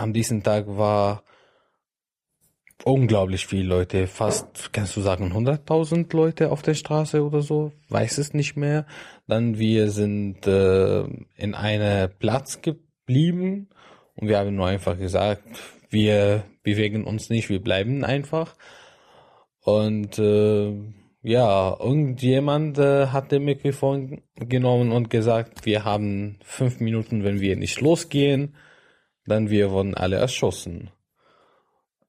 an 0.00 0.12
diesem 0.12 0.42
Tag 0.42 0.66
war 0.66 1.22
unglaublich 2.84 3.46
viele 3.46 3.68
Leute, 3.68 4.06
fast, 4.06 4.72
kannst 4.72 4.96
du 4.96 5.00
sagen, 5.00 5.32
100.000 5.32 6.14
Leute 6.16 6.50
auf 6.50 6.62
der 6.62 6.74
Straße 6.74 7.24
oder 7.24 7.42
so, 7.42 7.72
weiß 7.88 8.18
es 8.18 8.32
nicht 8.32 8.56
mehr. 8.56 8.86
Dann 9.26 9.58
wir 9.58 9.90
sind 9.90 10.46
äh, 10.46 11.02
in 11.36 11.54
einer 11.54 12.08
Platz 12.08 12.62
geblieben 12.62 13.68
und 14.14 14.28
wir 14.28 14.38
haben 14.38 14.54
nur 14.54 14.66
einfach 14.66 14.98
gesagt, 14.98 15.44
wir 15.90 16.44
bewegen 16.62 17.04
uns 17.04 17.28
nicht, 17.28 17.48
wir 17.48 17.60
bleiben 17.60 18.04
einfach. 18.04 18.54
Und 19.62 20.18
äh, 20.18 20.72
ja, 21.22 21.76
irgendjemand 21.78 22.78
äh, 22.78 23.08
hat 23.08 23.30
den 23.30 23.44
Mikrofon 23.44 24.22
genommen 24.36 24.92
und 24.92 25.10
gesagt, 25.10 25.66
wir 25.66 25.84
haben 25.84 26.38
fünf 26.42 26.80
Minuten, 26.80 27.24
wenn 27.24 27.40
wir 27.40 27.56
nicht 27.56 27.80
losgehen, 27.82 28.54
dann 29.30 29.50
wir 29.50 29.70
wurden 29.70 29.94
alle 29.94 30.16
erschossen. 30.16 30.90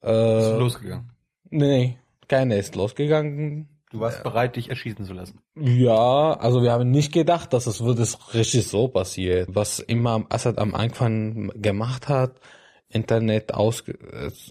Äh, 0.02 0.36
Bist 0.36 0.52
du 0.52 0.60
losgegangen? 0.60 1.12
Nee, 1.50 1.98
keiner 2.28 2.58
ist 2.58 2.76
losgegangen. 2.76 3.68
Du 3.92 4.00
warst 4.00 4.24
bereit, 4.24 4.56
dich 4.56 4.70
erschießen 4.70 5.06
zu 5.06 5.14
lassen. 5.14 5.42
Ja, 5.56 6.32
also 6.40 6.64
wir 6.64 6.72
haben 6.72 6.92
nicht 6.92 7.12
gedacht, 7.12 7.52
dass 7.52 7.68
es 7.68 7.84
würde 7.84 8.08
richtig 8.34 8.66
so 8.66 8.88
passieren. 8.88 9.48
Was 9.50 9.80
Imam 9.80 10.28
Assad 10.30 10.60
am 10.60 10.74
Anfang 10.74 11.52
gemacht 11.56 12.08
hat, 12.08 12.40
Internet 12.88 13.54
aus, 13.54 13.84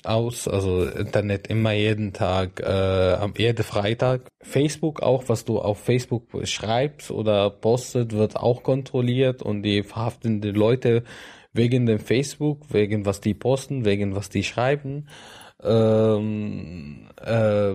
aus 0.05 0.47
also 0.47 0.85
Internet 0.85 1.47
immer 1.49 1.73
jeden 1.73 2.13
Tag, 2.13 2.61
äh, 2.61 3.15
am 3.15 3.33
jeden 3.37 3.63
Freitag. 3.65 4.29
Facebook 4.43 5.01
auch, 5.01 5.25
was 5.29 5.47
du 5.47 5.59
auf 5.59 5.79
Facebook 5.79 6.25
schreibst 6.45 7.11
oder 7.11 7.49
postet, 7.49 8.13
wird 8.13 8.37
auch 8.37 8.63
kontrolliert 8.63 9.43
und 9.43 9.63
die 9.63 9.83
verhaften 9.83 10.43
die 10.43 10.51
Leute 10.51 11.05
wegen 11.53 11.87
dem 11.87 11.99
Facebook, 11.99 12.73
wegen 12.73 13.07
was 13.07 13.21
die 13.21 13.35
posten, 13.35 13.85
wegen 13.85 14.15
was 14.15 14.29
die 14.29 14.45
schreiben. 14.45 15.09
Ähm, 15.63 17.09
äh, 17.17 17.75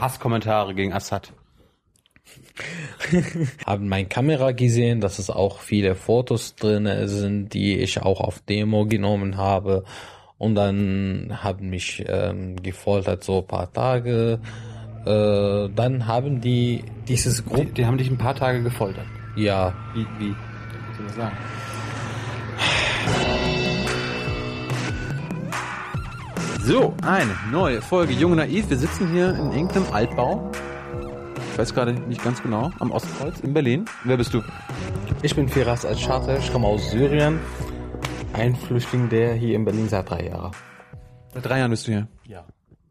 Hasskommentare 0.00 0.74
gegen 0.74 0.92
Assad. 0.92 1.32
haben 3.66 3.88
mein 3.88 4.08
Kamera 4.08 4.52
gesehen, 4.52 5.00
dass 5.00 5.18
es 5.18 5.30
auch 5.30 5.60
viele 5.60 5.94
Fotos 5.94 6.54
drin 6.54 6.88
sind, 7.08 7.54
die 7.54 7.78
ich 7.78 8.02
auch 8.02 8.20
auf 8.20 8.40
Demo 8.40 8.86
genommen 8.86 9.36
habe. 9.36 9.84
Und 10.38 10.54
dann 10.54 11.38
haben 11.42 11.70
mich 11.70 12.04
ähm, 12.06 12.56
gefoltert 12.62 13.24
so 13.24 13.38
ein 13.38 13.46
paar 13.46 13.72
Tage. 13.72 14.38
Äh, 15.04 15.68
dann 15.74 16.06
haben 16.06 16.40
die 16.40 16.84
dieses 17.08 17.38
Die, 17.38 17.50
Gruppe, 17.50 17.72
die 17.72 17.86
haben 17.86 17.98
dich 17.98 18.10
ein 18.10 18.18
paar 18.18 18.34
Tage 18.34 18.62
gefoltert. 18.62 19.06
ja, 19.36 19.74
Wie, 19.94 20.06
wie? 20.18 20.30
Was 20.30 20.96
soll 20.96 21.06
ich 21.06 21.12
sagen? 21.12 21.36
So, 26.70 26.94
eine 27.02 27.36
neue 27.50 27.82
Folge 27.82 28.12
Junge 28.12 28.36
Naiv. 28.36 28.70
Wir 28.70 28.76
sitzen 28.76 29.10
hier 29.10 29.30
in 29.30 29.50
irgendeinem 29.50 29.92
Altbau. 29.92 30.52
Ich 31.50 31.58
weiß 31.58 31.74
gerade 31.74 31.94
nicht 31.94 32.22
ganz 32.22 32.40
genau. 32.40 32.70
Am 32.78 32.92
Ostkreuz 32.92 33.40
in 33.40 33.52
Berlin. 33.52 33.86
Wer 34.04 34.16
bist 34.16 34.32
du? 34.32 34.40
ich 35.20 35.34
bin 35.34 35.48
Firas 35.48 35.84
Al-Shater, 35.84 36.38
ich 36.38 36.52
komme 36.52 36.68
aus 36.68 36.92
Syrien. 36.92 37.40
Ein 38.34 38.54
Flüchtling, 38.54 39.08
der 39.08 39.34
hier 39.34 39.56
in 39.56 39.64
Berlin 39.64 39.88
seit 39.88 40.10
drei 40.10 40.28
Jahren. 40.28 40.52
Seit 41.34 41.44
drei 41.44 41.58
Jahren 41.58 41.72
bist 41.72 41.88
du 41.88 41.90
hier. 41.90 42.06
Ja. 42.28 42.46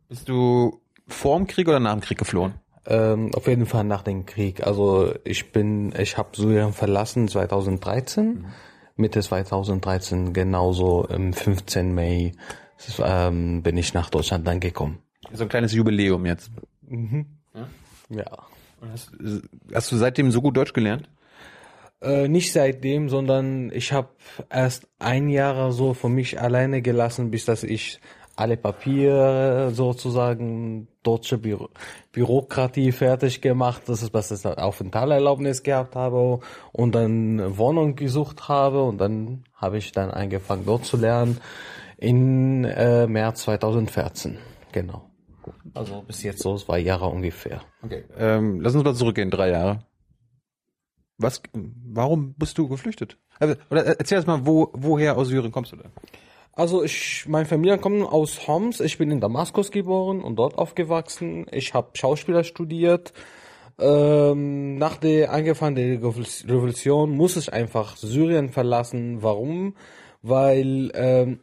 Bist 0.09 0.27
du 0.27 0.81
vor 1.07 1.37
dem 1.37 1.47
Krieg 1.47 1.69
oder 1.69 1.79
nach 1.79 1.93
dem 1.93 2.01
Krieg 2.01 2.17
geflohen? 2.17 2.55
Ähm, 2.85 3.31
auf 3.33 3.47
jeden 3.47 3.65
Fall 3.65 3.85
nach 3.85 4.01
dem 4.01 4.25
Krieg. 4.25 4.67
Also 4.67 5.13
ich 5.23 5.53
bin, 5.53 5.93
ich 5.97 6.17
habe 6.17 6.31
Syrien 6.35 6.73
verlassen 6.73 7.29
2013, 7.29 8.45
Mitte 8.97 9.21
2013, 9.21 10.33
genauso 10.33 11.05
im 11.05 11.31
15. 11.31 11.95
Mai 11.95 12.33
ähm, 13.03 13.61
bin 13.63 13.77
ich 13.77 13.93
nach 13.93 14.09
Deutschland 14.09 14.47
dann 14.47 14.59
gekommen. 14.59 14.99
So 15.33 15.43
ein 15.43 15.49
kleines 15.49 15.73
Jubiläum 15.73 16.25
jetzt. 16.25 16.51
Ja. 18.09 18.25
Hast, 18.91 19.11
hast 19.73 19.91
du 19.91 19.97
seitdem 19.97 20.31
so 20.31 20.41
gut 20.41 20.55
Deutsch 20.55 20.73
gelernt? 20.73 21.09
Äh, 22.01 22.29
nicht 22.29 22.53
seitdem, 22.53 23.09
sondern 23.09 23.71
ich 23.71 23.91
habe 23.91 24.09
erst 24.49 24.87
ein 24.99 25.27
Jahr 25.29 25.71
so 25.71 25.93
für 25.93 26.07
mich 26.07 26.39
alleine 26.39 26.81
gelassen, 26.81 27.29
bis 27.29 27.45
dass 27.45 27.63
ich 27.63 27.99
alle 28.37 28.55
Papiere 28.55 29.71
sozusagen 29.73 30.87
deutsche 31.03 31.37
Büro 31.37 31.67
Bürokratie 32.13 32.93
fertig 32.93 33.41
gemacht, 33.41 33.81
das 33.87 34.01
ist 34.01 34.13
was 34.13 34.31
ich 34.31 34.45
Aufenthaltserlaubnis 34.45 35.61
gehabt 35.61 35.95
habe 35.95 36.39
und 36.71 36.95
dann 36.95 37.57
Wohnung 37.57 37.97
gesucht 37.97 38.47
habe 38.47 38.83
und 38.83 38.97
dann 38.97 39.43
habe 39.53 39.77
ich 39.77 39.91
dann 39.91 40.09
angefangen 40.09 40.63
dort 40.65 40.85
zu 40.85 40.95
lernen 40.95 41.41
in 41.99 42.63
äh, 42.63 43.07
März 43.07 43.43
2014, 43.43 44.37
genau. 44.71 45.09
Also 45.73 46.01
bis 46.01 46.23
jetzt 46.23 46.41
so 46.41 46.55
zwei 46.57 46.79
Jahre 46.79 47.07
ungefähr. 47.07 47.61
Okay. 47.83 48.05
Ähm, 48.17 48.61
lass 48.61 48.75
uns 48.75 48.83
mal 48.83 48.95
zurückgehen, 48.95 49.29
drei 49.29 49.51
Jahre. 49.51 49.79
Was, 51.17 51.41
warum 51.53 52.33
bist 52.35 52.57
du 52.57 52.69
geflüchtet? 52.69 53.17
Also, 53.39 53.55
oder 53.69 53.85
erzähl 53.85 54.17
erst 54.17 54.27
mal, 54.27 54.45
wo, 54.45 54.69
woher 54.73 55.17
aus 55.17 55.27
Syrien 55.27 55.51
kommst 55.51 55.73
du 55.73 55.75
denn? 55.75 55.91
Also 56.53 56.83
ich, 56.83 57.25
meine 57.27 57.45
Familie 57.45 57.77
kommt 57.77 58.03
aus 58.03 58.47
Homs. 58.47 58.79
Ich 58.79 58.97
bin 58.97 59.11
in 59.11 59.21
Damaskus 59.21 59.71
geboren 59.71 60.21
und 60.21 60.37
dort 60.37 60.57
aufgewachsen. 60.57 61.45
Ich 61.51 61.73
habe 61.73 61.89
Schauspieler 61.93 62.43
studiert. 62.43 63.13
Ähm, 63.79 64.75
nach 64.77 64.97
der 64.97 65.31
angefangenen 65.31 66.03
Revolution 66.03 67.11
muss 67.11 67.37
ich 67.37 67.51
einfach 67.53 67.95
Syrien 67.95 68.49
verlassen. 68.49 69.23
Warum? 69.23 69.75
Weil 70.21 70.91
ähm, 70.95 71.39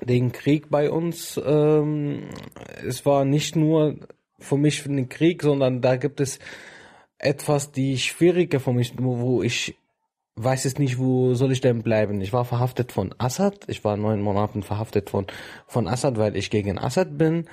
den 0.00 0.32
Krieg 0.32 0.70
bei 0.70 0.90
uns, 0.90 1.40
ähm, 1.44 2.28
es 2.86 3.04
war 3.04 3.24
nicht 3.24 3.56
nur 3.56 3.96
für 4.38 4.56
mich 4.56 4.84
ein 4.86 5.08
Krieg, 5.08 5.42
sondern 5.42 5.80
da 5.80 5.96
gibt 5.96 6.20
es 6.20 6.38
etwas, 7.18 7.72
die 7.72 7.98
schwieriger 7.98 8.60
für 8.60 8.72
mich, 8.72 8.92
wo 8.96 9.42
ich 9.42 9.76
weiß 10.36 10.64
es 10.64 10.78
nicht, 10.78 10.98
wo 10.98 11.34
soll 11.34 11.52
ich 11.52 11.60
denn 11.60 11.82
bleiben. 11.82 12.20
Ich 12.20 12.32
war 12.32 12.44
verhaftet 12.44 12.92
von 12.92 13.14
Assad. 13.18 13.64
Ich 13.66 13.84
war 13.84 13.96
neun 13.96 14.22
Monaten 14.22 14.62
verhaftet 14.62 15.10
von, 15.10 15.26
von 15.66 15.88
Assad, 15.88 16.16
weil 16.16 16.36
ich 16.36 16.50
gegen 16.50 16.78
Assad 16.78 17.18
bin. 17.18 17.48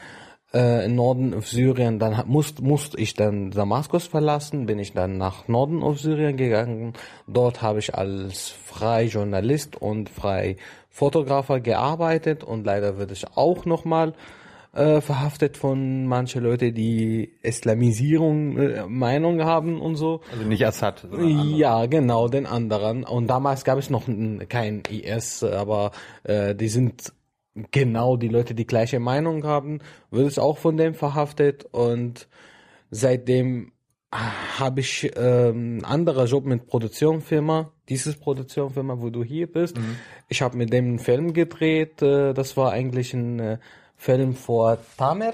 Äh, 0.54 0.86
im 0.86 0.96
Norden 0.96 1.34
auf 1.34 1.50
Syrien, 1.50 2.00
dann 2.00 2.24
musste 2.28 2.64
musste 2.64 2.98
ich 2.98 3.16
dann 3.16 3.52
Damaskus 3.52 4.08
verlassen, 4.08 4.68
bin 4.68 4.80
ich 4.80 4.94
dann 4.94 5.18
nach 5.18 5.48
Norden 5.48 5.82
auf 5.82 6.00
Syrien 6.00 6.38
gegangen. 6.38 6.94
Dort 7.28 7.62
habe 7.62 7.80
ich 7.80 7.96
als 7.96 8.50
frei 8.50 9.06
Journalist 9.06 9.76
und 9.76 10.10
frei 10.10 10.58
Fotografer 10.96 11.60
gearbeitet 11.60 12.46
und 12.46 12.66
leider 12.66 12.98
würde 12.98 13.12
ich 13.12 13.26
auch 13.36 13.66
nochmal 13.66 14.14
äh, 14.72 15.02
verhaftet 15.02 15.58
von 15.58 16.08
manche 16.08 16.40
Leute, 16.40 16.72
die 16.72 17.34
Islamisierung 17.42 18.58
äh, 18.58 18.88
Meinung 18.88 19.44
haben 19.44 19.82
und 19.82 19.98
so. 19.98 20.22
Also 20.32 20.46
nicht 20.46 20.66
Assad. 20.66 21.06
Ja, 21.20 21.86
genau, 21.88 22.30
den 22.30 22.46
anderen. 22.46 23.04
Und 23.04 23.28
damals 23.28 23.66
gab 23.66 23.78
es 23.78 23.90
noch 23.90 24.04
kein 24.48 24.84
IS, 24.90 25.44
aber 25.44 25.92
äh, 26.24 26.56
die 26.56 26.70
sind 26.70 27.12
genau 27.72 28.16
die 28.16 28.30
Leute, 28.30 28.56
die 28.56 28.66
gleiche 28.66 29.02
Meinung 29.02 29.44
haben, 29.44 29.80
wird 30.12 30.28
es 30.28 30.40
auch 30.40 30.58
von 30.58 30.78
dem 30.78 30.94
verhaftet 30.94 31.66
und 31.66 32.30
seitdem 32.90 33.74
habe 34.14 34.80
ich 34.80 35.12
ähm, 35.18 35.82
anderer 35.84 36.24
Job 36.24 36.46
mit 36.46 36.68
Produktionsfirma, 36.68 37.74
dieses 37.90 38.16
Produktionsfirma, 38.16 38.96
wo 39.00 39.10
du 39.10 39.24
hier 39.24 39.48
bist. 39.52 39.78
Ich 40.28 40.42
habe 40.42 40.58
mit 40.58 40.74
dem 40.74 40.86
einen 40.86 41.00
Film 41.00 41.34
gedreht, 41.34 42.02
äh, 42.02 42.34
das 42.34 42.58
war 42.58 42.72
eigentlich 42.72 43.14
ein 43.14 43.40
äh, 43.40 43.58
Film 43.98 44.36
vor 44.36 44.78
Tamer. 44.98 45.34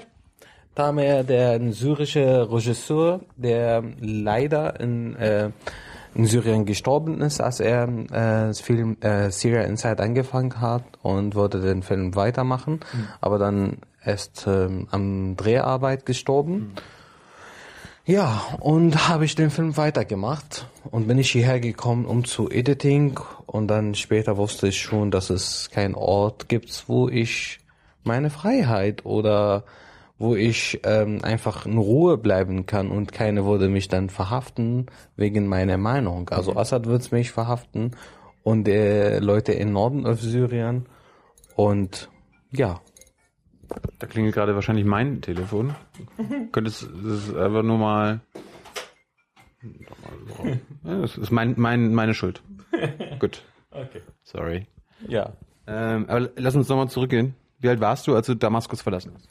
Tamer, 0.74 1.22
der 1.22 1.52
ein 1.52 1.72
syrischer 1.72 2.50
Regisseur, 2.50 3.20
der 3.36 3.82
leider 4.00 4.80
in, 4.80 5.14
äh, 5.16 5.50
in 6.14 6.26
Syrien 6.26 6.64
gestorben 6.64 7.20
ist, 7.20 7.40
als 7.40 7.60
er 7.60 7.84
äh, 7.84 8.08
das 8.48 8.60
Film 8.60 8.96
äh, 9.00 9.30
Syria 9.30 9.62
Inside 9.62 10.02
angefangen 10.02 10.60
hat 10.60 10.84
und 11.02 11.34
wollte 11.34 11.60
den 11.60 11.82
Film 11.82 12.14
weitermachen, 12.14 12.80
aber 13.20 13.38
dann 13.38 13.78
erst 14.04 14.46
ähm, 14.46 14.88
am 14.90 15.36
Dreharbeit 15.36 16.06
gestorben. 16.06 16.72
Ja, 18.04 18.42
und 18.60 19.08
habe 19.08 19.24
ich 19.24 19.34
den 19.34 19.50
Film 19.50 19.76
weitergemacht 19.76 20.66
und 20.90 21.06
bin 21.06 21.18
ich 21.18 21.30
hierher 21.30 21.60
gekommen, 21.60 22.04
um 22.04 22.24
zu 22.24 22.50
Editing. 22.50 23.18
Und 23.46 23.68
dann 23.68 23.94
später 23.94 24.36
wusste 24.36 24.68
ich 24.68 24.80
schon, 24.80 25.10
dass 25.10 25.30
es 25.30 25.70
keinen 25.70 25.94
Ort 25.94 26.48
gibt, 26.48 26.84
wo 26.88 27.08
ich 27.08 27.60
meine 28.02 28.30
Freiheit 28.30 29.06
oder 29.06 29.64
wo 30.18 30.36
ich 30.36 30.80
ähm, 30.84 31.20
einfach 31.22 31.66
in 31.66 31.78
Ruhe 31.78 32.16
bleiben 32.16 32.66
kann 32.66 32.90
und 32.90 33.12
keine 33.12 33.44
würde 33.44 33.68
mich 33.68 33.88
dann 33.88 34.08
verhaften 34.08 34.86
wegen 35.16 35.46
meiner 35.46 35.78
Meinung. 35.78 36.28
Also 36.30 36.56
Assad 36.56 36.86
wird 36.86 37.10
mich 37.10 37.32
verhaften 37.32 37.92
und 38.44 38.68
äh, 38.68 39.18
Leute 39.18 39.52
im 39.52 39.72
Norden 39.72 40.06
auf 40.06 40.20
Syrien. 40.20 40.86
Und 41.56 42.08
ja, 42.52 42.80
Da 43.98 44.06
klingelt 44.06 44.34
gerade 44.34 44.54
wahrscheinlich 44.54 44.84
mein 44.84 45.20
Telefon. 45.20 45.74
Könntest 46.52 46.82
das 46.82 47.28
ist 47.28 47.36
einfach 47.36 47.62
nur 47.62 47.78
mal. 47.78 48.20
Ja, 50.84 51.00
das 51.00 51.16
ist 51.16 51.30
mein, 51.30 51.54
mein, 51.56 51.94
meine 51.94 52.14
Schuld. 52.14 52.42
Gut. 53.18 53.42
Okay. 53.70 54.02
Sorry. 54.24 54.66
Ja. 55.06 55.32
Ähm, 55.66 56.06
aber 56.08 56.30
lass 56.36 56.56
uns 56.56 56.68
nochmal 56.68 56.88
zurückgehen. 56.88 57.34
Wie 57.60 57.68
alt 57.68 57.80
warst 57.80 58.06
du, 58.06 58.14
als 58.16 58.26
du 58.26 58.34
Damaskus 58.34 58.82
verlassen 58.82 59.12
hast? 59.14 59.28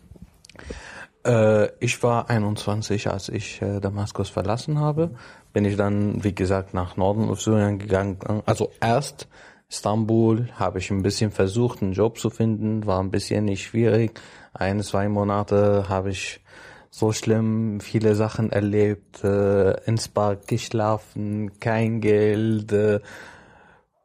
Äh, 1.26 1.70
ich 1.80 2.02
war 2.02 2.30
21, 2.30 3.10
als 3.10 3.30
ich 3.30 3.62
äh, 3.62 3.80
Damaskus 3.80 4.30
verlassen 4.30 4.80
habe. 4.80 5.12
Bin 5.54 5.66
ich 5.66 5.76
dann, 5.76 6.24
wie 6.24 6.34
gesagt, 6.34 6.74
nach 6.74 6.98
Norden 6.98 7.30
auf 7.30 7.42
Syrien 7.42 7.78
gegangen. 7.78 8.18
Also 8.46 8.72
erst 8.80 9.28
Istanbul 9.72 10.50
habe 10.56 10.80
ich 10.80 10.92
ein 10.92 11.02
bisschen 11.02 11.32
versucht, 11.32 11.82
einen 11.82 11.94
Job 11.94 12.20
zu 12.20 12.30
finden, 12.30 12.86
war 12.86 13.00
ein 13.00 13.10
bisschen 13.10 13.46
nicht 13.46 13.64
schwierig. 13.64 14.20
Ein, 14.54 14.84
zwei 14.84 15.08
Monate 15.08 15.88
habe 15.88 16.10
ich 16.10 16.42
so 16.90 17.14
schlimm 17.14 17.80
viele 17.80 18.16
Sachen 18.16 18.52
erlebt, 18.52 19.24
äh, 19.24 19.82
ins 19.86 20.10
Park 20.10 20.48
geschlafen, 20.48 21.58
kein 21.62 22.02
Geld, 22.02 22.74
äh, 22.74 23.00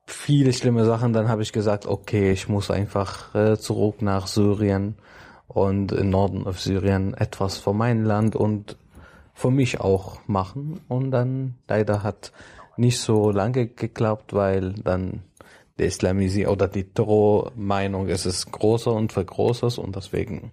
viele 0.06 0.52
schlimme 0.52 0.84
Sachen. 0.84 1.12
Dann 1.12 1.28
habe 1.28 1.42
ich 1.42 1.52
gesagt, 1.52 1.84
okay, 1.86 2.30
ich 2.30 2.48
muss 2.48 2.70
einfach 2.70 3.34
äh, 3.34 3.58
zurück 3.58 4.02
nach 4.02 4.28
Syrien 4.28 4.94
und 5.48 5.90
im 5.90 6.10
Norden 6.10 6.46
auf 6.46 6.60
Syrien 6.60 7.12
etwas 7.14 7.58
für 7.58 7.72
mein 7.72 8.04
Land 8.04 8.36
und 8.36 8.76
für 9.34 9.50
mich 9.50 9.80
auch 9.80 10.20
machen. 10.28 10.78
Und 10.86 11.10
dann 11.10 11.56
leider 11.66 12.04
hat 12.04 12.30
nicht 12.76 13.00
so 13.00 13.32
lange 13.32 13.66
geklappt, 13.66 14.32
weil 14.32 14.74
dann 14.74 15.22
die 15.78 15.84
Islamisierung 15.84 16.54
oder 16.54 16.68
die 16.68 16.84
Terrormeinung 16.84 18.08
ist 18.08 18.24
es 18.24 18.50
größer 18.50 18.92
und 18.92 19.12
vergrößert 19.12 19.78
und 19.78 19.94
deswegen 19.96 20.52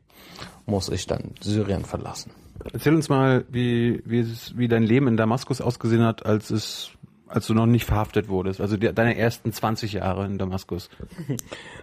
muss 0.66 0.90
ich 0.90 1.08
dann 1.08 1.31
Syrien 1.40 1.86
verlassen. 1.86 2.31
Erzähl 2.72 2.96
uns 2.96 3.10
mal, 3.10 3.46
wie, 3.50 4.02
wie, 4.06 4.20
es, 4.20 4.58
wie 4.58 4.68
dein 4.68 4.84
Leben 4.84 5.08
in 5.08 5.18
Damaskus 5.18 5.62
ausgesehen 5.62 6.04
hat, 6.04 6.25
als 6.25 6.50
es 6.50 6.92
als 7.28 7.48
du 7.48 7.56
noch 7.56 7.66
nicht 7.66 7.86
verhaftet 7.86 8.30
wurdest, 8.30 8.62
also 8.62 8.78
die, 8.78 8.94
deine 8.94 9.18
ersten 9.18 9.52
20 9.52 9.94
Jahre 9.94 10.25
in 10.25 10.38
Damaskus. 10.38 10.90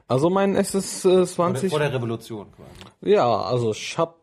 Also 0.07 0.29
mein 0.29 0.57
erstes 0.57 1.05
äh, 1.05 1.25
20 1.25 1.71
vor 1.71 1.79
der 1.79 1.93
Revolution 1.93 2.49
quasi. 2.51 3.13
Ja, 3.13 3.43
also 3.43 3.71
ich 3.71 3.97
habe 3.97 4.15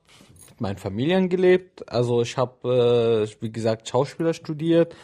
mit 0.49 0.61
meinen 0.61 0.77
Familien 0.77 1.29
gelebt, 1.29 1.89
also 1.89 2.21
ich 2.21 2.37
habe 2.37 3.27
äh, 3.29 3.41
wie 3.41 3.51
gesagt 3.51 3.87
Schauspieler 3.87 4.33
studiert 4.33 4.95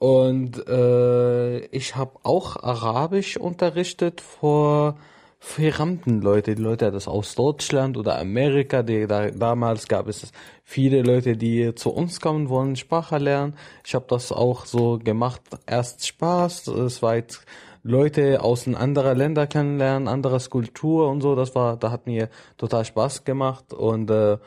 und 0.00 0.66
äh, 0.66 1.58
ich 1.66 1.94
habe 1.94 2.12
auch 2.22 2.56
Arabisch 2.56 3.36
unterrichtet 3.36 4.22
vor 4.22 4.96
fremden 5.38 6.22
Leute, 6.22 6.54
die 6.54 6.62
Leute 6.62 6.90
das 6.90 7.06
aus 7.06 7.34
Deutschland 7.34 7.98
oder 7.98 8.18
Amerika, 8.18 8.82
die 8.82 9.06
da, 9.06 9.30
damals 9.30 9.88
gab 9.88 10.08
es 10.08 10.32
viele 10.64 11.02
Leute, 11.02 11.36
die 11.36 11.74
zu 11.74 11.90
uns 11.90 12.18
kommen 12.18 12.48
wollen, 12.48 12.76
Sprache 12.76 13.18
lernen. 13.18 13.56
Ich 13.84 13.94
habe 13.94 14.06
das 14.08 14.32
auch 14.32 14.64
so 14.64 14.98
gemacht, 14.98 15.42
erst 15.66 16.06
Spaß, 16.06 16.68
es 16.68 17.02
war 17.02 17.16
jetzt 17.16 17.44
Leute 17.82 18.42
aus 18.42 18.66
anderen 18.66 19.18
Ländern 19.18 19.50
kennenlernen, 19.50 20.08
anderes 20.08 20.48
Kultur 20.48 21.10
und 21.10 21.20
so, 21.20 21.34
das 21.34 21.54
war, 21.54 21.76
da 21.76 21.90
hat 21.90 22.06
mir 22.06 22.30
total 22.56 22.86
Spaß 22.86 23.24
gemacht. 23.24 23.74
Und 23.74 24.10
äh, 24.10 24.38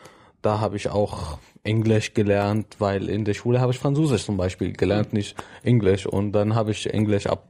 da 0.44 0.60
habe 0.60 0.76
ich 0.76 0.90
auch 0.90 1.40
Englisch 1.64 2.14
gelernt, 2.14 2.76
weil 2.80 3.10
in 3.10 3.26
der 3.26 3.34
Schule 3.34 3.60
habe 3.60 3.72
ich 3.72 3.80
Französisch 3.80 4.26
zum 4.26 4.38
Beispiel 4.38 4.74
gelernt, 4.74 5.14
nicht 5.14 5.36
Englisch 5.64 6.06
und 6.06 6.34
dann 6.34 6.54
habe 6.54 6.72
ich 6.72 6.94
Englisch 6.94 7.26
ab 7.28 7.48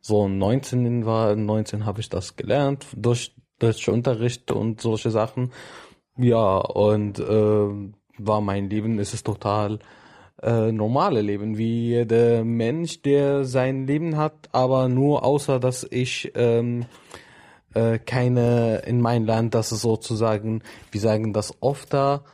so 0.00 0.28
19 0.28 1.06
war, 1.06 1.36
19 1.36 1.86
habe 1.86 2.00
ich 2.00 2.08
das 2.08 2.36
gelernt 2.36 2.86
durch 2.96 3.32
durch 3.62 3.88
Unterricht 3.88 4.50
und 4.50 4.80
solche 4.80 5.10
Sachen. 5.10 5.52
Ja, 6.16 6.56
und 6.58 7.20
äh, 7.20 7.68
war 8.18 8.40
mein 8.40 8.68
Leben, 8.68 8.98
ist 8.98 9.14
es 9.14 9.22
total 9.22 9.78
äh, 10.42 10.72
normale 10.72 11.22
Leben, 11.22 11.56
wie 11.56 12.04
der 12.04 12.44
Mensch, 12.44 13.02
der 13.02 13.44
sein 13.44 13.86
Leben 13.86 14.16
hat, 14.16 14.48
aber 14.52 14.88
nur 14.88 15.24
außer, 15.24 15.60
dass 15.60 15.86
ich 15.88 16.32
ähm, 16.34 16.86
äh, 17.74 17.98
keine 17.98 18.78
in 18.86 19.00
mein 19.00 19.24
Land, 19.26 19.54
das 19.54 19.72
ist 19.72 19.82
sozusagen, 19.82 20.62
wir 20.90 21.00
sagen 21.00 21.32
das 21.32 21.54
oft 21.60 21.92
da, 21.92 22.24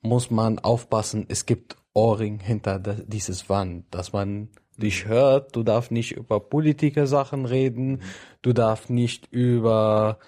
muss 0.00 0.30
man 0.30 0.58
aufpassen, 0.58 1.26
es 1.28 1.46
gibt 1.46 1.76
Ohrring 1.94 2.38
hinter 2.38 2.78
dieses 2.78 3.48
Wand, 3.48 3.86
dass 3.90 4.12
man 4.12 4.50
dich 4.76 5.06
hört. 5.06 5.56
Du 5.56 5.62
darfst 5.62 5.90
nicht 5.90 6.12
über 6.12 6.40
Politiker-Sachen 6.40 7.44
reden. 7.44 8.02
Du 8.42 8.52
darfst 8.52 8.90
nicht 8.90 9.26
über 9.32 10.18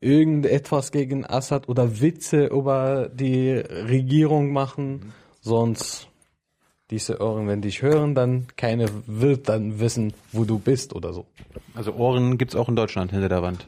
irgendetwas 0.00 0.90
gegen 0.90 1.24
Assad 1.24 1.68
oder 1.68 2.00
Witze 2.00 2.46
über 2.46 3.08
die 3.08 3.52
Regierung 3.52 4.52
machen. 4.52 5.12
Sonst 5.40 6.08
diese 6.92 7.20
Ohren, 7.20 7.48
wenn 7.48 7.62
dich 7.62 7.82
hören, 7.82 8.14
dann 8.14 8.46
keine 8.56 8.86
wird 9.06 9.48
dann 9.48 9.80
wissen, 9.80 10.12
wo 10.30 10.44
du 10.44 10.58
bist 10.58 10.94
oder 10.94 11.12
so. 11.12 11.24
Also 11.74 11.94
Ohren 11.94 12.38
gibt's 12.38 12.54
auch 12.54 12.68
in 12.68 12.76
Deutschland 12.76 13.10
hinter 13.10 13.28
der 13.28 13.42
Wand. 13.42 13.66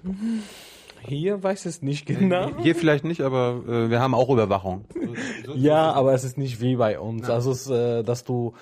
Hier 1.07 1.43
weiß 1.43 1.67
es 1.67 1.83
nicht 1.83 2.07
genau. 2.07 2.51
Hier 2.63 2.75
vielleicht 2.75 3.05
nicht, 3.05 3.23
aber 3.23 3.63
äh, 3.67 3.91
wir 3.91 4.01
haben 4.01 4.15
auch 4.15 4.31
Überwachung. 4.31 4.85
ja, 5.55 5.93
aber 5.93 6.13
es 6.13 6.23
ist 6.23 6.39
nicht 6.39 6.61
wie 6.61 6.77
bei 6.77 7.01
uns. 7.01 7.29
Also, 7.29 7.51
es, 7.51 7.69
äh, 7.69 8.03
dass 8.03 8.25
du 8.25 8.55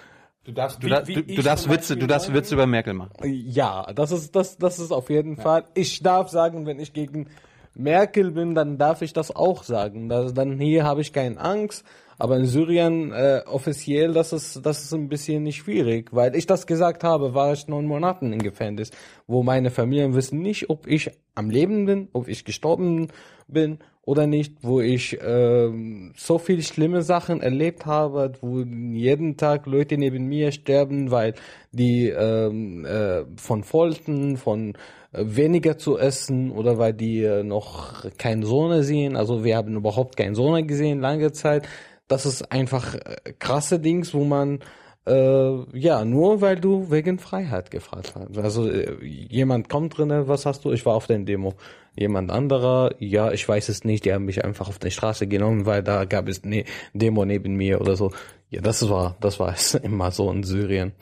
Du 0.44 0.50
darfst, 0.50 0.82
du, 0.82 0.88
da, 0.88 1.03
du, 1.03 1.23
du 1.23 1.41
darfst 1.41 1.70
Witze, 1.70 1.97
du 1.97 2.08
darfst 2.08 2.35
Witze 2.35 2.55
über 2.56 2.67
Merkel 2.67 2.94
machen. 2.94 3.12
Ja, 3.23 3.93
das 3.94 4.11
ist, 4.11 4.35
das, 4.35 4.58
das 4.58 4.81
ist 4.81 4.91
auf 4.91 5.08
jeden 5.08 5.37
ja. 5.37 5.43
Fall. 5.43 5.65
Ich 5.75 6.03
darf 6.03 6.31
sagen, 6.31 6.67
wenn 6.67 6.81
ich 6.81 6.93
gegen 6.93 7.29
Merkel 7.76 8.32
bin, 8.32 8.56
dann 8.56 8.76
darf 8.76 9.03
ich 9.03 9.12
das 9.12 9.35
auch 9.35 9.62
sagen. 9.62 10.08
Das, 10.08 10.35
dann 10.35 10.58
hier 10.58 10.82
habe 10.82 11.00
ich 11.00 11.12
keine 11.12 11.38
Angst. 11.38 11.85
Aber 12.19 12.37
in 12.37 12.47
Syrien 12.47 13.12
äh, 13.12 13.43
offiziell, 13.47 14.12
das 14.12 14.32
ist, 14.32 14.64
das 14.64 14.85
ist 14.85 14.93
ein 14.93 15.09
bisschen 15.09 15.50
schwierig, 15.53 16.11
weil 16.12 16.37
ich 16.37 16.47
das 16.47 16.67
gesagt 16.67 17.05
habe, 17.05 17.35
war 17.35 17.53
ich 17.53 17.69
neun 17.69 17.87
Monaten 17.87 18.32
im 18.32 18.41
Gefängnis, 18.41 18.91
wo 19.26 19.43
meine 19.43 19.70
Familien 19.70 20.14
wissen 20.14 20.41
nicht, 20.41 20.70
ob 20.70 20.87
ich 20.87 21.11
am 21.35 21.50
Leben 21.50 21.87
bin, 21.87 22.09
ob 22.12 22.29
ich 22.29 22.44
gestorben 22.44 23.09
bin 23.49 23.79
oder 24.05 24.26
nicht, 24.26 24.56
wo 24.62 24.81
ich 24.81 25.20
äh, 25.20 25.70
so 26.17 26.38
viele 26.38 26.62
schlimme 26.62 27.03
Sachen 27.03 27.41
erlebt 27.41 27.87
habe, 27.87 28.32
wo 28.41 28.61
jeden 28.61 29.37
Tag 29.37 29.67
Leute 29.67 29.97
neben 29.97 30.26
mir 30.26 30.50
sterben, 30.50 31.11
weil 31.11 31.35
die 31.70 32.08
ähm, 32.08 32.85
äh, 32.85 33.25
von 33.37 33.62
Folten, 33.62 34.37
von 34.37 34.75
äh, 35.12 35.25
weniger 35.25 35.79
zu 35.79 35.99
essen 35.99 36.50
oder 36.50 36.79
weil 36.79 36.94
die 36.94 37.23
äh, 37.23 37.44
noch 37.44 38.05
keinen 38.19 38.43
Sohn 38.43 38.82
sehen. 38.82 39.15
Also 39.15 39.44
wir 39.44 39.56
haben 39.56 39.76
überhaupt 39.76 40.17
keinen 40.17 40.35
Sohn 40.35 40.67
gesehen 40.67 41.00
lange 41.00 41.31
Zeit. 41.31 41.69
Das 42.12 42.26
ist 42.26 42.53
einfach 42.53 42.94
äh, 42.94 43.32
krasse 43.38 43.81
Dings, 43.81 44.12
wo 44.12 44.25
man 44.25 44.59
äh, 45.06 45.79
ja, 45.79 46.05
nur 46.05 46.43
weil 46.43 46.61
du 46.61 46.91
wegen 46.91 47.19
Freiheit 47.19 47.70
gefragt 47.70 48.12
hast. 48.14 48.37
Also 48.37 48.69
äh, 48.69 49.03
jemand 49.03 49.70
kommt 49.70 49.97
drinne, 49.97 50.29
was 50.29 50.44
hast 50.44 50.67
du? 50.67 50.73
Ich 50.73 50.85
war 50.85 50.94
auf 50.94 51.06
der 51.06 51.20
Demo 51.20 51.55
jemand 51.97 52.31
anderer, 52.31 52.91
ja, 52.99 53.32
ich 53.32 53.49
weiß 53.49 53.70
es 53.70 53.85
nicht, 53.85 54.05
die 54.05 54.13
haben 54.13 54.27
mich 54.27 54.44
einfach 54.44 54.69
auf 54.69 54.79
die 54.79 54.91
Straße 54.91 55.27
genommen, 55.27 55.65
weil 55.65 55.82
da 55.82 56.05
gab 56.05 56.29
es 56.29 56.44
eine 56.44 56.65
Demo 56.93 57.25
neben 57.25 57.56
mir 57.56 57.81
oder 57.81 57.96
so. 57.96 58.13
Ja, 58.51 58.60
das 58.60 58.87
war, 58.91 59.17
das 59.20 59.41
war 59.41 59.55
es 59.55 59.72
immer 59.82 60.10
so 60.10 60.31
in 60.31 60.43
Syrien. 60.43 60.93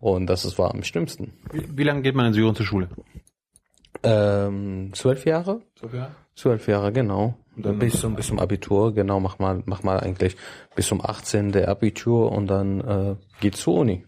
Und 0.00 0.26
das 0.26 0.58
war 0.58 0.74
am 0.74 0.82
schlimmsten. 0.82 1.32
Wie, 1.52 1.78
wie 1.78 1.84
lange 1.84 2.02
geht 2.02 2.16
man 2.16 2.26
in 2.26 2.32
Syrien 2.32 2.56
zur 2.56 2.66
Schule? 2.66 2.88
Ähm, 4.02 4.90
zwölf 4.94 5.24
Jahre. 5.26 5.60
Zwölf 5.76 5.94
Jahre? 5.94 6.25
Zwölf 6.36 6.68
Jahre, 6.68 6.92
genau. 6.92 7.34
Dann 7.56 7.78
bis 7.78 8.00
zum, 8.00 8.14
bis 8.14 8.26
zum 8.26 8.38
Abitur, 8.38 8.92
genau, 8.92 9.18
mach 9.18 9.38
mal, 9.38 9.62
mach 9.64 9.82
mal 9.82 9.98
eigentlich 9.98 10.36
bis 10.74 10.86
zum 10.86 11.00
18. 11.02 11.52
der 11.52 11.68
Abitur 11.68 12.30
und 12.30 12.48
dann 12.48 12.80
äh, 12.80 13.16
geht's 13.40 13.60
zur 13.60 13.76
Uni. 13.76 14.04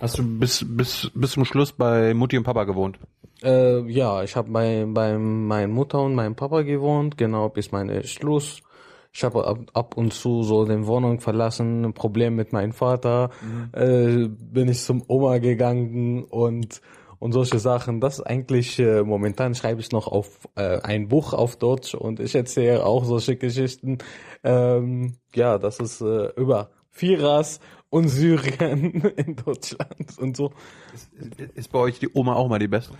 Hast 0.00 0.18
du 0.18 0.38
bis, 0.38 0.64
bis, 0.66 1.10
bis 1.12 1.32
zum 1.32 1.44
Schluss 1.44 1.72
bei 1.72 2.14
Mutti 2.14 2.38
und 2.38 2.44
Papa 2.44 2.62
gewohnt? 2.64 2.98
Äh, 3.42 3.80
ja, 3.90 4.22
ich 4.22 4.36
habe 4.36 4.50
bei, 4.50 4.84
bei 4.86 5.18
meiner 5.18 5.66
Mutter 5.66 6.00
und 6.00 6.14
meinem 6.14 6.36
Papa 6.36 6.62
gewohnt, 6.62 7.18
genau 7.18 7.48
bis 7.48 7.72
meine 7.72 8.04
Schluss. 8.04 8.62
Ich 9.12 9.24
habe 9.24 9.46
ab, 9.46 9.58
ab 9.74 9.96
und 9.96 10.14
zu 10.14 10.44
so 10.44 10.64
den 10.64 10.86
Wohnung 10.86 11.20
verlassen, 11.20 11.84
ein 11.84 11.92
Problem 11.92 12.36
mit 12.36 12.52
meinem 12.52 12.72
Vater, 12.72 13.30
mhm. 13.42 13.70
äh, 13.72 14.28
bin 14.28 14.68
ich 14.68 14.80
zum 14.80 15.02
Oma 15.08 15.38
gegangen 15.38 16.24
und 16.24 16.80
und 17.22 17.30
solche 17.30 17.60
Sachen. 17.60 18.00
Das 18.00 18.20
eigentlich 18.20 18.80
äh, 18.80 19.04
momentan 19.04 19.54
schreibe 19.54 19.80
ich 19.80 19.92
noch 19.92 20.08
auf 20.08 20.48
äh, 20.56 20.80
ein 20.80 21.06
Buch 21.06 21.32
auf 21.32 21.54
Deutsch 21.54 21.94
und 21.94 22.18
ich 22.18 22.34
erzähle 22.34 22.84
auch 22.84 23.04
solche 23.04 23.36
Geschichten. 23.36 23.98
Ähm, 24.42 25.14
ja, 25.32 25.58
das 25.58 25.78
ist 25.78 26.00
äh, 26.00 26.30
über 26.34 26.70
Firas 26.90 27.60
und 27.90 28.08
Syrien 28.08 29.02
in 29.16 29.36
Deutschland 29.36 30.18
und 30.18 30.36
so. 30.36 30.50
Ist, 30.92 31.10
ist 31.54 31.70
bei 31.70 31.78
euch 31.78 32.00
die 32.00 32.08
Oma 32.12 32.34
auch 32.34 32.48
mal 32.48 32.58
die 32.58 32.66
beste? 32.66 32.94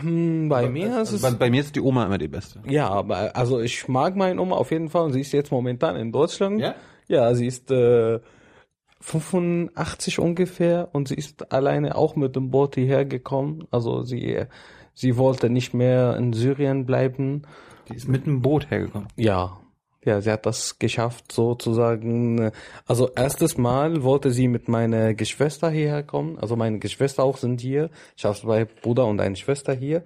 Hm, 0.00 0.48
bei 0.48 0.68
mir 0.68 1.02
ist 1.02 1.10
es. 1.10 1.22
Bei, 1.22 1.50
mir 1.50 1.60
ist 1.60 1.74
die 1.74 1.80
Oma 1.80 2.06
immer 2.06 2.18
die 2.18 2.28
beste. 2.28 2.60
Ja, 2.68 2.88
aber 2.88 3.34
also 3.34 3.60
ich 3.60 3.88
mag 3.88 4.14
meine 4.14 4.40
Oma 4.40 4.54
auf 4.54 4.70
jeden 4.70 4.90
Fall 4.90 5.06
und 5.06 5.12
sie 5.12 5.22
ist 5.22 5.32
jetzt 5.32 5.50
momentan 5.50 5.96
in 5.96 6.12
Deutschland. 6.12 6.60
Ja? 6.60 6.76
Ja, 7.08 7.34
sie 7.34 7.48
ist 7.48 7.72
äh, 7.72 8.20
85 9.04 10.18
ungefähr 10.18 10.88
und 10.92 11.08
sie 11.08 11.14
ist 11.14 11.52
alleine 11.52 11.94
auch 11.94 12.16
mit 12.16 12.36
dem 12.36 12.50
Boot 12.50 12.74
hierher 12.74 13.04
gekommen. 13.04 13.68
Also 13.70 14.02
sie 14.02 14.46
sie 14.94 15.18
wollte 15.18 15.50
nicht 15.50 15.74
mehr 15.74 16.16
in 16.16 16.32
Syrien 16.32 16.86
bleiben. 16.86 17.42
Die 17.90 17.96
ist 17.96 18.08
mit 18.08 18.24
dem 18.24 18.40
Boot 18.40 18.70
hergekommen. 18.70 19.08
Ja, 19.16 19.60
ja, 20.06 20.22
sie 20.22 20.30
hat 20.30 20.46
das 20.46 20.78
geschafft, 20.78 21.32
sozusagen. 21.32 22.50
Also 22.86 23.10
erstes 23.14 23.58
Mal 23.58 24.02
wollte 24.02 24.30
sie 24.30 24.48
mit 24.48 24.68
meiner 24.68 25.12
Geschwister 25.12 25.70
hierher 25.70 26.02
kommen. 26.02 26.38
Also 26.38 26.56
meine 26.56 26.78
Geschwister 26.78 27.24
auch 27.24 27.36
sind 27.36 27.60
hier. 27.60 27.90
Ich 28.16 28.24
habe 28.24 28.34
zwei 28.34 28.64
Bruder 28.64 29.04
und 29.04 29.20
eine 29.20 29.36
Schwester 29.36 29.74
hier. 29.74 30.02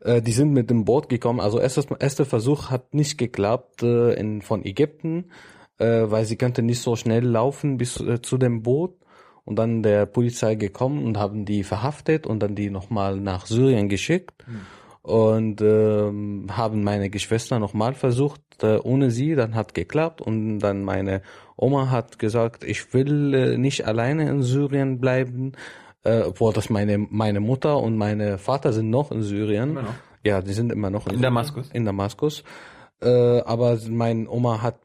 Äh, 0.00 0.20
die 0.20 0.32
sind 0.32 0.52
mit 0.52 0.68
dem 0.68 0.84
Boot 0.84 1.08
gekommen. 1.08 1.40
Also 1.40 1.58
erstes, 1.58 1.86
erster 1.98 2.26
Versuch 2.26 2.70
hat 2.70 2.92
nicht 2.92 3.16
geklappt 3.16 3.82
äh, 3.82 4.12
in, 4.12 4.42
von 4.42 4.66
Ägypten, 4.66 5.30
äh, 5.78 6.02
weil 6.06 6.24
sie 6.24 6.36
könnte 6.36 6.62
nicht 6.62 6.80
so 6.80 6.96
schnell 6.96 7.24
laufen 7.24 7.76
bis 7.76 8.00
äh, 8.00 8.20
zu 8.22 8.38
dem 8.38 8.62
Boot. 8.62 8.96
Und 9.46 9.58
dann 9.58 9.82
der 9.82 10.06
Polizei 10.06 10.54
gekommen 10.54 11.04
und 11.04 11.18
haben 11.18 11.44
die 11.44 11.64
verhaftet 11.64 12.26
und 12.26 12.40
dann 12.42 12.54
die 12.54 12.70
nochmal 12.70 13.20
nach 13.20 13.44
Syrien 13.44 13.90
geschickt. 13.90 14.32
Hm. 14.46 14.60
Und 15.02 15.60
ähm, 15.60 16.46
haben 16.50 16.82
meine 16.82 17.10
Geschwister 17.10 17.58
nochmal 17.58 17.92
versucht, 17.92 18.40
äh, 18.62 18.78
ohne 18.78 19.10
sie, 19.10 19.34
dann 19.34 19.54
hat 19.54 19.74
geklappt. 19.74 20.22
Und 20.22 20.60
dann 20.60 20.82
meine 20.82 21.20
Oma 21.56 21.90
hat 21.90 22.18
gesagt, 22.18 22.64
ich 22.64 22.94
will 22.94 23.34
äh, 23.34 23.58
nicht 23.58 23.86
alleine 23.86 24.30
in 24.30 24.40
Syrien 24.40 24.98
bleiben, 24.98 25.52
äh, 26.04 26.22
obwohl 26.22 26.54
das 26.54 26.70
meine, 26.70 26.96
meine 26.96 27.40
Mutter 27.40 27.78
und 27.80 27.98
meine 27.98 28.38
Vater 28.38 28.72
sind 28.72 28.88
noch 28.88 29.10
in 29.10 29.20
Syrien. 29.20 29.74
Noch? 29.74 29.82
Ja, 30.24 30.40
die 30.40 30.54
sind 30.54 30.72
immer 30.72 30.88
noch 30.88 31.06
In 31.06 31.20
Damaskus? 31.20 31.70
In 31.72 31.84
Damaskus. 31.84 32.44
Äh, 33.02 33.40
aber 33.40 33.78
meine 33.90 34.30
Oma 34.30 34.62
hat 34.62 34.78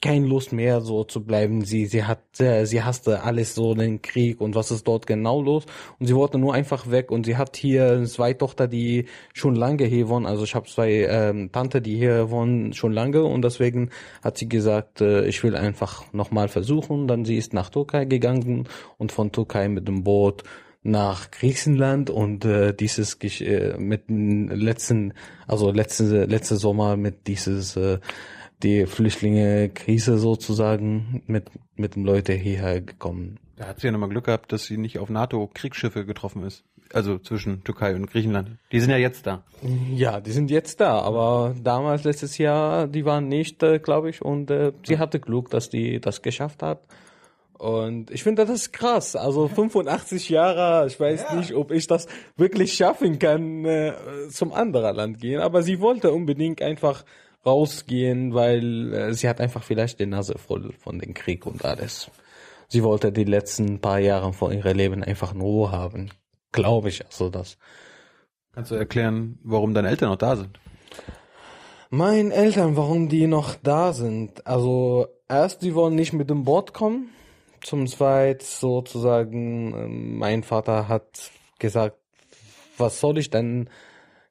keine 0.00 0.26
Lust 0.26 0.52
mehr 0.52 0.80
so 0.80 1.04
zu 1.04 1.24
bleiben. 1.24 1.64
Sie, 1.64 1.86
sie 1.86 2.04
hat, 2.04 2.40
äh, 2.40 2.66
sie 2.66 2.82
hasste 2.82 3.22
alles 3.22 3.54
so 3.54 3.74
den 3.74 4.02
Krieg 4.02 4.40
und 4.40 4.54
was 4.54 4.70
ist 4.70 4.86
dort 4.86 5.06
genau 5.06 5.42
los. 5.42 5.64
Und 5.98 6.06
sie 6.06 6.14
wollte 6.14 6.38
nur 6.38 6.54
einfach 6.54 6.90
weg. 6.90 7.10
Und 7.10 7.26
sie 7.26 7.36
hat 7.36 7.56
hier 7.56 8.04
zwei 8.04 8.32
Tochter, 8.34 8.68
die 8.68 9.06
schon 9.32 9.56
lange 9.56 9.84
hier 9.86 10.08
wohnen. 10.08 10.26
Also 10.26 10.44
ich 10.44 10.54
habe 10.54 10.68
zwei 10.68 11.06
ähm, 11.08 11.50
Tante, 11.52 11.80
die 11.80 11.96
hier 11.96 12.30
wohnen 12.30 12.72
schon 12.74 12.92
lange. 12.92 13.24
Und 13.24 13.42
deswegen 13.42 13.90
hat 14.22 14.38
sie 14.38 14.48
gesagt, 14.48 15.00
äh, 15.00 15.26
ich 15.26 15.42
will 15.42 15.56
einfach 15.56 16.12
nochmal 16.12 16.48
versuchen. 16.48 17.08
Dann 17.08 17.24
sie 17.24 17.36
ist 17.36 17.52
nach 17.52 17.70
Türkei 17.70 18.04
gegangen 18.04 18.68
und 18.98 19.10
von 19.10 19.32
Türkei 19.32 19.68
mit 19.68 19.88
dem 19.88 20.04
Boot 20.04 20.44
nach 20.84 21.30
Griechenland 21.30 22.08
und 22.08 22.44
äh, 22.44 22.72
dieses 22.72 23.14
äh, 23.14 23.76
mit 23.78 24.04
letzten 24.08 25.12
also 25.46 25.72
letzte 25.72 26.24
letzte 26.24 26.56
Sommer 26.56 26.96
mit 26.96 27.26
dieses 27.26 27.76
äh, 27.76 27.98
die 28.62 28.86
Flüchtlinge 28.86 29.68
Krise 29.68 30.18
sozusagen 30.18 31.22
mit 31.26 31.50
mit 31.78 31.94
den 31.94 32.04
Leute 32.04 32.32
hierher 32.32 32.80
gekommen. 32.80 33.38
Da 33.56 33.66
hat 33.66 33.80
sie 33.80 33.86
ja 33.86 33.92
nochmal 33.92 34.08
Glück 34.08 34.26
gehabt, 34.26 34.52
dass 34.52 34.64
sie 34.64 34.76
nicht 34.76 34.98
auf 34.98 35.08
NATO-Kriegsschiffe 35.08 36.04
getroffen 36.04 36.44
ist. 36.44 36.64
Also 36.92 37.18
zwischen 37.18 37.64
Türkei 37.64 37.94
und 37.94 38.06
Griechenland. 38.10 38.56
Die 38.72 38.80
sind 38.80 38.90
ja 38.90 38.96
jetzt 38.96 39.26
da. 39.26 39.44
Ja, 39.92 40.20
die 40.20 40.30
sind 40.30 40.50
jetzt 40.50 40.80
da, 40.80 41.00
aber 41.00 41.54
damals 41.62 42.04
letztes 42.04 42.38
Jahr, 42.38 42.86
die 42.86 43.04
waren 43.04 43.28
nicht, 43.28 43.62
äh, 43.62 43.78
glaube 43.78 44.08
ich, 44.08 44.22
und 44.22 44.50
äh, 44.50 44.72
sie 44.86 44.98
hatte 44.98 45.20
Glück, 45.20 45.50
dass 45.50 45.68
die 45.68 46.00
das 46.00 46.22
geschafft 46.22 46.62
hat. 46.62 46.80
Und 47.58 48.10
ich 48.12 48.22
finde 48.22 48.46
das 48.46 48.54
ist 48.54 48.72
krass. 48.72 49.16
Also 49.16 49.48
85 49.48 50.28
Jahre, 50.28 50.86
ich 50.86 50.98
weiß 50.98 51.34
nicht, 51.34 51.54
ob 51.54 51.72
ich 51.72 51.88
das 51.88 52.06
wirklich 52.36 52.72
schaffen 52.74 53.18
kann, 53.18 53.64
äh, 53.64 53.92
zum 54.30 54.52
anderen 54.52 54.94
Land 54.96 55.20
gehen. 55.20 55.40
Aber 55.40 55.62
sie 55.62 55.80
wollte 55.80 56.12
unbedingt 56.12 56.62
einfach 56.62 57.04
rausgehen, 57.44 58.34
weil 58.34 58.92
äh, 58.92 59.14
sie 59.14 59.28
hat 59.28 59.40
einfach 59.40 59.62
vielleicht 59.62 60.00
die 60.00 60.06
Nase 60.06 60.36
voll 60.38 60.72
von 60.78 60.98
dem 60.98 61.14
Krieg 61.14 61.46
und 61.46 61.64
alles. 61.64 62.10
Sie 62.68 62.82
wollte 62.82 63.12
die 63.12 63.24
letzten 63.24 63.80
paar 63.80 63.98
Jahre 63.98 64.32
von 64.32 64.52
ihrem 64.52 64.76
Leben 64.76 65.02
einfach 65.02 65.34
in 65.34 65.40
Ruhe 65.40 65.72
haben. 65.72 66.10
Glaube 66.52 66.88
ich, 66.90 67.04
also 67.04 67.30
das. 67.30 67.56
Kannst 68.52 68.70
du 68.70 68.74
erklären, 68.74 69.38
warum 69.42 69.72
deine 69.72 69.88
Eltern 69.88 70.10
noch 70.10 70.16
da 70.16 70.36
sind? 70.36 70.58
Meinen 71.90 72.30
Eltern, 72.30 72.76
warum 72.76 73.08
die 73.08 73.26
noch 73.26 73.54
da 73.54 73.92
sind? 73.94 74.46
Also 74.46 75.06
erst, 75.28 75.62
die 75.62 75.74
wollen 75.74 75.94
nicht 75.94 76.12
mit 76.12 76.28
dem 76.28 76.44
Boot 76.44 76.74
kommen. 76.74 77.08
Zum 77.62 77.86
Zweit 77.86 78.42
sozusagen, 78.42 79.74
ähm, 79.74 80.18
mein 80.18 80.42
Vater 80.42 80.88
hat 80.88 81.30
gesagt, 81.58 81.96
was 82.76 83.00
soll 83.00 83.18
ich 83.18 83.30
denn 83.30 83.68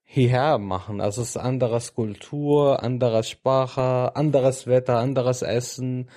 hierher 0.08 0.58
machen? 0.58 1.02
Also 1.02 1.22
es 1.22 1.30
ist 1.30 1.38
anderes 1.38 1.94
Kultur, 1.94 2.82
anderes 2.82 3.30
Sprache, 3.30 4.16
anderes 4.16 4.66
Wetter, 4.66 4.98
anderes 4.98 5.42
Essen, 5.42 6.10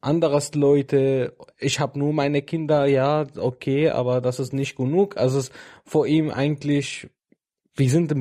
anderes 0.00 0.54
Leute. 0.54 1.34
Ich 1.58 1.80
habe 1.80 1.98
nur 1.98 2.12
meine 2.12 2.42
Kinder, 2.42 2.86
ja, 2.86 3.24
okay, 3.36 3.88
aber 3.90 4.20
das 4.20 4.40
ist 4.40 4.52
nicht 4.52 4.76
genug. 4.76 5.16
Also 5.16 5.38
es 5.38 5.48
ist 5.48 5.56
vor 5.84 6.06
ihm 6.06 6.30
eigentlich, 6.30 7.08
wir 7.76 7.88
sind 7.88 8.12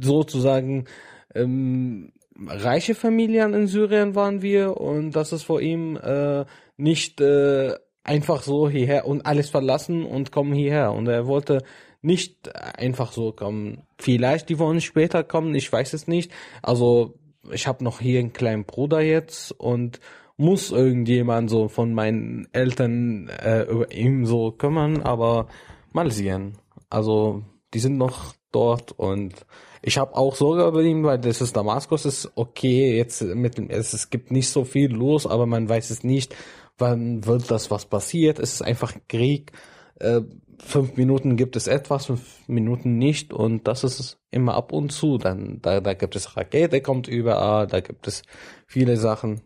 sozusagen 0.00 0.86
ähm, 1.34 2.12
reiche 2.46 2.94
Familien 2.94 3.54
in 3.54 3.66
Syrien 3.66 4.14
waren 4.14 4.42
wir 4.42 4.78
und 4.78 5.12
das 5.12 5.32
ist 5.32 5.42
vor 5.42 5.60
ihm 5.60 5.96
äh, 5.96 6.44
nicht 6.76 7.20
äh, 7.20 7.74
einfach 8.04 8.42
so 8.42 8.68
hierher 8.68 9.06
und 9.06 9.26
alles 9.26 9.50
verlassen 9.50 10.04
und 10.04 10.32
kommen 10.32 10.52
hierher 10.52 10.92
und 10.92 11.06
er 11.08 11.26
wollte 11.26 11.62
nicht 12.02 12.54
einfach 12.54 13.12
so 13.12 13.32
kommen. 13.32 13.82
Vielleicht 13.98 14.48
die 14.48 14.58
wollen 14.58 14.80
später 14.80 15.24
kommen, 15.24 15.54
ich 15.54 15.72
weiß 15.72 15.92
es 15.92 16.06
nicht. 16.08 16.30
Also 16.60 17.14
ich 17.50 17.66
habe 17.66 17.82
noch 17.82 18.00
hier 18.00 18.20
einen 18.20 18.32
kleinen 18.32 18.64
Bruder 18.64 19.00
jetzt 19.00 19.52
und 19.52 20.00
muss 20.36 20.70
irgendjemand 20.70 21.50
so 21.50 21.68
von 21.68 21.94
meinen 21.94 22.48
Eltern 22.52 23.28
äh, 23.28 23.62
über 23.62 23.92
ihn 23.92 24.26
so 24.26 24.50
kümmern, 24.50 25.02
aber 25.02 25.46
mal 25.92 26.10
sehen. 26.10 26.58
Also 26.90 27.42
die 27.74 27.78
sind 27.78 27.96
noch 27.96 28.34
dort 28.50 28.92
und 28.92 29.46
ich 29.82 29.98
habe 29.98 30.14
auch 30.16 30.36
Sorge 30.36 30.66
über 30.66 30.82
ihn, 30.82 31.04
weil 31.04 31.18
das 31.18 31.40
ist 31.40 31.56
Damaskus 31.56 32.04
ist 32.04 32.30
okay, 32.34 32.96
jetzt 32.96 33.22
mit 33.22 33.58
dem 33.58 33.68
es, 33.70 33.92
es 33.92 34.10
gibt 34.10 34.30
nicht 34.30 34.48
so 34.48 34.64
viel 34.64 34.92
los, 34.92 35.26
aber 35.26 35.46
man 35.46 35.68
weiß 35.68 35.90
es 35.90 36.04
nicht, 36.04 36.34
wann 36.78 37.26
wird 37.26 37.50
das 37.50 37.70
was 37.70 37.86
passiert. 37.86 38.38
Es 38.38 38.52
ist 38.54 38.62
einfach 38.62 38.94
Krieg. 39.08 39.52
Äh, 39.98 40.22
fünf 40.64 40.96
Minuten 40.96 41.36
gibt 41.36 41.56
es 41.56 41.66
etwas, 41.66 42.06
fünf 42.06 42.48
Minuten 42.48 42.96
nicht 42.96 43.32
und 43.32 43.66
das 43.66 43.84
ist 43.84 44.18
immer 44.30 44.54
ab 44.54 44.72
und 44.72 44.90
zu. 44.90 45.18
Dann 45.18 45.60
da, 45.60 45.80
da 45.80 45.94
gibt 45.94 46.16
es 46.16 46.36
Rakete, 46.36 46.80
kommt 46.80 47.08
überall, 47.08 47.66
da 47.66 47.80
gibt 47.80 48.06
es 48.06 48.22
viele 48.66 48.96
Sachen. 48.96 49.42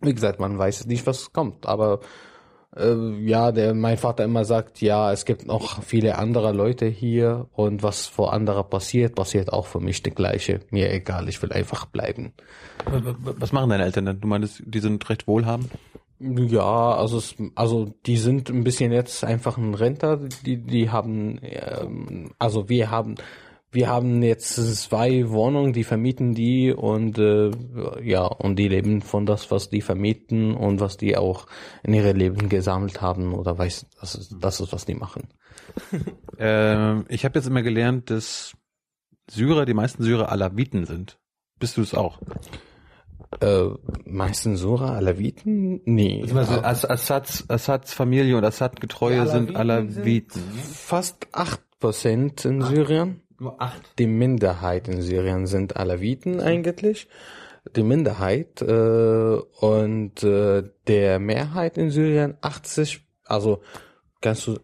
Wie 0.00 0.14
gesagt, 0.14 0.38
man 0.40 0.58
weiß 0.58 0.86
nicht, 0.86 1.06
was 1.06 1.32
kommt, 1.32 1.66
aber 1.66 2.00
äh, 2.76 2.94
ja, 3.24 3.50
der 3.50 3.74
mein 3.74 3.96
Vater 3.96 4.24
immer 4.24 4.44
sagt, 4.44 4.80
ja, 4.80 5.12
es 5.12 5.24
gibt 5.24 5.46
noch 5.46 5.82
viele 5.82 6.18
andere 6.18 6.52
Leute 6.52 6.86
hier 6.86 7.48
und 7.52 7.82
was 7.82 8.06
vor 8.06 8.32
anderer 8.32 8.64
passiert, 8.64 9.14
passiert 9.14 9.52
auch 9.52 9.66
für 9.66 9.80
mich 9.80 10.02
das 10.02 10.14
Gleiche. 10.14 10.60
Mir 10.70 10.92
egal, 10.92 11.28
ich 11.28 11.42
will 11.42 11.52
einfach 11.52 11.86
bleiben. 11.86 12.32
Was 12.84 13.52
machen 13.52 13.70
deine 13.70 13.84
Eltern 13.84 14.06
denn? 14.06 14.20
Du 14.20 14.28
meinst, 14.28 14.62
die 14.64 14.80
sind 14.80 15.08
recht 15.08 15.26
wohlhabend? 15.26 15.70
Ja, 16.20 16.96
also 16.96 17.16
es, 17.16 17.34
also 17.54 17.94
die 18.04 18.18
sind 18.18 18.50
ein 18.50 18.62
bisschen 18.62 18.92
jetzt 18.92 19.24
einfach 19.24 19.56
ein 19.56 19.74
Renter, 19.74 20.18
die 20.44 20.58
die 20.58 20.90
haben 20.90 21.38
ähm, 21.42 22.32
also 22.38 22.68
wir 22.68 22.90
haben 22.90 23.14
wir 23.72 23.88
haben 23.88 24.22
jetzt 24.22 24.54
zwei 24.56 25.30
Wohnungen, 25.30 25.72
die 25.72 25.84
vermieten 25.84 26.34
die 26.34 26.72
und 26.72 27.18
äh, 27.18 27.50
ja 28.02 28.26
und 28.26 28.56
die 28.56 28.68
leben 28.68 29.00
von 29.00 29.24
das, 29.24 29.50
was 29.50 29.70
die 29.70 29.80
vermieten 29.80 30.54
und 30.54 30.80
was 30.80 30.98
die 30.98 31.16
auch 31.16 31.46
in 31.82 31.94
ihre 31.94 32.12
Leben 32.12 32.50
gesammelt 32.50 33.00
haben 33.00 33.32
oder 33.32 33.56
weiß 33.56 33.86
das 33.98 34.14
ist 34.14 34.36
das 34.38 34.60
ist 34.60 34.72
was 34.72 34.84
die 34.84 34.94
machen. 34.94 35.28
Ähm, 36.42 37.04
ich 37.10 37.26
habe 37.26 37.38
jetzt 37.38 37.48
immer 37.48 37.60
gelernt, 37.60 38.08
dass 38.08 38.56
Syrer, 39.30 39.66
die 39.66 39.74
meisten 39.74 40.02
Syrer 40.02 40.32
Alawiten 40.32 40.86
sind. 40.86 41.18
Bist 41.58 41.76
du 41.76 41.82
es 41.82 41.92
auch? 41.92 42.18
Äh, 43.40 43.68
meisten 44.06 44.56
Sura 44.56 44.96
Alawiten? 44.96 45.80
Nee. 45.84 46.24
Also 46.34 46.60
As 46.62 46.84
Assads, 46.84 47.44
Assads 47.48 47.94
Familie 47.94 48.36
und 48.36 48.44
Assad-Getreue 48.44 49.26
sind 49.28 49.54
Alawiten. 49.54 50.42
Fast 50.42 51.28
acht 51.32 51.60
Prozent 51.78 52.44
in 52.44 52.60
Syrien. 52.62 53.22
Nur 53.38 53.60
acht. 53.60 53.80
Die 53.98 54.06
Minderheit 54.06 54.88
in 54.88 55.00
Syrien 55.00 55.46
sind 55.46 55.76
Alawiten 55.76 56.40
eigentlich. 56.40 57.08
Die 57.76 57.82
Minderheit 57.82 58.60
äh, 58.62 59.38
und 59.60 60.22
äh, 60.22 60.64
der 60.86 61.18
Mehrheit 61.20 61.78
in 61.78 61.90
Syrien 61.90 62.36
80, 62.40 63.06
also 63.24 63.62
kannst 64.20 64.46
du 64.46 64.58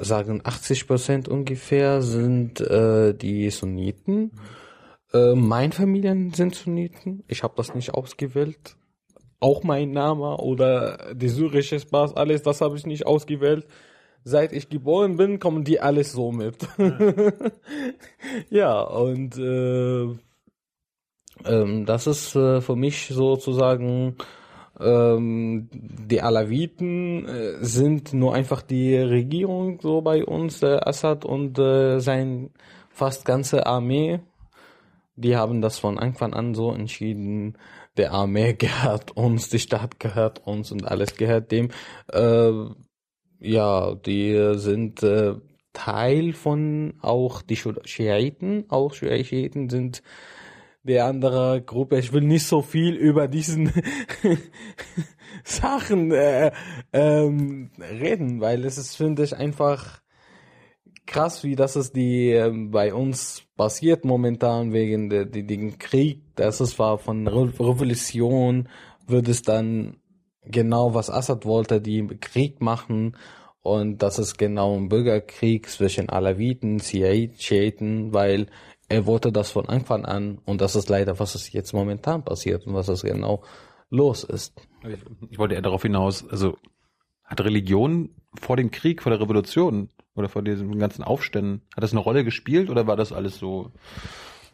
sagen 0.00 0.40
80 0.44 0.86
Prozent 0.86 1.28
ungefähr 1.28 2.02
sind 2.02 2.60
äh, 2.60 3.14
die 3.14 3.50
Sunniten. 3.50 4.32
Äh, 5.12 5.34
mein 5.34 5.72
Familien 5.72 6.32
sind 6.32 6.54
Sunniten. 6.54 7.24
Ich 7.28 7.42
habe 7.42 7.54
das 7.56 7.74
nicht 7.74 7.94
ausgewählt. 7.94 8.76
Auch 9.40 9.64
mein 9.64 9.90
Name 9.90 10.36
oder 10.36 11.14
die 11.14 11.28
syrische 11.28 11.80
Spaß, 11.80 12.16
alles, 12.16 12.42
das 12.42 12.60
habe 12.60 12.76
ich 12.76 12.86
nicht 12.86 13.06
ausgewählt. 13.06 13.66
Seit 14.24 14.52
ich 14.52 14.68
geboren 14.68 15.16
bin, 15.16 15.40
kommen 15.40 15.64
die 15.64 15.80
alles 15.80 16.12
so 16.12 16.30
mit. 16.30 16.56
ja, 18.50 18.80
und 18.82 19.36
äh, 19.36 20.04
ähm, 21.44 21.86
das 21.86 22.06
ist 22.06 22.36
äh, 22.36 22.60
für 22.60 22.76
mich 22.76 23.08
sozusagen 23.08 24.16
ähm, 24.80 25.68
die 25.72 26.22
Alawiten 26.22 27.26
äh, 27.26 27.64
sind 27.64 28.12
nur 28.14 28.34
einfach 28.34 28.62
die 28.62 28.96
Regierung 28.96 29.80
so 29.80 30.00
bei 30.00 30.24
uns, 30.24 30.60
der 30.60 30.86
Assad 30.86 31.24
und 31.24 31.58
äh, 31.58 31.98
sein 31.98 32.50
fast 32.90 33.24
ganze 33.24 33.66
Armee. 33.66 34.20
Die 35.14 35.36
haben 35.36 35.60
das 35.60 35.78
von 35.78 35.98
Anfang 35.98 36.32
an 36.32 36.54
so 36.54 36.72
entschieden. 36.72 37.58
Der 37.96 38.12
Armee 38.12 38.52
gehört 38.58 39.16
uns, 39.16 39.48
die 39.48 39.58
Stadt 39.58 40.00
gehört 40.00 40.46
uns 40.46 40.72
und 40.72 40.86
alles 40.86 41.16
gehört 41.16 41.52
dem. 41.52 41.70
Äh, 42.12 42.52
ja, 43.40 43.94
die 43.94 44.52
sind 44.56 45.02
äh, 45.02 45.34
Teil 45.72 46.32
von 46.32 46.94
auch 47.00 47.42
die 47.42 47.56
Schiiten, 47.56 48.66
auch 48.68 48.94
Schiiten 48.94 49.68
sind 49.68 50.02
die 50.84 51.00
andere 51.00 51.62
Gruppe. 51.62 51.98
Ich 51.98 52.12
will 52.12 52.22
nicht 52.22 52.46
so 52.46 52.62
viel 52.62 52.94
über 52.94 53.28
diesen 53.28 53.72
Sachen 55.44 56.12
äh, 56.12 56.52
ähm, 56.92 57.70
reden, 57.78 58.40
weil 58.40 58.64
es 58.64 58.78
ist, 58.78 58.96
finde 58.96 59.24
ich, 59.24 59.36
einfach 59.36 60.01
krass, 61.06 61.44
wie 61.44 61.56
das 61.56 61.76
ist 61.76 61.96
die 61.96 62.30
ähm, 62.30 62.70
bei 62.70 62.94
uns 62.94 63.44
passiert 63.56 64.04
momentan 64.04 64.72
wegen 64.72 65.10
der 65.10 65.24
die, 65.24 65.46
den 65.46 65.78
Krieg. 65.78 66.22
Das 66.36 66.60
ist 66.60 66.78
war 66.78 66.98
von 66.98 67.26
Re 67.26 67.52
Revolution 67.58 68.68
wird 69.06 69.28
es 69.28 69.42
dann 69.42 69.96
genau 70.44 70.94
was 70.94 71.10
Assad 71.10 71.44
wollte, 71.44 71.80
die 71.80 72.06
Krieg 72.20 72.60
machen 72.60 73.16
und 73.60 74.02
das 74.02 74.18
ist 74.18 74.38
genau 74.38 74.76
ein 74.76 74.88
Bürgerkrieg 74.88 75.68
zwischen 75.68 76.08
Alawiten, 76.08 76.80
Schiiten, 76.80 78.12
weil 78.12 78.46
er 78.88 79.06
wollte 79.06 79.32
das 79.32 79.50
von 79.50 79.68
Anfang 79.68 80.04
an 80.04 80.38
und 80.44 80.60
das 80.60 80.76
ist 80.76 80.88
leider 80.88 81.18
was 81.18 81.34
es 81.34 81.52
jetzt 81.52 81.72
momentan 81.72 82.24
passiert 82.24 82.66
und 82.66 82.74
was 82.74 82.88
es 82.88 83.02
genau 83.02 83.42
los 83.90 84.24
ist. 84.24 84.54
Ich, 84.84 84.98
ich 85.30 85.38
wollte 85.38 85.54
eher 85.54 85.62
darauf 85.62 85.82
hinaus, 85.82 86.28
also 86.28 86.56
hat 87.24 87.40
Religion 87.40 88.10
vor 88.40 88.56
dem 88.56 88.70
Krieg, 88.70 89.02
vor 89.02 89.10
der 89.10 89.20
Revolution 89.20 89.90
oder 90.14 90.28
vor 90.28 90.42
diesen 90.42 90.78
ganzen 90.78 91.02
Aufständen, 91.02 91.62
hat 91.74 91.82
das 91.82 91.92
eine 91.92 92.00
Rolle 92.00 92.24
gespielt 92.24 92.70
oder 92.70 92.86
war 92.86 92.96
das 92.96 93.12
alles 93.12 93.38
so, 93.38 93.70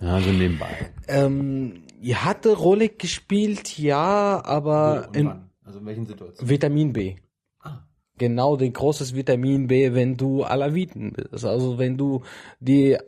ja, 0.00 0.20
so 0.20 0.30
nebenbei? 0.30 0.92
Ähm, 1.08 1.82
hatte 2.14 2.56
Rolle 2.56 2.88
gespielt, 2.88 3.78
ja, 3.78 4.42
aber 4.44 5.08
in 5.12 5.28
Also 5.64 5.80
in 5.80 5.86
welchen 5.86 6.06
Situationen? 6.06 6.48
Vitamin 6.48 6.92
B. 6.92 7.16
Ah. 7.60 7.80
Genau, 8.16 8.56
den 8.56 8.72
großes 8.72 9.14
Vitamin 9.14 9.66
B, 9.66 9.94
wenn 9.94 10.16
du 10.16 10.44
Alawiten 10.44 11.12
bist. 11.12 11.44
Also 11.44 11.78
wenn 11.78 11.96
du 11.96 12.22
die 12.60 12.92
äh, 12.92 13.02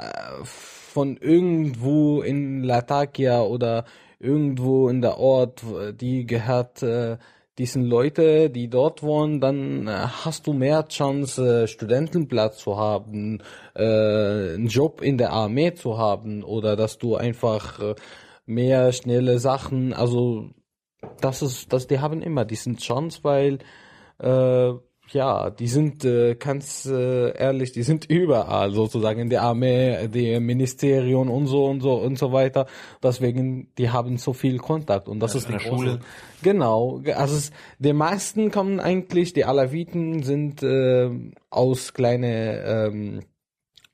von 0.45 1.17
irgendwo 1.17 2.23
in 2.23 2.65
Latakia 2.65 3.43
oder 3.43 3.85
irgendwo 4.19 4.89
in 4.89 5.01
der 5.01 5.19
Ort, 5.19 5.65
die 5.95 6.27
gehört 6.27 6.83
äh, 6.83 7.17
diesen 7.61 7.85
Leute, 7.85 8.49
die 8.49 8.69
dort 8.69 9.03
wohnen, 9.03 9.39
dann 9.41 9.87
äh, 9.87 9.91
hast 10.25 10.47
du 10.47 10.55
mehr 10.55 10.89
Chance, 10.89 11.65
äh, 11.65 11.67
Studentenplatz 11.67 12.59
zu 12.59 12.79
haben, 12.79 13.43
äh, 13.75 14.55
einen 14.55 14.69
Job 14.69 15.03
in 15.03 15.19
der 15.19 15.33
Armee 15.33 15.75
zu 15.75 15.99
haben 15.99 16.43
oder 16.43 16.75
dass 16.75 16.97
du 16.97 17.17
einfach 17.17 17.79
mehr 18.47 18.93
schnelle 18.93 19.39
Sachen, 19.39 19.93
also 19.93 20.49
das 21.21 21.43
ist, 21.43 21.71
das, 21.71 21.87
die 21.87 22.01
haben 22.01 22.23
immer 22.23 22.47
diesen 22.47 22.79
Chance, 22.79 23.21
weil 23.25 23.59
äh, 24.19 24.73
ja, 25.13 25.51
die 25.51 25.67
sind 25.69 26.05
äh, 26.05 26.35
ganz 26.37 26.87
äh, 26.87 27.37
ehrlich, 27.37 27.73
die 27.73 27.83
sind 27.83 28.05
überall 28.11 28.73
sozusagen 28.73 29.21
in 29.21 29.31
der 29.31 29.43
Armee, 29.43 30.09
die 30.09 30.39
Ministerium 30.41 31.31
und 31.31 31.47
so 31.47 31.67
und 31.67 31.81
so 31.81 31.95
und 31.95 32.19
so 32.19 32.33
weiter. 32.33 32.67
Deswegen, 33.03 33.69
die 33.79 33.91
haben 33.91 34.19
so 34.19 34.33
viel 34.33 34.59
Kontakt 34.59 35.09
und 35.09 35.21
das 35.21 35.35
Ja, 35.35 35.39
ist 35.41 35.49
große- 35.49 35.61
Schule. 35.61 36.01
Genau, 36.43 37.01
also 37.15 37.37
es, 37.37 37.51
die 37.79 37.93
meisten 37.93 38.51
kommen 38.51 38.81
eigentlich, 38.81 39.33
die 39.33 39.45
Alawiten 39.45 40.23
sind 40.23 40.63
äh, 40.63 41.11
aus 41.51 41.93
kleine 41.93 42.63
ähm, 42.65 43.21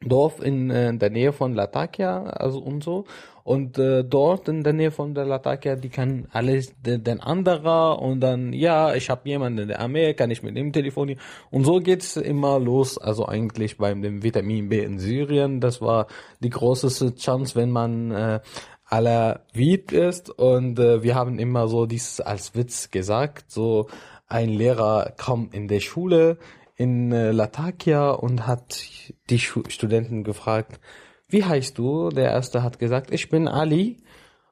Dorf 0.05 0.41
in, 0.41 0.71
äh, 0.71 0.89
in 0.91 0.99
der 0.99 1.11
Nähe 1.11 1.33
von 1.33 1.55
Latakia, 1.55 2.25
also 2.25 2.61
und 2.61 2.85
so. 2.85 3.05
Und 3.47 3.79
äh, 3.79 4.03
dort 4.03 4.49
in 4.49 4.65
der 4.65 4.73
Nähe 4.73 4.91
von 4.91 5.15
der 5.15 5.25
Latakia, 5.25 5.77
die 5.77 5.89
kann 5.89 6.27
alles 6.33 6.75
den, 6.83 7.05
den 7.05 7.21
anderer 7.21 8.03
und 8.03 8.19
dann, 8.19 8.53
ja, 8.53 8.93
ich 8.97 9.09
habe 9.09 9.29
jemanden 9.29 9.61
in 9.61 9.69
der 9.69 9.79
Armee, 9.79 10.15
kann 10.15 10.33
ich 10.33 10.43
mit 10.43 10.57
dem 10.57 10.73
telefonieren. 10.73 11.21
Und 11.53 11.63
so 11.63 11.79
geht's 11.79 12.17
immer 12.17 12.59
los. 12.59 12.99
Also 12.99 13.25
eigentlich 13.25 13.79
beim 13.79 14.03
dem 14.03 14.25
Vitamin 14.25 14.69
B 14.69 14.83
in 14.83 14.99
Syrien, 14.99 15.61
das 15.61 15.81
war 15.81 16.09
die 16.41 16.51
große 16.51 17.15
Chance, 17.15 17.55
wenn 17.55 17.71
man 17.71 18.11
äh, 18.11 18.41
Alawit 18.85 19.93
ist. 19.93 20.29
Und 20.29 20.81
äh, 20.81 21.05
wir 21.05 21.15
haben 21.15 21.39
immer 21.39 21.69
so 21.69 21.87
dies 21.87 22.21
als 22.21 22.57
Witz 22.57 22.91
gesagt, 22.91 23.53
so 23.53 23.87
ein 24.27 24.49
Lehrer 24.49 25.13
kam 25.17 25.51
in 25.53 25.69
der 25.69 25.79
Schule 25.79 26.39
in 26.75 27.13
äh, 27.13 27.31
Latakia 27.31 28.11
und 28.11 28.49
hat 28.49 28.83
die 29.31 29.39
Schu 29.39 29.63
Studenten 29.69 30.25
gefragt, 30.25 30.81
wie 31.29 31.45
heißt 31.45 31.77
du? 31.79 32.11
Der 32.11 32.31
erste 32.31 32.63
hat 32.63 32.79
gesagt, 32.79 33.11
ich 33.13 33.29
bin 33.29 33.49
Ali. 33.49 33.97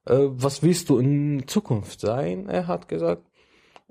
Äh, 0.07 0.17
was 0.31 0.63
willst 0.63 0.89
du 0.91 0.99
in 0.99 1.47
Zukunft 1.47 2.01
sein? 2.01 2.49
Er 2.49 2.67
hat 2.67 2.89
gesagt, 2.89 3.23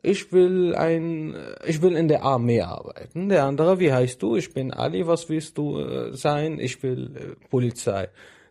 ich 0.02 0.34
will 0.34 0.76
ein, 0.76 1.34
ich 1.66 1.82
will 1.82 1.96
in 1.96 2.10
der 2.10 2.24
Armee 2.24 2.62
arbeiten. 2.62 3.30
Der 3.30 3.46
andere, 3.46 3.80
wie 3.80 3.94
heißt 3.94 4.22
du? 4.22 4.36
Ich 4.36 4.54
bin 4.54 4.74
Ali. 4.74 5.08
Was 5.08 5.30
willst 5.30 5.58
du 5.58 5.80
äh, 5.80 6.14
sein? 6.14 6.60
Ich 6.60 6.84
will 6.84 7.16
äh, 7.16 7.48
Polizei. 7.50 8.10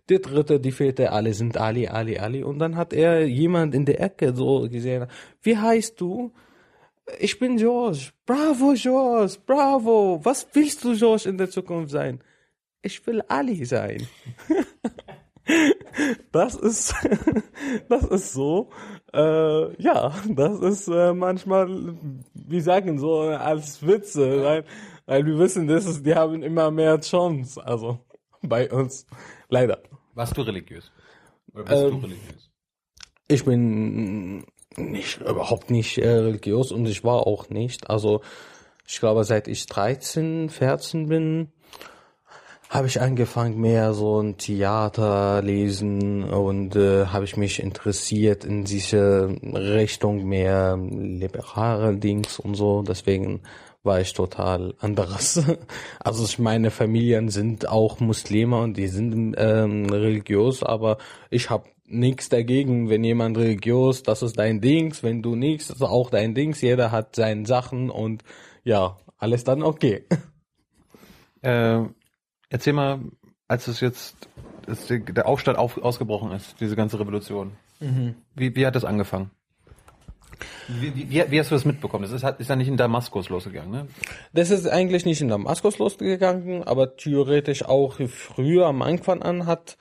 Der 0.08 0.18
dritte, 0.20 0.58
die 0.58 0.72
vierte, 0.72 1.12
alle 1.12 1.34
sind 1.34 1.58
Ali, 1.58 1.88
Ali, 1.88 2.18
Ali. 2.18 2.42
Und 2.42 2.58
dann 2.58 2.76
hat 2.76 2.92
er 2.92 3.26
jemand 3.26 3.74
in 3.74 3.84
der 3.84 4.00
Ecke 4.00 4.34
so 4.34 4.68
gesehen. 4.68 5.06
Wie 5.42 5.56
heißt 5.56 6.00
du? 6.00 6.32
Ich 7.18 7.38
bin 7.38 7.56
George. 7.56 8.12
Bravo, 8.24 8.72
George. 8.74 9.36
Bravo. 9.46 10.20
Was 10.22 10.46
willst 10.54 10.82
du, 10.84 10.96
George, 10.96 11.28
in 11.28 11.36
der 11.36 11.50
Zukunft 11.50 11.90
sein? 11.90 12.20
Ich 12.82 13.06
will 13.06 13.22
Ali 13.28 13.64
sein. 13.64 14.06
das 16.32 16.54
ist, 16.56 16.94
das 17.88 18.04
ist 18.04 18.32
so. 18.32 18.70
Äh, 19.12 19.82
ja, 19.82 20.14
das 20.28 20.60
ist 20.60 20.88
äh, 20.88 21.12
manchmal, 21.12 21.68
wir 22.34 22.62
sagen 22.62 22.98
so 22.98 23.20
als 23.20 23.86
Witze, 23.86 24.42
weil, 24.42 24.64
weil 25.06 25.24
wir 25.26 25.38
wissen, 25.38 25.66
das 25.68 25.86
ist, 25.86 26.04
die 26.04 26.14
haben 26.14 26.42
immer 26.42 26.70
mehr 26.70 27.00
Chance. 27.00 27.64
Also 27.64 27.98
bei 28.42 28.70
uns, 28.70 29.06
leider. 29.48 29.80
Warst 30.14 30.36
du 30.36 30.42
religiös? 30.42 30.90
Oder 31.54 31.64
bist 31.64 31.82
Ähm, 31.82 31.90
du 32.00 32.06
religiös? 32.06 32.50
Ich 33.28 33.44
bin 33.44 34.44
nicht, 34.76 35.20
überhaupt 35.20 35.70
nicht 35.70 35.98
äh, 35.98 36.08
religiös 36.08 36.72
und 36.72 36.86
ich 36.86 37.04
war 37.04 37.26
auch 37.26 37.48
nicht. 37.48 37.88
Also 37.88 38.22
ich 38.86 38.98
glaube, 38.98 39.24
seit 39.24 39.46
ich 39.48 39.66
13, 39.66 40.48
14 40.50 41.06
bin, 41.08 41.52
habe 42.72 42.86
ich 42.86 43.02
angefangen 43.02 43.60
mehr 43.60 43.92
so 43.92 44.22
ein 44.22 44.38
Theater 44.38 45.42
lesen 45.42 46.24
und 46.24 46.74
äh, 46.74 47.04
habe 47.04 47.26
ich 47.26 47.36
mich 47.36 47.62
interessiert 47.62 48.46
in 48.46 48.64
diese 48.64 49.28
Richtung 49.42 50.24
mehr 50.24 50.78
liberale 50.78 51.98
Dings 51.98 52.38
und 52.38 52.54
so. 52.54 52.80
Deswegen 52.80 53.42
war 53.82 54.00
ich 54.00 54.14
total 54.14 54.74
anderes. 54.80 55.42
Also 56.00 56.24
ich 56.24 56.38
meine 56.38 56.70
Familien 56.70 57.28
sind 57.28 57.68
auch 57.68 58.00
Muslime 58.00 58.58
und 58.58 58.78
die 58.78 58.88
sind 58.88 59.34
ähm, 59.36 59.90
religiös, 59.90 60.62
aber 60.62 60.96
ich 61.28 61.50
habe 61.50 61.68
nichts 61.84 62.30
dagegen, 62.30 62.88
wenn 62.88 63.04
jemand 63.04 63.36
religiös, 63.36 64.02
das 64.02 64.22
ist 64.22 64.38
dein 64.38 64.62
Dings, 64.62 65.02
wenn 65.02 65.20
du 65.20 65.36
nichts, 65.36 65.68
ist 65.68 65.82
auch 65.82 66.08
dein 66.08 66.34
Dings, 66.34 66.62
jeder 66.62 66.90
hat 66.90 67.16
seine 67.16 67.44
Sachen 67.44 67.90
und 67.90 68.24
ja, 68.64 68.96
alles 69.18 69.44
dann 69.44 69.62
okay. 69.62 70.04
Äh, 71.44 71.86
erzähl 72.52 72.72
mal, 72.74 73.00
als 73.48 73.66
es 73.66 73.80
jetzt, 73.80 74.28
als 74.66 74.86
der 74.88 75.26
Aufstand 75.26 75.58
auf, 75.58 75.78
ausgebrochen 75.78 76.30
ist, 76.32 76.60
diese 76.60 76.76
ganze 76.76 77.00
Revolution. 77.00 77.52
Wie, 78.34 78.54
wie 78.54 78.66
hat 78.66 78.76
das 78.76 78.84
angefangen? 78.84 79.30
Wie, 80.68 80.94
wie, 80.94 81.30
wie, 81.30 81.40
hast 81.40 81.50
du 81.50 81.54
das 81.54 81.64
mitbekommen? 81.64 82.04
Das 82.04 82.12
ist, 82.12 82.40
ist 82.40 82.48
ja 82.48 82.56
nicht 82.56 82.68
in 82.68 82.76
Damaskus 82.76 83.28
losgegangen, 83.28 83.70
ne? 83.70 83.86
Das 84.32 84.50
ist 84.50 84.66
eigentlich 84.68 85.04
nicht 85.04 85.20
in 85.20 85.28
Damaskus 85.28 85.78
losgegangen, 85.78 86.64
aber 86.64 86.96
theoretisch 86.96 87.64
auch 87.64 87.96
früher 88.08 88.66
am 88.66 88.82
Anfang 88.82 89.22
an 89.22 89.46
hat 89.46 89.76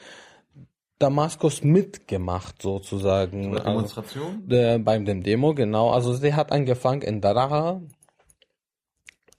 Damaskus 0.99 1.63
mitgemacht 1.63 2.61
sozusagen. 2.61 3.53
Also, 3.53 3.63
Demonstration? 3.63 4.49
äh, 4.49 4.77
beim 4.77 5.05
dem 5.05 5.23
Demo, 5.23 5.55
genau. 5.55 5.89
Also 5.89 6.13
sie 6.13 6.33
hat 6.35 6.51
angefangen 6.51 7.01
in 7.01 7.21
Daraa, 7.21 7.81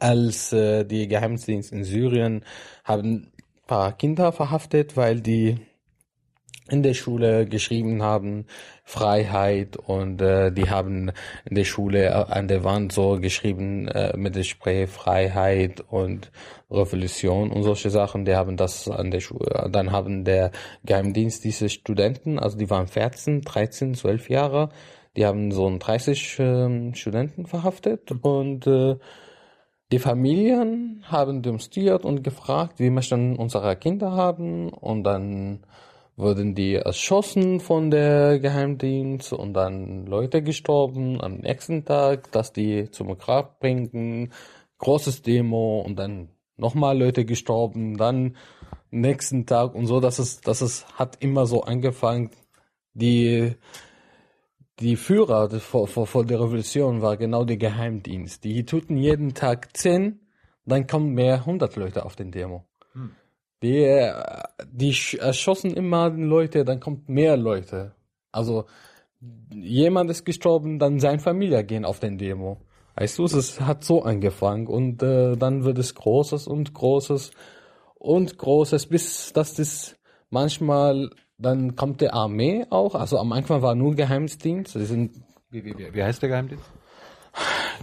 als 0.02 0.52
äh, 0.52 0.84
die 0.84 1.06
Geheimdienste 1.06 1.74
in 1.74 1.84
Syrien 1.84 2.44
haben 2.84 3.12
ein 3.12 3.32
paar 3.66 3.92
Kinder 3.96 4.32
verhaftet, 4.32 4.96
weil 4.96 5.20
die 5.20 5.58
in 6.68 6.82
der 6.82 6.94
Schule 6.94 7.46
geschrieben 7.46 8.02
haben 8.02 8.46
Freiheit 8.84 9.76
und 9.76 10.20
äh, 10.22 10.50
die 10.50 10.70
haben 10.70 11.12
in 11.44 11.54
der 11.54 11.64
Schule 11.64 12.06
äh, 12.06 12.10
an 12.10 12.48
der 12.48 12.64
Wand 12.64 12.92
so 12.92 13.20
geschrieben 13.20 13.88
äh, 13.88 14.16
mit 14.16 14.34
dem 14.34 14.42
Spray 14.42 14.86
Freiheit 14.86 15.84
und 15.88 16.32
Revolution 16.70 17.50
und 17.52 17.62
solche 17.62 17.90
Sachen. 17.90 18.24
Die 18.24 18.34
haben 18.34 18.56
das 18.56 18.88
an 18.88 19.10
der 19.10 19.20
Schule. 19.20 19.68
Dann 19.70 19.92
haben 19.92 20.24
der 20.24 20.50
Geheimdienst 20.84 21.44
diese 21.44 21.68
Studenten, 21.68 22.38
also 22.38 22.56
die 22.56 22.70
waren 22.70 22.88
14, 22.88 23.42
13, 23.42 23.94
12 23.94 24.30
Jahre, 24.30 24.70
die 25.16 25.26
haben 25.26 25.52
so 25.52 25.68
ein 25.68 25.78
30 25.78 26.36
ähm, 26.38 26.94
Studenten 26.94 27.46
verhaftet 27.46 28.10
und 28.22 28.66
äh, 28.66 28.96
die 29.92 29.98
Familien 29.98 31.04
haben 31.04 31.42
demonstriert 31.42 32.04
und 32.06 32.24
gefragt, 32.24 32.80
wir 32.80 32.90
möchten 32.90 33.36
unsere 33.36 33.76
Kinder 33.76 34.12
haben. 34.12 34.70
Und 34.70 35.04
dann 35.04 35.60
wurden 36.16 36.54
die 36.54 36.74
erschossen 36.74 37.60
von 37.60 37.90
der 37.90 38.40
Geheimdienst. 38.40 39.34
Und 39.34 39.52
dann 39.52 40.06
Leute 40.06 40.42
gestorben 40.42 41.20
am 41.20 41.36
nächsten 41.36 41.84
Tag, 41.84 42.32
dass 42.32 42.54
die 42.54 42.90
zum 42.90 43.18
Grab 43.18 43.60
bringen, 43.60 44.32
großes 44.78 45.20
Demo 45.20 45.82
und 45.86 45.98
dann 45.98 46.30
nochmal 46.56 46.98
Leute 46.98 47.26
gestorben, 47.26 47.98
dann 47.98 48.36
nächsten 48.90 49.46
Tag 49.46 49.74
und 49.74 49.86
so, 49.86 50.00
dass 50.00 50.18
es, 50.18 50.40
dass 50.40 50.62
es 50.62 50.86
hat 50.94 51.16
immer 51.20 51.46
so 51.46 51.62
angefangen, 51.62 52.30
die, 52.94 53.54
die 54.80 54.96
Führer 54.96 55.48
vor, 55.60 56.24
der 56.24 56.40
Revolution 56.40 57.02
war 57.02 57.16
genau 57.16 57.44
der 57.44 57.56
Geheimdienst. 57.56 58.44
Die 58.44 58.64
töten 58.64 58.96
jeden 58.96 59.34
Tag 59.34 59.76
zehn, 59.76 60.20
dann 60.64 60.86
kommen 60.86 61.12
mehr 61.14 61.44
hundert 61.44 61.76
Leute 61.76 62.04
auf 62.04 62.16
den 62.16 62.30
Demo. 62.30 62.64
Hm. 62.92 63.12
Die, 63.62 63.78
äh, 63.78 64.12
die 64.66 64.94
erschossen 65.18 65.72
immer 65.74 66.10
Leute, 66.10 66.64
dann 66.64 66.80
kommt 66.80 67.08
mehr 67.08 67.36
Leute. 67.36 67.94
Also 68.32 68.64
jemand 69.54 70.10
ist 70.10 70.24
gestorben, 70.24 70.78
dann 70.78 70.98
seine 70.98 71.20
Familie 71.20 71.64
gehen 71.64 71.84
auf 71.84 72.00
den 72.00 72.18
Demo. 72.18 72.58
Weißt 72.96 73.18
du, 73.18 73.24
es 73.24 73.60
hat 73.60 73.84
so 73.84 74.02
angefangen 74.02 74.66
und 74.66 75.02
äh, 75.02 75.36
dann 75.36 75.64
wird 75.64 75.78
es 75.78 75.94
Großes 75.94 76.46
und 76.46 76.74
Großes 76.74 77.30
und 77.94 78.36
Großes, 78.36 78.86
bis 78.86 79.32
dass 79.32 79.54
das 79.54 79.96
manchmal, 80.28 81.10
dann 81.42 81.76
kommt 81.76 82.00
der 82.00 82.14
Armee 82.14 82.66
auch, 82.70 82.94
also 82.94 83.18
am 83.18 83.32
Anfang 83.32 83.62
war 83.62 83.74
nur 83.74 83.94
Geheimdienst. 83.94 84.74
Die 84.74 84.84
sind, 84.84 85.12
wie, 85.50 85.64
wie, 85.64 85.76
wie, 85.76 85.94
wie 85.94 86.02
heißt 86.02 86.22
der 86.22 86.28
Geheimdienst? 86.28 86.64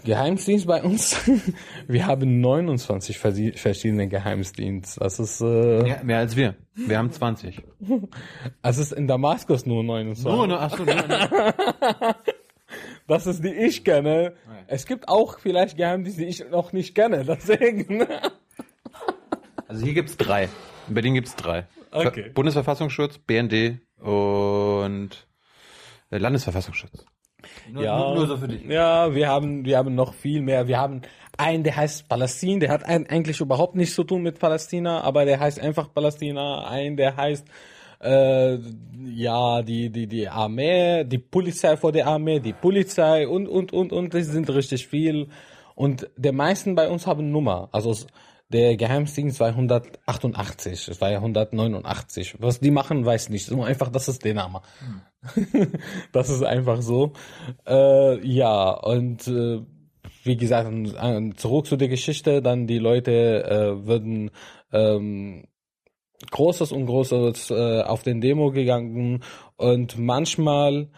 Geheimdienst 0.04 0.68
bei 0.68 0.82
uns. 0.84 1.20
Wir 1.88 2.06
haben 2.06 2.40
29 2.40 3.18
verschiedene 3.18 4.08
Geheimdienste. 4.08 5.00
Das 5.00 5.20
ist 5.20 5.42
äh, 5.42 5.82
mehr, 5.82 6.04
mehr 6.04 6.18
als 6.20 6.36
wir. 6.36 6.56
Wir 6.76 6.98
haben 6.98 7.12
20. 7.12 7.62
Es 8.62 8.78
ist 8.78 8.94
in 8.94 9.08
Damaskus 9.08 9.66
nur 9.66 9.84
29. 9.84 10.24
Nur, 10.24 10.48
nur, 10.48 10.62
ach 10.62 10.78
so, 10.78 10.84
nur, 10.84 10.96
nur. 10.96 12.16
Das 13.08 13.26
ist 13.26 13.44
die 13.44 13.50
ich 13.50 13.84
kenne. 13.84 14.36
Es 14.68 14.86
gibt 14.86 15.10
auch 15.10 15.40
vielleicht 15.40 15.78
Geheimdienste, 15.78 16.22
die 16.22 16.28
ich 16.28 16.48
noch 16.52 16.72
nicht 16.74 16.94
kenne. 16.94 17.26
Deswegen. 17.26 18.06
Also 19.68 19.84
hier 19.84 19.96
gibt's 19.96 20.16
drei. 20.16 20.48
In 20.88 20.94
Berlin 20.94 21.16
gibt's 21.16 21.36
drei. 21.36 21.66
Okay. 21.92 22.30
Bundesverfassungsschutz, 22.34 23.18
BND 23.20 23.80
und 24.00 25.28
äh, 26.12 26.18
Landesverfassungsschutz. 26.18 27.06
Nur, 27.72 27.84
ja, 27.84 28.14
nur 28.14 28.28
so 28.28 28.38
für 28.38 28.48
dich. 28.48 28.64
Ja, 28.66 29.14
wir 29.14 29.28
haben, 29.28 29.66
wir 29.66 29.78
haben 29.78 29.96
noch 29.96 30.14
viel 30.14 30.42
mehr. 30.42 30.68
Wir 30.68 30.78
haben 30.78 31.02
einen, 31.38 31.64
der 31.64 31.76
heißt 31.76 32.10
Palästin, 32.10 32.60
der 32.60 32.70
hat 32.70 32.84
eigentlich 32.86 33.40
überhaupt 33.40 33.76
nichts 33.76 33.96
zu 33.96 34.04
tun 34.04 34.22
mit 34.22 34.40
Palästina, 34.40 35.02
aber 35.02 35.26
der 35.26 35.40
heißt 35.40 35.60
einfach 35.60 35.94
Palästina. 35.94 36.68
Ein, 36.68 36.98
der 36.98 37.16
heißt 37.16 37.48
äh, 38.02 38.58
ja 39.06 39.62
die 39.62 39.90
die 39.90 40.08
die 40.08 40.28
Armee, 40.28 41.04
die 41.06 41.18
Polizei 41.18 41.78
vor 41.78 41.92
der 41.92 42.08
Armee, 42.08 42.40
die 42.40 42.54
Polizei 42.54 43.28
und 43.28 43.48
und 43.48 43.72
und 43.72 43.94
und 43.94 44.14
das 44.14 44.28
sind 44.28 44.50
richtig 44.50 44.88
viel. 44.88 45.30
Und 45.76 46.10
der 46.18 46.34
meisten 46.34 46.76
bei 46.76 46.90
uns 46.90 47.08
haben 47.08 47.32
Nummer. 47.32 47.70
Also 47.72 47.96
der 48.52 48.78
Geheimdienst 48.78 49.40
war 49.40 49.50
188, 49.50 50.88
es 50.88 51.02
war 51.02 51.12
ja 51.12 51.18
189. 51.18 52.36
Was 52.40 52.60
die 52.60 52.72
machen, 52.72 53.06
weiß 53.06 53.30
nicht. 53.30 53.52
Nur 53.52 53.66
einfach, 53.66 53.90
das 53.90 54.08
ist 54.08 54.26
der 54.26 54.34
Name. 54.34 54.62
Hm. 54.80 55.72
das 56.12 56.30
ist 56.30 56.44
einfach 56.44 56.82
so. 56.82 57.14
Äh, 57.68 58.26
ja, 58.28 58.72
und 58.72 59.28
äh, 59.28 59.62
wie 60.24 60.38
gesagt, 60.38 60.72
zurück 61.38 61.68
zu 61.68 61.78
der 61.78 61.88
Geschichte, 61.88 62.42
dann 62.42 62.66
die 62.66 62.80
Leute 62.80 63.44
äh, 63.44 63.88
würden 63.88 64.32
ähm, 64.72 65.46
Großes 66.32 66.72
und 66.72 66.88
Großes 66.88 67.52
äh, 67.52 67.82
auf 67.84 68.04
den 68.04 68.20
Demo 68.20 68.52
gegangen 68.52 69.24
und 69.56 69.98
manchmal 69.98 70.90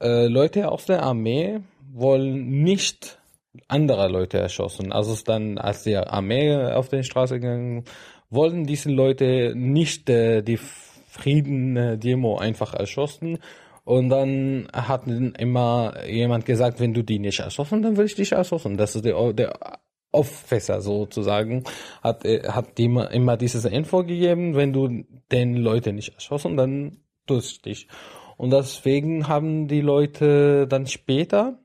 äh, 0.00 0.26
Leute 0.26 0.70
aus 0.70 0.86
der 0.86 1.02
Armee 1.02 1.60
wollen 1.92 2.62
nicht 2.62 3.19
anderer 3.68 4.08
Leute 4.08 4.38
erschossen. 4.38 4.92
Also 4.92 5.12
es 5.12 5.24
dann, 5.24 5.58
als 5.58 5.82
die 5.82 5.96
Armee 5.96 6.54
auf 6.54 6.88
die 6.88 7.02
Straße 7.02 7.40
gegangen, 7.40 7.84
wollten 8.30 8.64
diese 8.64 8.90
Leute 8.90 9.54
nicht 9.56 10.08
äh, 10.08 10.42
die 10.42 10.58
Frieden-Demo 10.58 12.38
einfach 12.38 12.74
erschossen. 12.74 13.38
Und 13.84 14.08
dann 14.10 14.68
hat 14.72 15.06
immer 15.08 16.06
jemand 16.06 16.44
gesagt, 16.44 16.78
wenn 16.78 16.94
du 16.94 17.02
die 17.02 17.18
nicht 17.18 17.40
erschossen, 17.40 17.82
dann 17.82 17.96
will 17.96 18.06
ich 18.06 18.14
dich 18.14 18.32
erschossen. 18.32 18.76
Das 18.76 18.94
ist 18.94 19.04
der, 19.04 19.32
der 19.32 19.80
Auffässer 20.12 20.80
sozusagen, 20.80 21.64
hat, 22.02 22.24
äh, 22.24 22.42
hat 22.48 22.78
die 22.78 22.84
immer 22.84 23.36
dieses 23.36 23.64
Info 23.64 24.04
gegeben, 24.04 24.54
wenn 24.54 24.72
du 24.72 25.04
den 25.32 25.56
Leute 25.56 25.92
nicht 25.92 26.14
erschossen, 26.14 26.56
dann 26.56 26.98
tust 27.26 27.64
dich. 27.64 27.88
Und 28.36 28.52
deswegen 28.52 29.28
haben 29.28 29.68
die 29.68 29.80
Leute 29.80 30.66
dann 30.66 30.86
später 30.86 31.58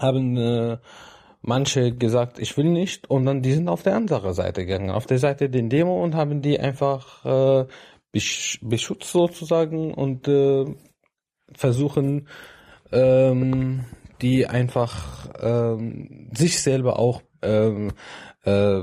haben 0.00 0.36
äh, 0.36 0.78
manche 1.42 1.92
gesagt, 1.92 2.38
ich 2.38 2.56
will 2.56 2.70
nicht, 2.70 3.08
und 3.08 3.24
dann 3.26 3.42
die 3.42 3.52
sind 3.52 3.68
auf 3.68 3.82
der 3.82 3.96
anderen 3.96 4.34
Seite 4.34 4.66
gegangen, 4.66 4.90
auf 4.90 5.06
der 5.06 5.18
Seite 5.18 5.48
den 5.48 5.68
Demo 5.68 6.02
und 6.02 6.14
haben 6.14 6.42
die 6.42 6.60
einfach 6.60 7.24
äh, 7.24 7.66
beschützt 8.12 9.12
sozusagen 9.12 9.94
und 9.94 10.28
äh, 10.28 10.64
versuchen 11.52 12.28
ähm, 12.92 13.84
die 14.20 14.46
einfach 14.46 15.28
ähm, 15.40 16.28
sich 16.32 16.62
selber 16.62 16.98
auch 16.98 17.22
ähm, 17.42 17.92
äh, 18.44 18.82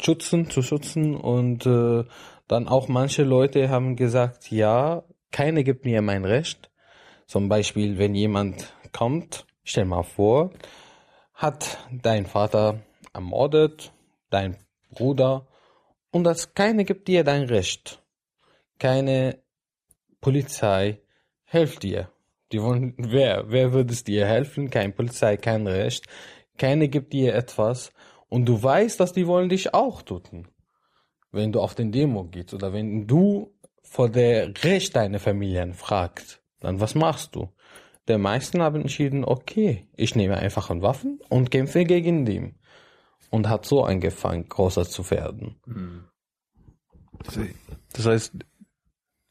schützen, 0.00 0.50
zu 0.50 0.62
schützen. 0.62 1.14
Und 1.14 1.66
äh, 1.66 2.04
dann 2.48 2.68
auch 2.68 2.88
manche 2.88 3.22
Leute 3.22 3.68
haben 3.68 3.96
gesagt, 3.96 4.50
ja, 4.50 5.04
keine 5.30 5.64
gibt 5.64 5.84
mir 5.84 6.02
mein 6.02 6.24
Recht. 6.24 6.70
Zum 7.26 7.48
Beispiel, 7.48 7.98
wenn 7.98 8.14
jemand 8.14 8.74
kommt 8.92 9.46
Stell 9.64 9.84
mal 9.84 10.02
vor, 10.02 10.50
hat 11.34 11.78
dein 11.90 12.26
Vater 12.26 12.80
ermordet, 13.12 13.92
dein 14.30 14.56
Bruder, 14.90 15.46
und 16.10 16.24
das 16.24 16.54
keine 16.54 16.84
gibt 16.84 17.08
dir 17.08 17.24
dein 17.24 17.44
Recht. 17.44 18.02
Keine 18.78 19.38
Polizei 20.20 21.00
hilft 21.44 21.82
dir. 21.82 22.10
Die 22.52 22.62
wollen, 22.62 22.94
wer, 22.98 23.50
wer 23.50 23.72
würde 23.72 23.92
es 23.92 24.04
dir 24.04 24.26
helfen? 24.26 24.68
Kein 24.68 24.94
Polizei, 24.94 25.38
kein 25.38 25.66
Recht. 25.66 26.06
Keine 26.58 26.88
gibt 26.88 27.14
dir 27.14 27.34
etwas. 27.34 27.92
Und 28.28 28.44
du 28.46 28.62
weißt, 28.62 29.00
dass 29.00 29.12
die 29.12 29.26
wollen 29.26 29.48
dich 29.48 29.72
auch 29.72 30.02
töten. 30.02 30.48
Wenn 31.30 31.50
du 31.50 31.60
auf 31.60 31.74
den 31.74 31.92
Demo 31.92 32.24
gehst 32.24 32.52
oder 32.52 32.74
wenn 32.74 33.06
du 33.06 33.54
vor 33.82 34.10
der 34.10 34.52
Recht 34.62 34.94
deine 34.94 35.18
Familien 35.18 35.72
fragst, 35.72 36.42
dann 36.60 36.78
was 36.78 36.94
machst 36.94 37.34
du? 37.34 37.48
Der 38.08 38.18
meisten 38.18 38.62
haben 38.62 38.80
entschieden, 38.80 39.24
okay, 39.24 39.86
ich 39.96 40.16
nehme 40.16 40.36
einfach 40.36 40.70
eine 40.70 40.82
Waffen 40.82 41.20
und 41.28 41.50
kämpfe 41.50 41.84
gegen 41.84 42.24
den. 42.24 42.56
Und 43.30 43.48
hat 43.48 43.64
so 43.64 43.84
angefangen, 43.84 44.48
größer 44.48 44.84
zu 44.84 45.10
werden. 45.10 45.56
Das 47.94 48.06
heißt, 48.06 48.34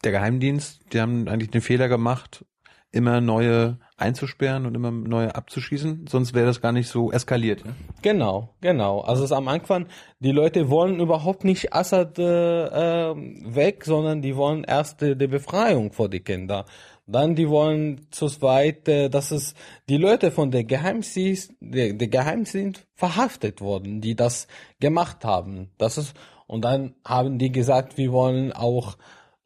der 0.04 0.12
Geheimdienst, 0.12 0.82
die 0.94 1.02
haben 1.02 1.28
eigentlich 1.28 1.52
den 1.52 1.62
Fehler 1.62 1.88
gemacht, 1.88 2.46
immer 2.92 3.22
neue 3.22 3.78
einzusperren 3.98 4.66
und 4.66 4.76
immer 4.76 4.92
neue 4.92 5.34
abzuschießen, 5.36 6.08
sonst 6.10 6.34
wäre 6.34 6.48
das 6.48 6.60
gar 6.60 6.72
nicht 6.72 6.90
so 6.90 7.12
eskaliert. 7.12 7.64
Ne? 7.66 7.76
Genau, 8.02 8.56
genau. 8.60 9.02
Also 9.02 9.24
es 9.24 9.32
ist 9.32 9.38
am 9.38 9.48
Anfang, 9.48 9.88
die 10.20 10.32
Leute 10.32 10.70
wollen 10.70 11.00
überhaupt 11.00 11.44
nicht 11.44 11.74
Assad 11.74 12.20
äh, 12.20 12.24
weg, 12.26 13.86
sondern 13.86 14.22
die 14.22 14.36
wollen 14.36 14.64
erst 14.64 15.02
die, 15.02 15.16
die 15.16 15.28
Befreiung 15.28 15.94
vor 15.94 16.10
die 16.10 16.20
Kinder. 16.20 16.66
Dann 17.12 17.36
die 17.36 17.50
wollen 17.50 18.08
zu 18.12 18.28
zweit, 18.28 18.88
dass 18.88 19.32
es 19.32 19.54
die 19.90 19.98
Leute 19.98 20.32
von 20.32 20.52
der 20.52 20.64
Geheimdienst, 20.64 21.54
der, 21.60 21.94
der 21.94 22.78
verhaftet 22.96 23.62
wurden, 23.62 24.02
die 24.02 24.16
das 24.16 24.48
gemacht 24.80 25.26
haben. 25.26 25.72
Das 25.78 25.98
ist 25.98 26.16
und 26.48 26.66
dann 26.66 26.96
haben 27.06 27.38
die 27.38 27.52
gesagt, 27.52 27.98
wir 27.98 28.12
wollen 28.12 28.52
auch 28.52 28.98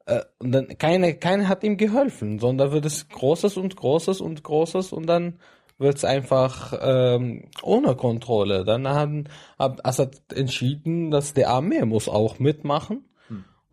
äh, 0.08 0.21
und 0.39 0.51
dann 0.51 0.78
keine 0.78 1.15
keine 1.15 1.47
hat 1.47 1.63
ihm 1.63 1.78
geholfen, 1.78 2.39
sondern 2.39 2.71
wird 2.71 2.86
es 2.86 3.10
großes 3.10 3.58
und 3.58 3.75
großes 3.75 4.21
und 4.21 4.43
großes 4.43 4.91
und 4.91 5.06
dann 5.06 5.39
wird 5.78 5.97
es 5.97 6.06
einfach 6.06 6.73
ähm, 6.82 7.49
ohne 7.62 7.95
Kontrolle. 7.95 8.63
Dann 8.65 8.88
haben 8.88 9.25
hat 9.60 9.86
Assad 9.86 10.21
entschieden, 10.34 11.12
dass 11.12 11.34
der 11.34 11.49
Armee 11.49 11.86
muss 11.86 12.08
auch 12.10 12.39
mitmachen 12.39 13.06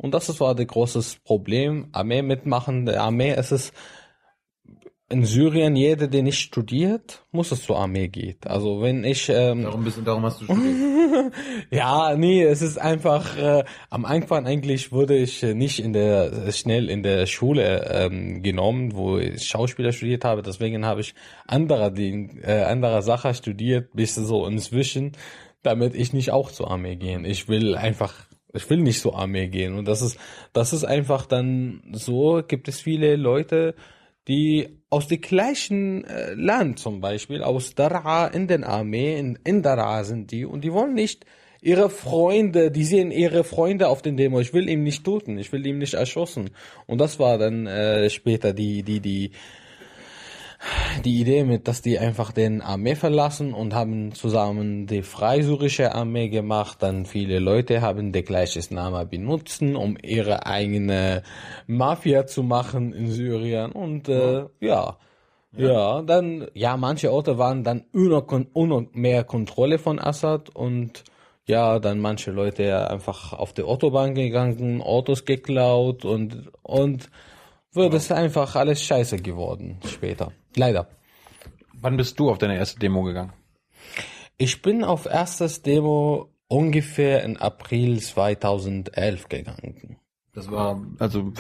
und 0.02 0.12
das 0.12 0.40
war 0.40 0.54
das 0.54 0.66
große 0.66 1.00
Problem. 1.24 1.88
Armee 1.92 2.22
mitmachen. 2.22 2.86
Der 2.86 3.02
Armee 3.02 3.34
ist 3.34 3.52
es 3.52 3.72
in 5.12 5.26
Syrien, 5.26 5.76
jeder, 5.76 6.08
der 6.08 6.22
nicht 6.22 6.38
studiert, 6.38 7.24
muss 7.32 7.52
es 7.52 7.64
zur 7.64 7.78
Armee 7.78 8.08
gehen. 8.08 8.38
Also 8.46 8.80
wenn 8.80 9.04
ich 9.04 9.28
ähm, 9.28 9.62
darum 9.62 9.84
bist 9.84 10.00
darum 10.04 10.24
hast 10.24 10.40
du 10.40 10.44
studiert. 10.46 11.32
ja, 11.70 12.16
nee, 12.16 12.42
es 12.42 12.62
ist 12.62 12.78
einfach 12.78 13.36
äh, 13.36 13.64
am 13.90 14.06
Anfang 14.06 14.46
eigentlich 14.46 14.90
wurde 14.90 15.14
ich 15.16 15.42
äh, 15.42 15.52
nicht 15.52 15.80
in 15.80 15.92
der 15.92 16.50
schnell 16.50 16.88
in 16.88 17.02
der 17.02 17.26
Schule 17.26 17.90
ähm, 17.92 18.42
genommen, 18.42 18.94
wo 18.94 19.18
ich 19.18 19.44
Schauspieler 19.44 19.92
studiert 19.92 20.24
habe. 20.24 20.42
Deswegen 20.42 20.86
habe 20.86 21.02
ich 21.02 21.14
andere 21.46 21.92
die 21.92 22.30
äh, 22.42 22.62
andere 22.62 23.02
Sache 23.02 23.34
studiert, 23.34 23.92
bis 23.92 24.14
so 24.14 24.46
inzwischen, 24.46 25.12
damit 25.62 25.94
ich 25.94 26.14
nicht 26.14 26.30
auch 26.30 26.50
zur 26.50 26.70
Armee 26.70 26.96
gehen. 26.96 27.26
Ich 27.26 27.48
will 27.48 27.76
einfach 27.76 28.14
ich 28.54 28.68
will 28.68 28.78
nicht 28.78 29.00
zur 29.00 29.18
Armee 29.18 29.48
gehen. 29.48 29.74
Und 29.74 29.86
das 29.88 30.02
ist, 30.02 30.18
das 30.52 30.72
ist 30.72 30.84
einfach 30.84 31.26
dann 31.26 31.82
so, 31.92 32.42
gibt 32.46 32.68
es 32.68 32.80
viele 32.80 33.16
Leute, 33.16 33.74
die 34.28 34.78
aus 34.90 35.08
dem 35.08 35.20
gleichen 35.20 36.04
äh, 36.04 36.34
Land 36.34 36.78
zum 36.78 37.00
Beispiel, 37.00 37.42
aus 37.42 37.74
Daraa 37.74 38.26
in 38.26 38.46
den 38.46 38.64
Armee, 38.64 39.18
in, 39.18 39.38
in 39.44 39.62
Daraa 39.62 40.04
sind 40.04 40.30
die 40.30 40.44
und 40.44 40.62
die 40.62 40.72
wollen 40.72 40.94
nicht 40.94 41.24
ihre 41.60 41.90
Freunde, 41.90 42.70
die 42.70 42.84
sehen 42.84 43.10
ihre 43.10 43.44
Freunde 43.44 43.88
auf 43.88 44.02
den 44.02 44.16
Demo. 44.16 44.40
Ich 44.40 44.52
will 44.52 44.68
ihn 44.68 44.82
nicht 44.82 45.04
töten, 45.04 45.38
ich 45.38 45.52
will 45.52 45.64
ihn 45.64 45.78
nicht 45.78 45.94
erschossen. 45.94 46.50
Und 46.86 47.00
das 47.00 47.18
war 47.18 47.38
dann 47.38 47.66
äh, 47.66 48.10
später 48.10 48.52
die, 48.52 48.82
die, 48.82 49.00
die, 49.00 49.30
die 51.04 51.20
Idee 51.20 51.44
mit, 51.44 51.68
dass 51.68 51.82
die 51.82 51.98
einfach 51.98 52.32
den 52.32 52.62
Armee 52.62 52.94
verlassen 52.94 53.52
und 53.52 53.74
haben 53.74 54.12
zusammen 54.12 54.86
die 54.86 55.02
freisyrische 55.02 55.94
Armee 55.94 56.28
gemacht. 56.28 56.78
Dann 56.80 57.06
viele 57.06 57.38
Leute 57.38 57.82
haben 57.82 58.12
den 58.12 58.24
gleichen 58.24 58.74
Namen 58.74 59.08
benutzen, 59.08 59.76
um 59.76 59.96
ihre 60.02 60.46
eigene 60.46 61.22
Mafia 61.66 62.26
zu 62.26 62.42
machen 62.42 62.92
in 62.92 63.10
Syrien. 63.10 63.72
Und 63.72 64.08
äh, 64.08 64.46
ja. 64.60 64.98
Ja. 65.54 65.68
ja, 65.68 66.02
dann, 66.02 66.46
ja, 66.54 66.78
manche 66.78 67.12
Orte 67.12 67.36
waren 67.36 67.62
dann 67.62 67.84
ohne, 67.92 68.24
ohne 68.54 68.88
mehr 68.92 69.22
Kontrolle 69.24 69.78
von 69.78 69.98
Assad 69.98 70.48
und 70.48 71.04
ja, 71.44 71.78
dann 71.78 71.98
manche 71.98 72.30
Leute 72.30 72.88
einfach 72.88 73.34
auf 73.34 73.52
die 73.52 73.62
Autobahn 73.62 74.14
gegangen, 74.14 74.80
Autos 74.80 75.26
geklaut 75.26 76.06
und, 76.06 76.50
und 76.62 77.10
wird 77.72 77.92
es 77.92 78.10
einfach 78.10 78.54
alles 78.56 78.82
scheiße 78.82 79.18
geworden 79.18 79.78
später. 79.86 80.32
Leider. 80.56 80.88
Wann 81.74 81.96
bist 81.96 82.18
du 82.18 82.30
auf 82.30 82.38
deine 82.38 82.56
erste 82.56 82.78
Demo 82.78 83.02
gegangen? 83.02 83.32
Ich 84.36 84.62
bin 84.62 84.84
auf 84.84 85.06
erstes 85.06 85.62
Demo 85.62 86.30
ungefähr 86.48 87.22
in 87.24 87.36
April 87.36 88.00
2011 88.00 89.28
gegangen. 89.28 89.96
Das 90.34 90.50
war, 90.50 90.80
also 90.98 91.30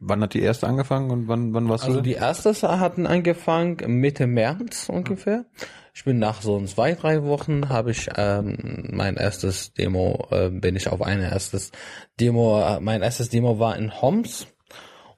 wann 0.00 0.22
hat 0.22 0.32
die 0.32 0.40
erste 0.40 0.66
angefangen 0.66 1.10
und 1.10 1.28
wann, 1.28 1.52
wann 1.52 1.68
warst 1.68 1.84
also 1.84 2.00
du? 2.00 2.00
Also 2.00 2.10
die 2.10 2.14
erste 2.14 2.80
hatten 2.80 3.06
angefangen 3.06 3.76
Mitte 4.00 4.26
März 4.26 4.88
ungefähr. 4.88 5.44
Ich 5.92 6.04
bin 6.04 6.18
nach 6.18 6.40
so 6.40 6.58
zwei, 6.64 6.94
drei 6.94 7.24
Wochen 7.24 7.68
habe 7.68 7.90
ich 7.90 8.08
ähm, 8.16 8.88
mein 8.92 9.16
erstes 9.16 9.74
Demo, 9.74 10.26
äh, 10.30 10.48
bin 10.48 10.74
ich 10.76 10.88
auf 10.88 11.02
ein 11.02 11.20
erstes 11.20 11.72
Demo, 12.18 12.60
äh, 12.62 12.80
mein 12.80 13.02
erstes 13.02 13.28
Demo 13.28 13.58
war 13.58 13.76
in 13.76 14.00
Homs 14.00 14.46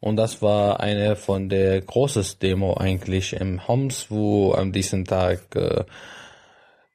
und 0.02 0.16
das 0.16 0.42
war 0.42 0.80
eine 0.80 1.14
von 1.14 1.48
der 1.48 1.80
großes 1.80 2.40
Demo 2.40 2.74
eigentlich 2.74 3.34
im 3.34 3.68
Homs, 3.68 4.10
wo 4.10 4.50
an 4.50 4.72
diesem 4.72 5.04
Tag 5.04 5.54
äh, 5.54 5.84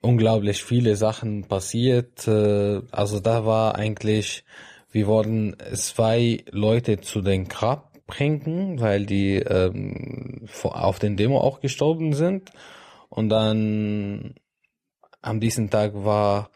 unglaublich 0.02 0.62
viele 0.62 0.98
Sachen 0.98 1.46
passiert. 1.46 2.28
Äh, 2.28 2.82
also 2.92 3.22
da 3.22 3.46
war 3.46 3.76
eigentlich, 3.76 4.44
wir 4.92 5.08
wollten 5.08 5.56
zwei 5.74 6.44
Leute 6.52 7.00
zu 7.00 7.22
den 7.22 7.48
Grab 7.48 7.94
bringen, 8.08 8.82
weil 8.82 9.06
die 9.06 9.38
ähm, 9.38 10.46
auf 10.64 11.00
den 11.00 11.16
Demo 11.16 11.40
auch 11.40 11.62
gestorben 11.62 12.12
sind. 12.12 12.52
Und 13.08 13.30
dann 13.30 14.36
am 15.22 15.40
diesem 15.40 15.70
Tag 15.70 15.94
war 15.94 16.50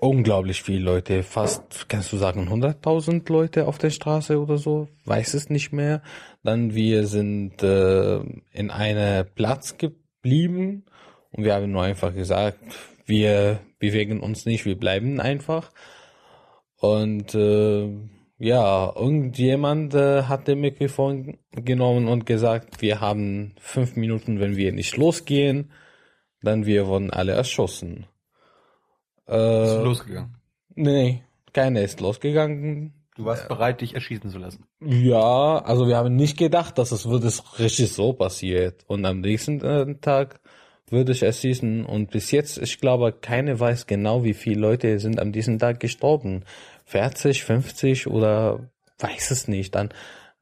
unglaublich 0.00 0.62
viele 0.62 0.84
Leute, 0.84 1.22
fast, 1.22 1.88
kannst 1.88 2.12
du 2.12 2.16
sagen, 2.16 2.48
100.000 2.48 3.30
Leute 3.30 3.66
auf 3.66 3.78
der 3.78 3.90
Straße 3.90 4.40
oder 4.40 4.58
so, 4.58 4.88
weiß 5.04 5.34
es 5.34 5.50
nicht 5.50 5.72
mehr. 5.72 6.02
Dann 6.42 6.74
wir 6.74 7.06
sind 7.06 7.62
äh, 7.62 8.20
in 8.52 8.70
einem 8.70 9.26
Platz 9.34 9.78
geblieben 9.78 10.84
und 11.30 11.44
wir 11.44 11.54
haben 11.54 11.70
nur 11.70 11.82
einfach 11.82 12.14
gesagt, 12.14 12.58
wir 13.06 13.60
bewegen 13.78 14.20
uns 14.20 14.46
nicht, 14.46 14.64
wir 14.64 14.78
bleiben 14.78 15.20
einfach. 15.20 15.70
Und 16.78 17.34
äh, 17.34 17.88
ja, 18.38 18.92
irgendjemand 18.94 19.94
äh, 19.94 20.24
hat 20.24 20.46
den 20.46 20.60
Mikrofon 20.60 21.38
genommen 21.52 22.08
und 22.08 22.26
gesagt, 22.26 22.82
wir 22.82 23.00
haben 23.00 23.54
fünf 23.58 23.96
Minuten, 23.96 24.40
wenn 24.40 24.56
wir 24.56 24.72
nicht 24.72 24.96
losgehen, 24.96 25.72
dann 26.42 26.66
wir 26.66 26.86
wurden 26.86 27.10
alle 27.10 27.32
erschossen. 27.32 28.06
Äh, 29.26 29.60
Bist 29.60 29.76
du 29.76 29.84
losgegangen? 29.84 30.36
Nee, 30.74 31.22
keiner 31.52 31.82
ist 31.82 32.00
losgegangen. 32.00 32.92
Du 33.16 33.24
warst 33.24 33.48
bereit, 33.48 33.80
dich 33.80 33.94
erschießen 33.94 34.30
zu 34.30 34.38
lassen. 34.38 34.66
Ja, 34.80 35.58
also 35.64 35.88
wir 35.88 35.96
haben 35.96 36.16
nicht 36.16 36.36
gedacht, 36.36 36.76
dass 36.76 36.92
es 36.92 37.08
würde 37.08 37.32
richtig 37.58 37.90
so 37.92 38.12
passiert. 38.12 38.84
Und 38.86 39.06
am 39.06 39.20
nächsten 39.20 39.62
äh, 39.62 39.94
Tag 40.00 40.40
würde 40.90 41.12
ich 41.12 41.22
erschießen. 41.22 41.86
Und 41.86 42.10
bis 42.10 42.30
jetzt, 42.30 42.58
ich 42.58 42.78
glaube, 42.78 43.12
keiner 43.12 43.58
weiß 43.58 43.86
genau, 43.86 44.22
wie 44.22 44.34
viele 44.34 44.60
Leute 44.60 44.98
sind 44.98 45.18
am 45.18 45.32
diesem 45.32 45.58
Tag 45.58 45.80
gestorben. 45.80 46.44
40, 46.84 47.42
50 47.42 48.06
oder 48.06 48.68
weiß 48.98 49.30
es 49.30 49.48
nicht. 49.48 49.74
Dann 49.74 49.88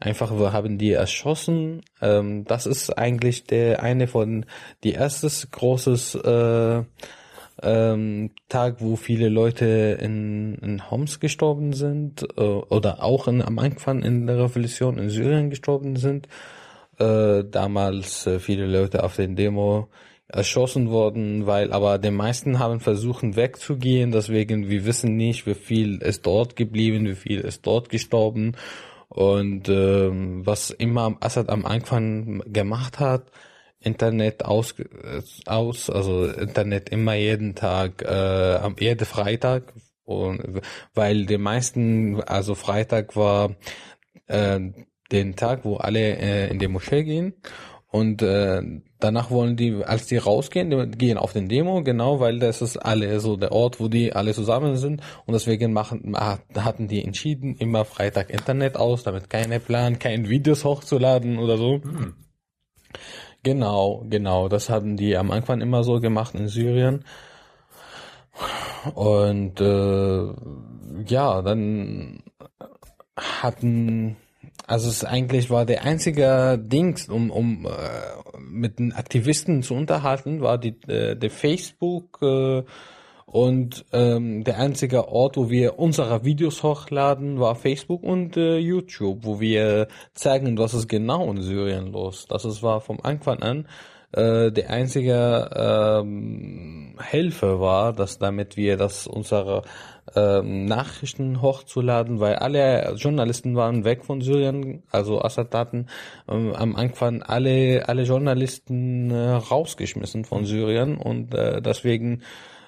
einfach 0.01 0.37
wir 0.37 0.53
haben 0.53 0.77
die 0.77 0.93
erschossen. 0.93 1.83
Ähm, 2.03 2.45
das 2.45 2.67
ist 2.67 2.99
eigentlich 2.99 3.45
der 3.47 3.85
eine 3.85 4.09
von 4.09 4.47
die 4.83 4.93
erstes 4.93 5.49
großes 5.53 6.17
äh, 6.17 6.83
ähm, 7.63 8.31
Tag, 8.49 8.77
wo 8.81 8.97
viele 8.97 9.29
Leute 9.29 9.99
in, 10.01 10.57
in 10.57 10.91
Homs 10.91 11.21
gestorben 11.21 11.73
sind 11.73 12.27
äh, 12.37 12.41
oder 12.41 13.03
auch 13.03 13.29
in, 13.29 13.43
am 13.43 13.59
Anfang 13.59 14.03
in 14.03 14.27
der 14.27 14.39
Revolution 14.39 14.99
in 14.99 15.11
Syrien 15.11 15.51
gestorben 15.51 15.97
sind. 15.97 16.29
Äh, 16.99 17.45
damals 17.45 18.27
äh, 18.27 18.39
viele 18.39 18.67
Leute 18.67 19.03
auf 19.03 19.17
den 19.17 19.37
Demo 19.37 19.89
erschossen 20.29 20.91
worden, 20.91 21.47
weil 21.47 21.73
aber 21.73 21.99
die 21.99 22.11
meisten 22.11 22.59
haben 22.59 22.81
versucht 22.81 23.37
wegzugehen, 23.37 24.11
deswegen 24.11 24.69
wir 24.69 24.87
wissen 24.87 25.17
nicht, 25.17 25.47
wie 25.47 25.55
viel 25.55 25.99
ist 25.99 26.27
dort 26.27 26.57
geblieben, 26.57 27.07
wie 27.07 27.15
viel 27.15 27.41
ist 27.41 27.67
dort 27.67 27.89
gestorben 27.89 28.57
und 29.09 29.69
ähm, 29.69 30.45
was 30.45 30.71
immer 30.71 31.17
Assad 31.21 31.51
am 31.51 31.65
Anfang 31.67 32.43
gemacht 32.53 32.99
hat, 32.99 33.31
Internet 33.85 34.45
aus, 34.45 34.75
aus, 35.47 35.91
also 35.91 36.27
Internet 36.27 36.89
immer 36.89 37.15
jeden 37.15 37.55
Tag, 37.55 38.03
äh, 38.03 38.57
am 38.57 38.77
jeden 38.79 39.05
Freitag, 39.07 39.73
und, 40.05 40.61
weil 40.95 41.27
die 41.27 41.39
meisten, 41.39 42.21
also 42.23 42.55
Freitag 42.55 43.17
war 43.17 43.57
äh, 44.27 44.61
den 45.13 45.37
Tag, 45.37 45.65
wo 45.65 45.77
alle 45.77 46.17
äh, 46.19 46.51
in 46.51 46.59
die 46.59 46.69
Moschee 46.69 47.05
gehen 47.05 47.35
und 47.95 48.23
äh, 48.23 48.61
danach 48.99 49.31
wollen 49.31 49.57
die, 49.57 49.85
als 49.85 50.07
die 50.07 50.17
rausgehen, 50.17 50.69
die 50.71 50.99
gehen 50.99 51.17
auf 51.17 51.33
den 51.33 51.49
Demo, 51.49 51.83
genau, 51.85 52.19
weil 52.21 52.41
das 52.41 52.61
ist 52.61 52.77
alle 52.77 53.21
so 53.21 53.37
der 53.37 53.53
Ort, 53.53 53.79
wo 53.79 53.89
die 53.89 54.13
alle 54.13 54.35
zusammen 54.35 54.77
sind 54.77 55.01
und 55.27 55.35
deswegen 55.35 55.73
machen, 55.73 56.17
hatten 56.17 56.89
die 56.89 57.05
entschieden, 57.05 57.55
immer 57.59 57.85
Freitag 57.85 58.31
Internet 58.31 58.77
aus, 58.77 59.05
damit 59.05 59.31
keine 59.31 59.61
Plan, 59.61 59.99
kein 59.99 60.29
Videos 60.29 60.65
hochzuladen 60.65 61.39
oder 61.39 61.57
so. 61.57 61.81
Hm. 61.83 62.15
Genau, 63.45 64.03
genau. 64.09 64.49
Das 64.49 64.71
haben 64.71 64.97
die 64.97 65.17
am 65.17 65.31
Anfang 65.31 65.61
immer 65.61 65.85
so 65.85 66.01
gemacht 66.01 66.35
in 66.35 66.49
Syrien. 66.49 67.05
Und 68.95 69.61
äh, 69.61 70.33
ja, 71.07 71.43
dann 71.43 72.23
hatten, 73.17 74.17
also 74.67 74.89
es 74.89 75.05
eigentlich 75.05 75.51
war 75.51 75.67
der 75.67 75.85
einzige 75.85 76.59
Dings, 76.59 77.09
um, 77.09 77.31
um 77.31 77.67
äh, 77.67 78.39
mit 78.39 78.79
den 78.79 78.93
Aktivisten 78.95 79.63
zu 79.63 79.75
unterhalten, 79.75 80.41
war 80.41 80.57
die 80.57 80.77
äh, 80.89 81.15
der 81.15 81.31
Facebook 81.31 82.21
äh, 82.23 82.63
und 83.35 83.85
ähm, 83.93 84.45
der 84.45 84.61
einzige 84.61 85.09
Ort, 85.09 85.37
wo 85.37 85.51
wir 85.51 85.81
unsere 85.81 86.25
Videos 86.25 86.63
hochladen, 86.63 87.41
war 87.41 87.57
Facebook 87.57 88.05
und 88.05 88.37
äh, 88.37 88.59
YouTube, 88.59 89.25
wo 89.25 89.41
wir 89.41 89.89
zeigen, 90.15 90.57
was 90.57 90.73
ist 90.73 90.87
genau 90.87 91.29
in 91.33 91.43
Syrien 91.43 91.91
los. 91.91 92.27
Das 92.29 92.45
ist, 92.45 92.63
war 92.63 92.81
vom 92.81 93.01
Anfang 93.03 93.43
an 93.43 93.67
äh, 94.13 94.53
der 94.53 94.71
einzige 94.71 95.51
ähm, 95.53 96.95
Hilfe 97.11 97.59
war, 97.59 97.93
dass 97.93 98.19
damit 98.21 98.57
wir 98.57 98.77
das 98.77 99.09
unsere 99.09 99.63
ähm, 100.15 100.67
Nachrichten 100.67 101.43
hochzuladen, 101.43 102.21
weil 102.21 102.37
alle 102.37 102.95
Journalisten 102.95 103.57
waren 103.57 103.85
weg 103.85 104.05
von 104.05 104.21
Syrien, 104.21 104.85
also 104.93 105.21
Assad 105.21 105.53
hatten 105.57 105.87
ähm, 106.29 106.53
am 106.55 106.77
Anfang 106.77 107.23
alle 107.25 107.89
alle 107.89 108.05
Journalisten 108.05 109.11
äh, 109.11 109.31
rausgeschmissen 109.31 110.25
von 110.25 110.45
Syrien 110.45 110.99
und 110.99 111.35
äh, 111.35 111.61
deswegen 111.61 112.23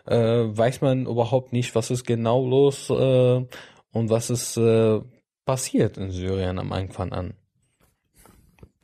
äh, 0.07 0.57
weiß 0.57 0.81
man 0.81 1.07
überhaupt 1.07 1.53
nicht, 1.53 1.75
was 1.75 1.91
ist 1.91 2.05
genau 2.05 2.47
los 2.47 2.91
äh, 2.91 3.47
und 3.93 4.11
was 4.11 4.31
ist 4.31 4.57
äh, 4.57 5.01
passiert 5.45 5.97
in 5.97 6.11
Syrien 6.11 6.59
am 6.59 6.73
Anfang 6.73 7.13
an. 7.13 7.35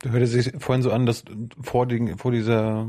Du 0.01 0.09
hörte 0.09 0.27
sich 0.27 0.51
vorhin 0.59 0.81
so 0.81 0.91
an, 0.91 1.05
dass 1.05 1.23
vor, 1.61 1.85
die, 1.85 2.15
vor 2.17 2.31
dieser 2.31 2.87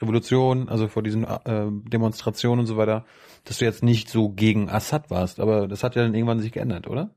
Revolution, 0.00 0.68
also 0.68 0.88
vor 0.88 1.02
diesen 1.02 1.24
äh, 1.24 1.66
Demonstrationen 1.88 2.60
und 2.60 2.66
so 2.66 2.76
weiter, 2.76 3.04
dass 3.44 3.58
du 3.58 3.64
jetzt 3.64 3.82
nicht 3.82 4.08
so 4.08 4.28
gegen 4.28 4.68
Assad 4.68 5.10
warst, 5.10 5.40
aber 5.40 5.68
das 5.68 5.82
hat 5.82 5.96
ja 5.96 6.02
dann 6.02 6.14
irgendwann 6.14 6.40
sich 6.40 6.52
geändert, 6.52 6.86
oder? 6.86 7.14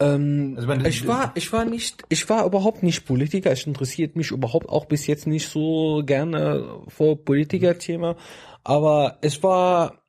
Ähm, 0.00 0.54
also 0.56 0.68
meine, 0.68 0.88
ich 0.88 1.06
war, 1.06 1.32
ich 1.34 1.52
war 1.52 1.64
nicht, 1.64 2.02
ich 2.08 2.28
war 2.28 2.44
überhaupt 2.44 2.82
nicht 2.82 3.06
Politiker. 3.06 3.52
Ich 3.52 3.66
interessiert 3.66 4.16
mich 4.16 4.32
überhaupt 4.32 4.68
auch 4.68 4.86
bis 4.86 5.06
jetzt 5.06 5.26
nicht 5.26 5.48
so 5.48 6.02
gerne 6.04 6.82
vor 6.88 7.24
Politikerthema. 7.24 8.16
Aber 8.64 9.18
es 9.20 9.42
war, 9.42 10.02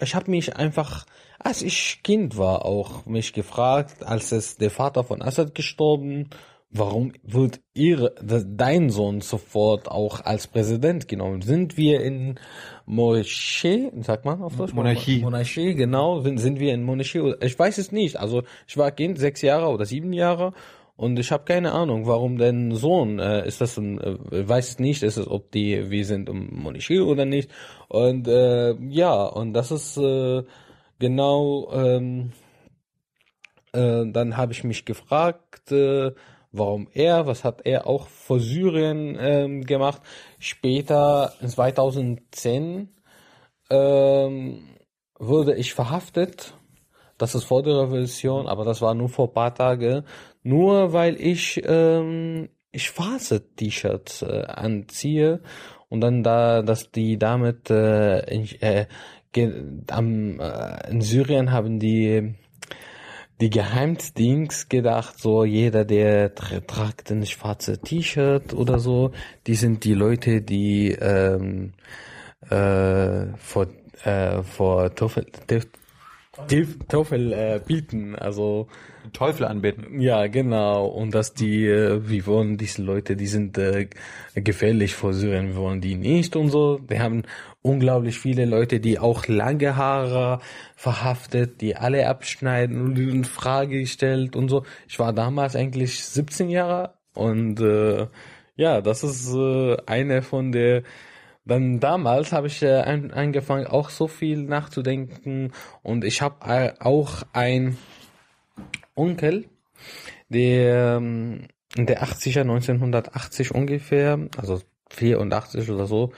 ich 0.00 0.14
habe 0.14 0.30
mich 0.30 0.56
einfach, 0.56 1.06
als 1.38 1.62
ich 1.62 2.00
Kind 2.02 2.38
war, 2.38 2.64
auch 2.64 3.04
mich 3.06 3.32
gefragt, 3.32 4.04
als 4.04 4.32
es 4.32 4.56
der 4.56 4.70
Vater 4.70 5.04
von 5.04 5.22
Assad 5.22 5.54
gestorben 5.54 6.30
warum 6.70 7.12
wird 7.22 7.60
ihre, 7.74 8.14
dein 8.20 8.90
Sohn 8.90 9.20
sofort 9.20 9.88
auch 9.90 10.24
als 10.24 10.46
Präsident 10.46 11.08
genommen? 11.08 11.42
Sind 11.42 11.76
wir 11.76 12.00
in 12.00 12.38
Moschee, 12.84 13.90
sagt 14.02 14.24
man 14.24 14.42
auf 14.42 14.56
Deutsch? 14.56 14.72
Monarchie. 14.72 15.20
Monarchie, 15.20 15.74
genau. 15.74 16.20
Sind, 16.20 16.38
sind 16.38 16.60
wir 16.60 16.74
in 16.74 16.82
Monarchie? 16.82 17.34
Ich 17.40 17.58
weiß 17.58 17.78
es 17.78 17.92
nicht. 17.92 18.18
Also 18.18 18.42
ich 18.66 18.76
war 18.76 18.90
Kind, 18.90 19.18
sechs 19.18 19.42
Jahre 19.42 19.68
oder 19.68 19.84
sieben 19.84 20.12
Jahre 20.12 20.52
und 20.96 21.18
ich 21.18 21.30
habe 21.30 21.44
keine 21.44 21.72
Ahnung, 21.72 22.06
warum 22.06 22.38
dein 22.38 22.74
Sohn, 22.74 23.18
äh, 23.18 23.46
ist 23.46 23.60
das 23.60 23.76
ein, 23.76 24.00
äh, 24.00 24.48
weiß 24.48 24.78
nicht, 24.78 25.02
ist 25.02 25.18
es, 25.18 25.28
ob 25.28 25.50
die, 25.52 25.90
wir 25.90 26.04
sind 26.06 26.28
im 26.28 26.48
Monarchie 26.62 27.00
oder 27.00 27.26
nicht. 27.26 27.50
Und 27.88 28.26
äh, 28.28 28.74
ja, 28.88 29.24
und 29.24 29.52
das 29.52 29.70
ist 29.70 29.98
äh, 29.98 30.42
genau, 30.98 31.70
ähm, 31.72 32.32
äh, 33.72 34.04
dann 34.10 34.36
habe 34.38 34.52
ich 34.52 34.64
mich 34.64 34.86
gefragt, 34.86 35.70
äh, 35.70 36.12
warum 36.50 36.88
er, 36.94 37.26
was 37.26 37.44
hat 37.44 37.62
er 37.64 37.86
auch 37.86 38.06
vor 38.06 38.40
Syrien 38.40 39.18
ähm, 39.20 39.64
gemacht. 39.64 40.00
Später, 40.38 41.34
in 41.42 41.48
2010, 41.48 42.88
ähm, 43.68 44.64
wurde 45.18 45.54
ich 45.56 45.74
verhaftet. 45.74 46.54
Das 47.18 47.34
ist 47.34 47.44
vor 47.44 47.62
der 47.62 47.82
Revolution, 47.82 48.46
aber 48.46 48.64
das 48.64 48.82
war 48.82 48.94
nur 48.94 49.08
vor 49.08 49.32
paar 49.32 49.54
Tage. 49.54 50.04
Nur 50.46 50.92
weil 50.92 51.20
ich 51.20 51.60
ähm, 51.66 52.48
ich 52.70 52.90
Phase-T-Shirts 52.92 54.22
äh, 54.22 54.44
anziehe 54.46 55.40
und 55.88 56.00
dann 56.02 56.22
da, 56.22 56.62
dass 56.62 56.92
die 56.92 57.18
damit 57.18 57.68
äh, 57.68 58.20
in, 58.32 58.46
äh, 58.60 58.86
am, 59.90 60.38
äh, 60.38 60.88
in 60.88 61.00
Syrien 61.00 61.50
haben 61.50 61.80
die 61.80 62.34
die 63.40 63.50
Geheimdienst 63.50 64.70
gedacht, 64.70 65.18
so 65.18 65.44
jeder, 65.44 65.84
der 65.84 66.32
tra 66.36 66.60
tragt 66.60 67.10
ein 67.10 67.26
schwarzes 67.26 67.80
T-Shirt 67.80 68.54
oder 68.54 68.78
so, 68.78 69.10
die 69.48 69.56
sind 69.56 69.82
die 69.82 69.94
Leute, 69.94 70.42
die 70.42 70.92
ähm, 70.92 71.72
äh, 72.48 73.36
vor, 73.36 73.66
äh, 74.04 74.42
vor 74.44 74.94
Teufel, 74.94 75.26
Teufel, 75.48 76.78
Teufel 76.88 77.32
äh, 77.32 77.60
bieten, 77.66 78.14
also 78.14 78.68
Teufel 79.12 79.46
anbeten. 79.46 80.00
Ja, 80.00 80.26
genau. 80.26 80.86
Und 80.86 81.14
dass 81.14 81.34
die, 81.34 81.66
äh, 81.66 82.08
wir 82.08 82.26
wollen 82.26 82.56
diese 82.56 82.82
Leute, 82.82 83.16
die 83.16 83.26
sind 83.26 83.58
äh, 83.58 83.88
gefährlich 84.34 84.94
vor 84.94 85.12
Syrien, 85.12 85.48
wir 85.48 85.56
wollen 85.56 85.80
die 85.80 85.94
nicht 85.94 86.36
und 86.36 86.50
so. 86.50 86.80
Wir 86.86 87.02
haben 87.02 87.22
unglaublich 87.62 88.18
viele 88.18 88.44
Leute, 88.44 88.80
die 88.80 88.98
auch 88.98 89.26
lange 89.26 89.76
Haare 89.76 90.40
verhaftet, 90.74 91.60
die 91.60 91.76
alle 91.76 92.08
abschneiden 92.08 92.80
und 92.80 92.98
in 92.98 93.24
Frage 93.24 93.80
gestellt 93.80 94.36
und 94.36 94.48
so. 94.48 94.64
Ich 94.88 94.98
war 94.98 95.12
damals 95.12 95.56
eigentlich 95.56 96.04
17 96.04 96.48
Jahre 96.48 96.94
und 97.14 97.60
äh, 97.60 98.06
ja, 98.56 98.80
das 98.80 99.02
ist 99.04 99.34
äh, 99.34 99.76
eine 99.86 100.22
von 100.22 100.52
der 100.52 100.82
dann 101.46 101.78
damals 101.78 102.32
habe 102.32 102.48
ich 102.48 102.60
äh, 102.62 102.80
angefangen 102.80 103.68
auch 103.68 103.90
so 103.90 104.08
viel 104.08 104.42
nachzudenken 104.42 105.52
und 105.82 106.04
ich 106.04 106.20
habe 106.20 106.44
äh, 106.44 106.72
auch 106.80 107.22
ein 107.32 107.78
Onkel, 108.96 109.46
der 110.28 110.96
ähm, 110.96 111.48
in 111.76 111.86
der 111.86 112.02
80er, 112.02 112.40
1980 112.40 113.54
ungefähr, 113.54 114.18
also 114.36 114.60
84 114.90 115.70
oder 115.70 115.86
so, 115.86 116.12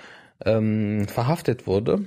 ähm, 0.45 1.07
verhaftet 1.09 1.67
wurde, 1.67 2.07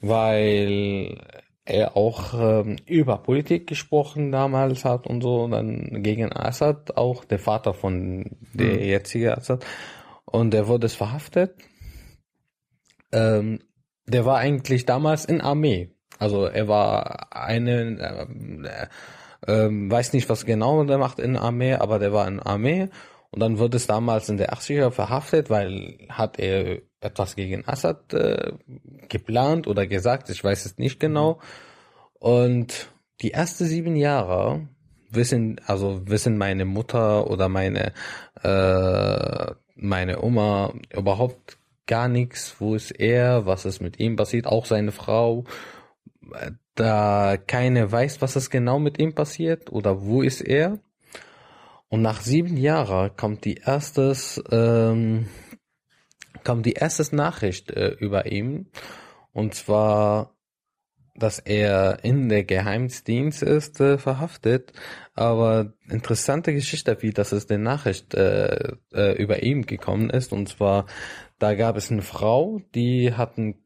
weil 0.00 1.20
er 1.64 1.96
auch 1.96 2.34
ähm, 2.34 2.76
über 2.86 3.18
Politik 3.18 3.66
gesprochen 3.66 4.32
damals 4.32 4.84
hat 4.84 5.06
und 5.06 5.20
so, 5.20 5.42
und 5.42 5.50
dann 5.50 6.02
gegen 6.02 6.32
Assad, 6.32 6.96
auch 6.96 7.24
der 7.24 7.38
Vater 7.38 7.74
von 7.74 8.24
der 8.54 8.74
mhm. 8.74 8.80
jetzige 8.80 9.36
Assad, 9.36 9.66
und 10.24 10.54
er 10.54 10.66
wurde 10.66 10.88
verhaftet. 10.88 11.56
Ähm, 13.12 13.60
der 14.06 14.24
war 14.24 14.38
eigentlich 14.38 14.86
damals 14.86 15.26
in 15.26 15.40
Armee. 15.40 15.90
Also 16.18 16.46
er 16.46 16.68
war 16.68 17.28
eine, 17.30 18.28
äh, 18.66 18.86
ähm, 19.46 19.90
weiß 19.90 20.12
nicht, 20.12 20.28
was 20.28 20.44
genau 20.44 20.82
der 20.84 20.98
macht 20.98 21.18
in 21.18 21.36
Armee, 21.36 21.74
aber 21.74 21.98
der 21.98 22.12
war 22.12 22.26
in 22.26 22.40
Armee 22.40 22.88
und 23.30 23.40
dann 23.40 23.58
wird 23.58 23.74
es 23.74 23.86
damals 23.86 24.28
in 24.28 24.36
der 24.36 24.52
80er 24.52 24.90
verhaftet, 24.90 25.50
weil 25.50 25.98
hat 26.08 26.38
er 26.38 26.82
etwas 27.00 27.36
gegen 27.36 27.66
Assad 27.66 28.12
äh, 28.14 28.52
geplant 29.08 29.66
oder 29.66 29.86
gesagt, 29.86 30.30
ich 30.30 30.42
weiß 30.42 30.66
es 30.66 30.78
nicht 30.78 30.98
genau. 30.98 31.38
Und 32.18 32.90
die 33.22 33.32
ersten 33.32 33.66
sieben 33.66 33.96
Jahre 33.96 34.68
wissen, 35.10 35.60
also 35.66 36.02
wissen 36.06 36.36
meine 36.36 36.64
Mutter 36.64 37.30
oder 37.30 37.48
meine 37.48 37.92
äh, 38.42 39.52
meine 39.78 40.22
Oma 40.22 40.74
überhaupt 40.92 41.58
gar 41.86 42.08
nichts, 42.08 42.56
wo 42.58 42.74
ist 42.74 42.90
er, 42.90 43.46
was 43.46 43.64
ist 43.64 43.80
mit 43.80 43.98
ihm 43.98 44.16
passiert, 44.16 44.46
auch 44.46 44.66
seine 44.66 44.92
Frau 44.92 45.44
da 46.74 47.36
keine 47.36 47.90
weiß, 47.90 48.20
was 48.20 48.36
es 48.36 48.50
genau 48.50 48.78
mit 48.78 48.98
ihm 48.98 49.14
passiert 49.14 49.72
oder 49.72 50.02
wo 50.02 50.22
ist 50.22 50.40
er. 50.40 50.78
Und 51.88 52.02
nach 52.02 52.20
sieben 52.20 52.56
Jahren 52.56 53.16
kommt 53.16 53.44
die 53.44 53.56
erstes, 53.56 54.42
ähm, 54.50 55.26
kommt 56.44 56.66
die 56.66 56.74
erste 56.74 57.14
Nachricht 57.16 57.70
äh, 57.70 57.90
über 57.98 58.26
ihn. 58.30 58.70
Und 59.32 59.54
zwar, 59.54 60.34
dass 61.14 61.38
er 61.38 62.04
in 62.04 62.28
der 62.28 62.44
Geheimdienst 62.44 63.42
ist, 63.42 63.80
äh, 63.80 63.98
verhaftet. 63.98 64.72
Aber 65.14 65.72
interessante 65.88 66.52
Geschichte, 66.52 66.98
wie 67.00 67.12
das 67.12 67.32
ist 67.32 67.50
die 67.50 67.58
Nachricht 67.58 68.14
äh, 68.14 68.74
äh, 68.92 69.12
über 69.20 69.42
ihn 69.42 69.62
gekommen 69.64 70.10
ist. 70.10 70.32
Und 70.32 70.48
zwar, 70.50 70.86
da 71.38 71.54
gab 71.54 71.76
es 71.76 71.90
eine 71.90 72.02
Frau, 72.02 72.60
die 72.74 73.14
hat 73.14 73.38
ein 73.38 73.56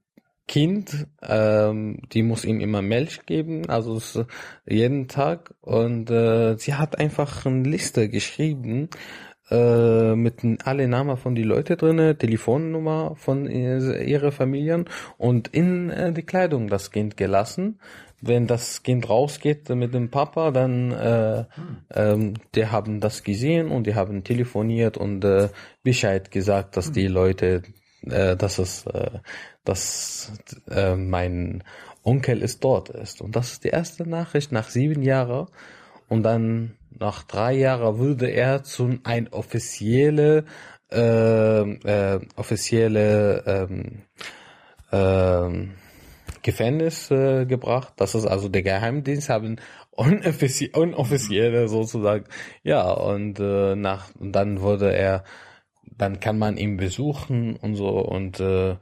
Kind, 0.49 1.07
ähm, 1.23 2.01
die 2.13 2.23
muss 2.23 2.45
ihm 2.45 2.61
immer 2.61 2.83
Milch 2.83 3.25
geben, 3.27 3.69
also 3.69 4.01
jeden 4.67 5.09
Tag. 5.09 5.55
Und 5.61 6.11
äh, 6.11 6.57
sie 6.59 6.75
hat 6.75 6.99
einfach 6.99 7.47
eine 7.47 7.63
Liste 7.63 8.09
geschrieben 8.09 8.91
äh, 9.51 10.15
mit 10.17 10.41
alle 10.65 10.89
Namen 10.89 11.17
von 11.17 11.35
die 11.35 11.43
Leute 11.43 11.77
drinne, 11.77 12.17
Telefonnummer 12.17 13.15
von 13.17 13.47
ihre 13.47 14.33
Familien 14.33 14.87
und 15.19 15.49
in 15.49 15.91
äh, 15.91 16.13
die 16.13 16.23
Kleidung 16.23 16.69
das 16.69 16.91
Kind 16.91 17.17
gelassen. 17.17 17.79
Wenn 18.21 18.47
das 18.47 18.83
Kind 18.83 19.09
rausgeht 19.11 19.69
mit 19.71 19.95
dem 19.95 20.11
Papa, 20.11 20.53
dann 20.53 20.93
äh, 20.93 21.45
hm. 21.55 21.77
ähm, 21.93 22.35
die 22.55 22.67
haben 22.67 23.01
das 23.01 23.25
gesehen 23.25 23.69
und 23.69 23.87
die 23.87 23.95
haben 23.95 24.23
telefoniert 24.23 24.97
und 24.97 25.25
äh, 25.25 25.49
Bescheid 25.83 26.31
gesagt, 26.31 26.77
dass 26.77 26.93
die 26.93 27.09
Leute, 27.09 27.63
äh, 28.07 28.37
dass 28.37 28.59
es 28.59 28.87
äh, 28.87 29.19
dass 29.65 30.33
äh, 30.71 30.97
mein 30.97 31.63
Onkel 32.03 32.43
ist 32.43 32.65
dort 32.65 32.89
ist. 32.89 33.21
Und 33.21 33.37
das 33.37 33.53
ist 33.53 33.65
die 33.65 33.69
erste 33.69 34.09
Nachricht 34.09 34.53
nach 34.53 34.69
sieben 34.69 35.03
Jahren. 35.03 35.47
Und 36.09 36.25
dann 36.25 36.77
nach 36.91 37.23
drei 37.23 37.55
Jahren 37.55 37.99
würde 37.99 38.29
er 38.29 38.65
zu 38.65 38.99
ein 39.05 39.29
offizielle 39.29 40.45
äh, 40.93 41.61
äh, 41.63 42.21
offizielle 42.37 43.43
ähm, 43.47 44.03
äh, 44.91 45.69
Gefängnis 46.43 47.11
äh, 47.11 47.47
gebracht. 47.47 47.95
Das 47.97 48.15
ist 48.15 48.27
also 48.27 48.49
der 48.49 48.63
Geheimdienst 48.63 49.31
haben 49.31 49.57
unoffizie 49.91 50.71
unoffizielle 50.75 51.69
sozusagen. 51.69 52.25
Ja 52.63 52.91
und 52.91 53.41
äh, 53.41 53.75
nach 53.75 54.15
und 54.19 54.33
dann 54.33 54.61
wurde 54.61 54.95
er, 54.95 55.25
dann 55.97 56.21
kann 56.21 56.39
man 56.39 56.57
ihn 56.57 56.77
besuchen 56.77 57.57
und 57.57 57.77
so 57.77 57.89
und 57.89 58.41
äh, 58.41 58.77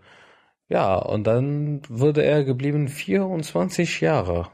ja, 0.70 0.94
und 0.94 1.26
dann 1.26 1.83
wurde 1.88 2.22
er 2.22 2.44
geblieben 2.44 2.87
24 2.87 4.00
Jahre. 4.00 4.50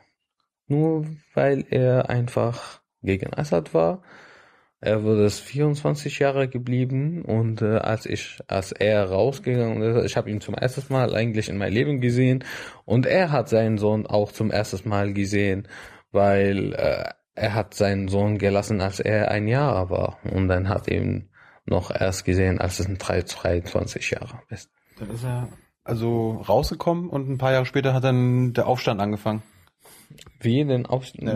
Nur 0.66 1.06
weil 1.34 1.64
er 1.70 2.08
einfach 2.08 2.80
gegen 3.02 3.34
Assad 3.34 3.74
war. 3.74 4.02
Er 4.80 5.04
wurde 5.04 5.26
es 5.26 5.40
24 5.40 6.18
Jahre 6.18 6.48
geblieben 6.48 7.22
und 7.22 7.60
äh, 7.60 7.76
als 7.78 8.06
ich, 8.06 8.38
als 8.46 8.72
er 8.72 9.04
rausgegangen 9.04 9.82
ist, 9.82 10.04
ich 10.06 10.16
habe 10.16 10.30
ihn 10.30 10.40
zum 10.40 10.54
ersten 10.54 10.92
Mal 10.92 11.14
eigentlich 11.14 11.48
in 11.48 11.58
meinem 11.58 11.72
Leben 11.74 12.00
gesehen 12.00 12.44
und 12.84 13.04
er 13.06 13.30
hat 13.30 13.48
seinen 13.48 13.78
Sohn 13.78 14.06
auch 14.06 14.32
zum 14.32 14.50
ersten 14.50 14.88
Mal 14.88 15.12
gesehen, 15.12 15.68
weil 16.12 16.72
äh, 16.74 17.10
er 17.34 17.54
hat 17.54 17.74
seinen 17.74 18.08
Sohn 18.08 18.38
gelassen, 18.38 18.80
als 18.80 19.00
er 19.00 19.30
ein 19.30 19.48
Jahr 19.48 19.90
war 19.90 20.18
und 20.24 20.48
dann 20.48 20.68
hat 20.68 20.88
ihn 20.88 21.30
noch 21.66 21.90
erst 21.90 22.24
gesehen, 22.24 22.58
als 22.60 22.78
es 22.78 22.86
ein 22.86 22.98
23 22.98 24.10
Jahre 24.12 24.40
ist. 24.50 24.70
Dann 24.98 25.10
ist 25.10 25.24
er 25.24 25.48
also 25.86 26.42
rausgekommen 26.48 27.08
und 27.08 27.28
ein 27.28 27.38
paar 27.38 27.52
Jahre 27.52 27.66
später 27.66 27.94
hat 27.94 28.04
dann 28.04 28.52
der 28.52 28.66
Aufstand 28.66 29.00
angefangen. 29.00 29.42
Wie 30.40 30.64
denn 30.64 30.86
Aufstand? 30.86 31.28
Ja, 31.28 31.34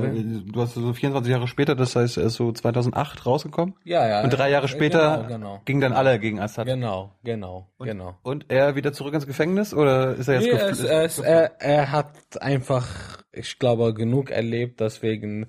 du 0.53 0.61
hast 0.61 0.75
so 0.75 0.93
24 0.93 1.31
Jahre 1.31 1.49
später, 1.49 1.75
das 1.75 1.97
heißt, 1.97 2.19
er 2.19 2.25
ist 2.25 2.35
so 2.35 2.53
2008 2.53 3.27
rausgekommen. 3.27 3.75
Ja, 3.85 4.07
ja. 4.07 4.23
Und 4.23 4.31
drei 4.31 4.51
Jahre 4.51 4.69
später 4.69 5.17
genau, 5.17 5.29
genau. 5.29 5.63
gingen 5.65 5.81
dann 5.81 5.93
alle 5.93 6.19
gegen 6.21 6.39
Assad. 6.39 6.67
Genau, 6.67 7.11
genau, 7.25 7.69
und, 7.79 7.87
genau. 7.87 8.17
Und 8.23 8.47
er 8.49 8.77
wieder 8.77 8.93
zurück 8.93 9.15
ins 9.15 9.27
Gefängnis 9.27 9.75
oder 9.75 10.15
ist 10.15 10.29
er 10.29 10.41
jetzt 10.41 10.45
nee, 10.45 10.71
es, 10.71 10.85
es, 10.85 11.19
er, 11.19 11.61
er 11.61 11.91
hat 11.91 12.41
einfach, 12.41 12.87
ich 13.33 13.59
glaube, 13.59 13.93
genug 13.95 14.31
erlebt, 14.31 14.81
deswegen 14.81 15.49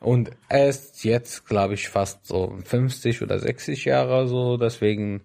Und 0.00 0.30
er 0.48 0.68
ist 0.68 1.04
jetzt, 1.04 1.46
glaube 1.46 1.74
ich, 1.74 1.88
fast 1.88 2.26
so 2.26 2.56
50 2.64 3.22
oder 3.22 3.38
60 3.38 3.84
Jahre 3.84 4.28
so, 4.28 4.56
deswegen 4.56 5.22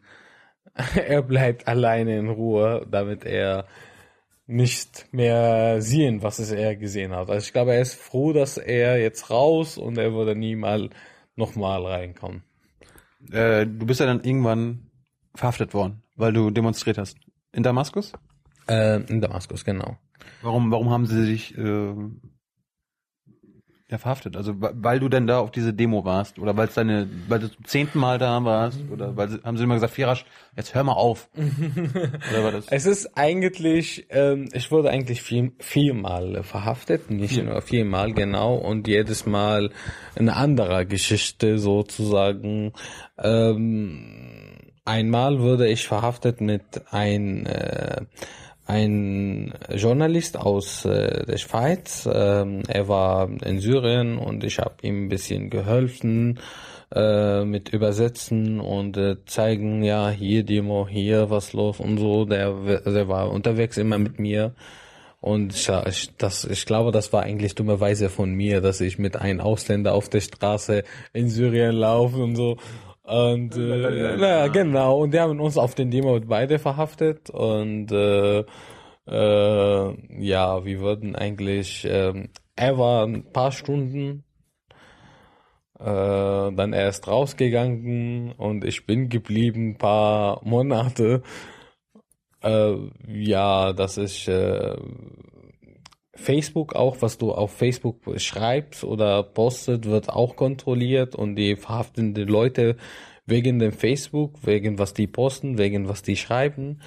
er 0.95 1.21
bleibt 1.21 1.67
alleine 1.67 2.17
in 2.17 2.29
Ruhe, 2.29 2.85
damit 2.89 3.25
er 3.25 3.65
nicht 4.45 5.07
mehr 5.11 5.81
sehen, 5.81 6.21
was 6.21 6.39
es 6.39 6.51
er 6.51 6.75
gesehen 6.75 7.11
hat. 7.13 7.29
Also 7.29 7.45
ich 7.45 7.53
glaube, 7.53 7.73
er 7.73 7.81
ist 7.81 7.95
froh, 7.95 8.33
dass 8.33 8.57
er 8.57 8.99
jetzt 8.99 9.29
raus 9.29 9.77
und 9.77 9.97
er 9.97 10.13
würde 10.13 10.35
nie 10.35 10.55
mal 10.55 10.89
nochmal 11.35 11.85
reinkommen. 11.85 12.43
Äh, 13.31 13.65
du 13.65 13.85
bist 13.85 13.99
ja 13.99 14.05
dann 14.05 14.23
irgendwann 14.23 14.91
verhaftet 15.33 15.73
worden, 15.73 16.03
weil 16.15 16.33
du 16.33 16.49
demonstriert 16.49 16.97
hast. 16.97 17.17
In 17.53 17.63
Damaskus? 17.63 18.11
Äh, 18.67 19.01
in 19.03 19.21
Damaskus, 19.21 19.63
genau. 19.63 19.97
Warum, 20.41 20.71
warum 20.71 20.89
haben 20.89 21.05
sie 21.05 21.25
dich 21.25 21.57
äh, 21.57 21.93
ja, 23.93 23.97
verhaftet? 23.97 24.35
Also 24.35 24.53
weil 24.57 24.99
du 24.99 25.07
denn 25.07 25.27
da 25.27 25.39
auf 25.39 25.51
diese 25.51 25.73
Demo 25.73 26.03
warst 26.03 26.39
oder 26.39 26.57
weil 26.57 26.67
es 26.67 26.73
deine, 26.73 27.07
weil 27.27 27.39
du 27.39 27.51
zum 27.51 27.65
zehnten 27.65 27.99
Mal 27.99 28.17
da 28.17 28.43
warst 28.43 28.81
oder 28.91 29.15
weil 29.15 29.29
sie, 29.29 29.39
haben 29.43 29.55
sie 29.57 29.63
immer 29.63 29.75
gesagt, 29.75 29.93
Firasch, 29.93 30.25
jetzt 30.57 30.75
hör 30.75 30.83
mal 30.83 30.93
auf. 30.93 31.29
oder 31.37 32.43
war 32.43 32.51
das? 32.51 32.67
Es 32.67 32.85
ist 32.85 33.17
eigentlich, 33.17 34.07
ähm, 34.09 34.49
ich 34.51 34.71
wurde 34.71 34.89
eigentlich 34.89 35.21
viel, 35.21 35.53
viermal 35.59 36.43
verhaftet, 36.43 37.09
nicht 37.09 37.37
ja. 37.37 37.43
nur 37.43 37.61
viermal 37.61 38.13
genau 38.13 38.55
und 38.55 38.87
jedes 38.87 39.25
Mal 39.25 39.69
eine 40.15 40.35
andere 40.35 40.85
Geschichte 40.85 41.59
sozusagen. 41.59 42.73
Ähm, 43.17 44.73
einmal 44.85 45.39
wurde 45.39 45.67
ich 45.67 45.87
verhaftet 45.87 46.41
mit 46.41 46.63
ein 46.91 47.45
äh, 47.45 48.01
ein 48.65 49.53
Journalist 49.69 50.37
aus 50.37 50.85
äh, 50.85 51.25
der 51.25 51.37
Schweiz. 51.37 52.07
Ähm, 52.11 52.63
er 52.67 52.87
war 52.87 53.29
in 53.43 53.59
Syrien 53.59 54.17
und 54.17 54.43
ich 54.43 54.59
habe 54.59 54.75
ihm 54.81 55.05
ein 55.05 55.09
bisschen 55.09 55.49
geholfen 55.49 56.39
äh, 56.93 57.43
mit 57.43 57.69
Übersetzen 57.69 58.59
und 58.59 58.97
äh, 58.97 59.17
zeigen, 59.25 59.83
ja, 59.83 60.09
hier 60.09 60.43
Demo, 60.43 60.87
hier 60.87 61.29
was 61.29 61.53
los 61.53 61.79
und 61.79 61.97
so. 61.97 62.25
Der, 62.25 62.53
der 62.85 63.07
war 63.07 63.31
unterwegs 63.31 63.77
immer 63.77 63.97
mit 63.97 64.19
mir. 64.19 64.53
Und 65.19 65.55
ich, 65.87 66.11
das, 66.17 66.43
ich 66.43 66.65
glaube, 66.65 66.91
das 66.91 67.13
war 67.13 67.23
eigentlich 67.23 67.55
dummerweise 67.55 68.09
von 68.09 68.33
mir, 68.33 68.59
dass 68.59 68.81
ich 68.81 68.99
mit 68.99 69.15
einem 69.15 69.39
Ausländer 69.39 69.93
auf 69.93 70.09
der 70.09 70.19
Straße 70.19 70.83
in 71.13 71.29
Syrien 71.29 71.75
laufe 71.75 72.17
und 72.17 72.35
so. 72.35 72.57
Und 73.03 73.57
äh, 73.57 74.17
naja, 74.17 74.47
genau. 74.47 74.99
Und 75.01 75.13
die 75.13 75.19
haben 75.19 75.39
uns 75.39 75.57
auf 75.57 75.75
den 75.75 75.91
Demo 75.91 76.19
beide 76.21 76.57
verhaftet. 76.59 77.29
Und 77.29 77.91
äh, 77.91 78.43
äh, 79.07 80.23
ja, 80.23 80.65
wir 80.65 80.79
wurden 80.79 81.15
eigentlich, 81.15 81.85
äh, 81.85 82.29
er 82.55 82.77
war 82.77 83.05
ein 83.05 83.31
paar 83.31 83.51
Stunden, 83.51 84.23
äh, 85.79 85.83
dann 85.83 86.71
erst 86.73 87.07
rausgegangen 87.07 88.31
und 88.37 88.63
ich 88.63 88.85
bin 88.85 89.09
geblieben 89.09 89.71
ein 89.71 89.77
paar 89.77 90.39
Monate. 90.45 91.23
Äh, 92.41 92.75
ja, 93.07 93.73
das 93.73 93.97
ist 93.97 94.27
äh, 94.29 94.77
Facebook 96.15 96.75
auch, 96.75 97.01
was 97.01 97.17
du 97.17 97.31
auf 97.31 97.51
Facebook 97.51 97.97
schreibst 98.17 98.83
oder 98.83 99.23
postet, 99.23 99.85
wird 99.85 100.09
auch 100.09 100.35
kontrolliert 100.35 101.15
und 101.15 101.35
die 101.35 101.55
verhaften 101.55 102.13
die 102.13 102.23
Leute 102.23 102.77
wegen 103.25 103.59
dem 103.59 103.71
Facebook, 103.71 104.45
wegen 104.45 104.77
was 104.77 104.93
die 104.93 105.07
posten, 105.07 105.57
wegen 105.57 105.87
was 105.87 106.01
die 106.01 106.15
schreiben. 106.15 106.81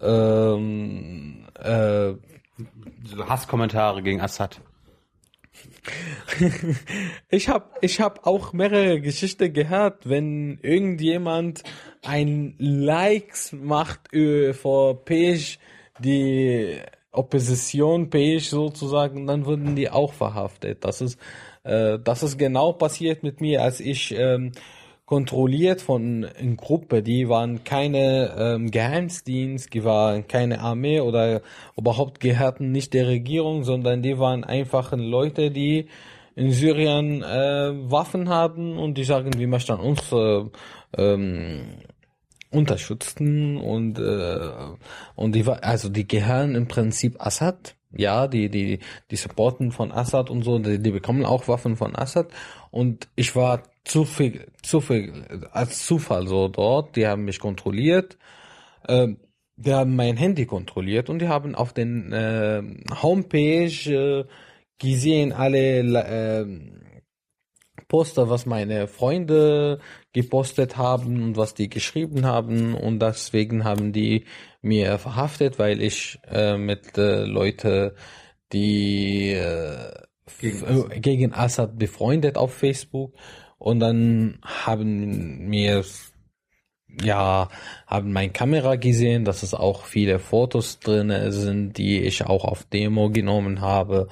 Ähm, 0.00 1.46
äh, 1.54 2.12
Hasskommentare 3.26 4.02
gegen 4.02 4.20
Assad. 4.20 4.60
ich 7.30 7.48
habe 7.48 7.70
ich 7.80 8.00
hab 8.00 8.26
auch 8.26 8.52
mehrere 8.52 9.00
Geschichten 9.00 9.52
gehört, 9.52 10.08
wenn 10.08 10.58
irgendjemand 10.62 11.64
ein 12.04 12.54
Likes 12.58 13.52
macht 13.52 14.12
äh, 14.14 14.52
vor 14.52 15.04
Page, 15.04 15.58
die 15.98 16.78
Opposition 17.12 18.10
Page 18.10 18.44
sozusagen, 18.44 19.26
dann 19.26 19.46
wurden 19.46 19.76
die 19.76 19.90
auch 19.90 20.12
verhaftet. 20.12 20.84
Das 20.84 21.00
ist, 21.00 21.18
äh, 21.64 21.98
das 21.98 22.22
ist 22.22 22.38
genau 22.38 22.72
passiert 22.72 23.22
mit 23.22 23.40
mir, 23.40 23.62
als 23.62 23.80
ich 23.80 24.14
ähm, 24.16 24.52
kontrolliert 25.08 25.80
von 25.80 26.26
einer 26.26 26.56
Gruppe, 26.56 27.02
die 27.02 27.30
waren 27.30 27.64
keine 27.64 28.34
ähm, 28.38 28.70
Geheimdienst, 28.70 29.72
die 29.72 29.82
waren 29.82 30.28
keine 30.28 30.60
Armee 30.60 31.00
oder 31.00 31.40
überhaupt 31.78 32.20
gehörten 32.20 32.72
nicht 32.72 32.92
der 32.92 33.06
Regierung, 33.06 33.64
sondern 33.64 34.02
die 34.02 34.18
waren 34.18 34.44
einfach 34.44 34.92
Leute, 34.92 35.50
die 35.50 35.86
in 36.36 36.52
Syrien 36.52 37.22
äh, 37.22 37.72
Waffen 37.90 38.28
hatten 38.28 38.76
und 38.76 38.98
die 38.98 39.04
sagen, 39.04 39.32
wir 39.38 39.48
möchten 39.48 39.80
uns 39.80 40.12
äh, 40.12 40.44
ähm, 40.98 41.62
unterstützen 42.50 43.56
und 43.56 43.98
äh, 43.98 44.50
und 45.14 45.34
die 45.34 45.46
also 45.46 45.88
die 45.88 46.08
gehören 46.08 46.54
im 46.54 46.68
Prinzip 46.68 47.24
Assad. 47.24 47.76
Ja 47.90 48.28
die 48.28 48.50
die 48.50 48.80
die 49.10 49.16
supporten 49.16 49.72
von 49.72 49.92
Assad 49.92 50.30
und 50.30 50.42
so 50.42 50.58
die, 50.58 50.78
die 50.78 50.90
bekommen 50.90 51.24
auch 51.24 51.48
Waffen 51.48 51.76
von 51.76 51.96
Assad. 51.96 52.28
Und 52.70 53.08
ich 53.16 53.34
war 53.34 53.62
zu 53.84 54.04
viel 54.04 54.46
zu 54.62 54.80
viel 54.80 55.24
als 55.52 55.86
Zufall 55.86 56.26
so 56.26 56.48
dort. 56.48 56.96
Die 56.96 57.06
haben 57.06 57.24
mich 57.24 57.38
kontrolliert. 57.40 58.18
Äh, 58.86 59.08
die 59.56 59.72
haben 59.74 59.96
mein 59.96 60.16
Handy 60.16 60.46
kontrolliert 60.46 61.10
und 61.10 61.18
die 61.20 61.28
haben 61.28 61.54
auf 61.54 61.72
den 61.72 62.12
äh, 62.12 62.62
Homepage 63.02 63.90
äh, 63.90 64.24
gesehen 64.78 65.32
alle 65.32 65.80
äh, 65.80 66.46
Poster, 67.88 68.28
was 68.28 68.44
meine 68.44 68.86
Freunde 68.86 69.80
gepostet 70.12 70.76
haben 70.76 71.22
und 71.22 71.36
was 71.36 71.54
die 71.54 71.70
geschrieben 71.70 72.26
haben. 72.26 72.74
Und 72.74 73.00
deswegen 73.00 73.64
haben 73.64 73.92
die 73.92 74.26
mir 74.60 74.98
verhaftet, 74.98 75.58
weil 75.58 75.80
ich 75.80 76.18
äh, 76.30 76.58
mit 76.58 76.98
äh, 76.98 77.24
Leute, 77.24 77.94
die 78.52 79.32
äh, 79.32 79.90
gegen, 80.40 80.64
Assad. 80.64 81.02
gegen 81.02 81.34
Assad 81.34 81.78
befreundet 81.78 82.36
auf 82.36 82.54
Facebook. 82.54 83.14
Und 83.56 83.80
dann 83.80 84.38
haben 84.42 85.48
mir 85.48 85.84
ja, 87.02 87.48
haben 87.86 88.12
meine 88.12 88.32
Kamera 88.32 88.76
gesehen, 88.76 89.24
dass 89.24 89.42
es 89.42 89.54
auch 89.54 89.84
viele 89.84 90.18
Fotos 90.18 90.80
drin 90.80 91.12
sind, 91.30 91.76
die 91.78 92.00
ich 92.00 92.24
auch 92.24 92.44
auf 92.44 92.64
Demo 92.64 93.10
genommen 93.10 93.60
habe 93.60 94.08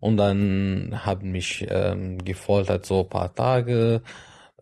und 0.00 0.16
dann 0.16 1.04
haben 1.04 1.30
mich 1.32 1.66
ähm, 1.68 2.18
gefoltert 2.24 2.86
so 2.86 3.00
ein 3.00 3.08
paar 3.08 3.34
Tage. 3.34 4.02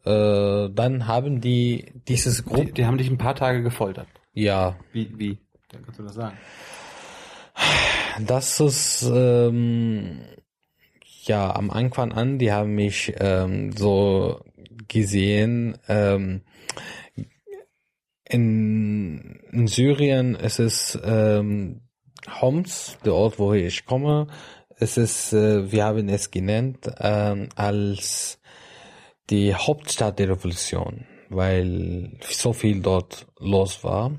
Äh, 0.04 0.68
dann 0.70 1.06
haben 1.06 1.40
die 1.40 1.92
dieses 2.08 2.44
Gruppe. 2.44 2.66
Die, 2.66 2.72
die, 2.72 2.86
haben 2.86 2.98
dich 2.98 3.10
ein 3.10 3.18
paar 3.18 3.34
Tage 3.34 3.62
gefoltert. 3.62 4.08
Ja. 4.32 4.76
Wie, 4.92 5.10
wie? 5.18 5.38
Dann 5.70 5.84
kannst 5.84 5.98
du 5.98 6.04
das 6.04 6.14
sagen. 6.14 6.36
Das 8.26 8.60
ist 8.60 9.02
ähm, 9.12 10.20
ja 11.22 11.54
am 11.54 11.70
Anfang 11.70 12.12
an, 12.12 12.38
die 12.38 12.52
haben 12.52 12.74
mich 12.74 13.14
ähm, 13.18 13.72
so 13.72 14.40
gesehen. 14.88 15.78
Ähm, 15.88 16.42
in, 18.24 19.40
in 19.50 19.66
Syrien 19.66 20.34
ist 20.34 20.58
es 20.58 20.98
ähm, 21.04 21.80
Homs, 22.40 22.98
der 23.04 23.14
Ort, 23.14 23.38
wo 23.38 23.52
ich 23.52 23.84
komme, 23.84 24.28
es 24.84 24.98
ist, 24.98 25.32
äh, 25.32 25.72
wir 25.72 25.86
haben 25.86 26.08
es 26.10 26.30
genannt 26.30 26.90
ähm, 27.00 27.48
als 27.56 28.38
die 29.30 29.54
Hauptstadt 29.54 30.18
der 30.18 30.28
Revolution, 30.28 31.06
weil 31.30 32.18
so 32.20 32.52
viel 32.52 32.80
dort 32.82 33.26
los 33.38 33.82
war. 33.82 34.12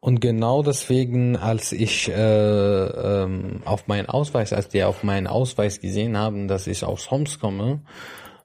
Und 0.00 0.20
genau 0.20 0.62
deswegen, 0.62 1.36
als 1.36 1.72
ich 1.72 2.08
äh, 2.08 2.12
ähm, 2.14 3.62
auf 3.64 3.88
meinen 3.88 4.06
Ausweis, 4.06 4.52
als 4.52 4.68
die 4.68 4.84
auf 4.84 5.02
meinen 5.02 5.26
Ausweis 5.26 5.80
gesehen 5.80 6.16
haben, 6.16 6.46
dass 6.46 6.66
ich 6.66 6.84
aus 6.84 7.10
Homs 7.10 7.40
komme, 7.40 7.80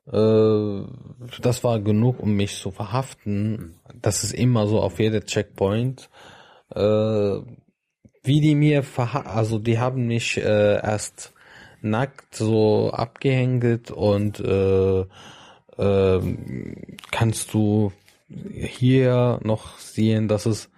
äh, 0.07 0.81
das 1.41 1.63
war 1.63 1.79
genug, 1.81 2.21
um 2.21 2.35
mich 2.35 2.57
zu 2.57 2.71
verhaften. 2.71 3.75
Das 4.01 4.23
ist 4.23 4.33
immer 4.33 4.65
so 4.67 4.81
auf 4.81 4.99
jeder 4.99 5.21
Checkpoint. 5.25 6.09
Äh, 6.73 7.39
wie 8.23 8.41
die 8.41 8.55
mir 8.55 8.83
verha 8.83 9.21
also 9.21 9.59
die 9.59 9.79
haben 9.79 10.07
mich 10.07 10.37
äh, 10.37 10.81
erst 10.81 11.33
nackt 11.81 12.35
so 12.35 12.91
abgehängt 12.91 13.91
und 13.91 14.39
äh, 14.39 15.01
äh, 15.77 16.37
kannst 17.11 17.53
du 17.53 17.91
hier 18.29 19.39
noch 19.43 19.77
sehen, 19.79 20.27
dass 20.27 20.45
es 20.45 20.69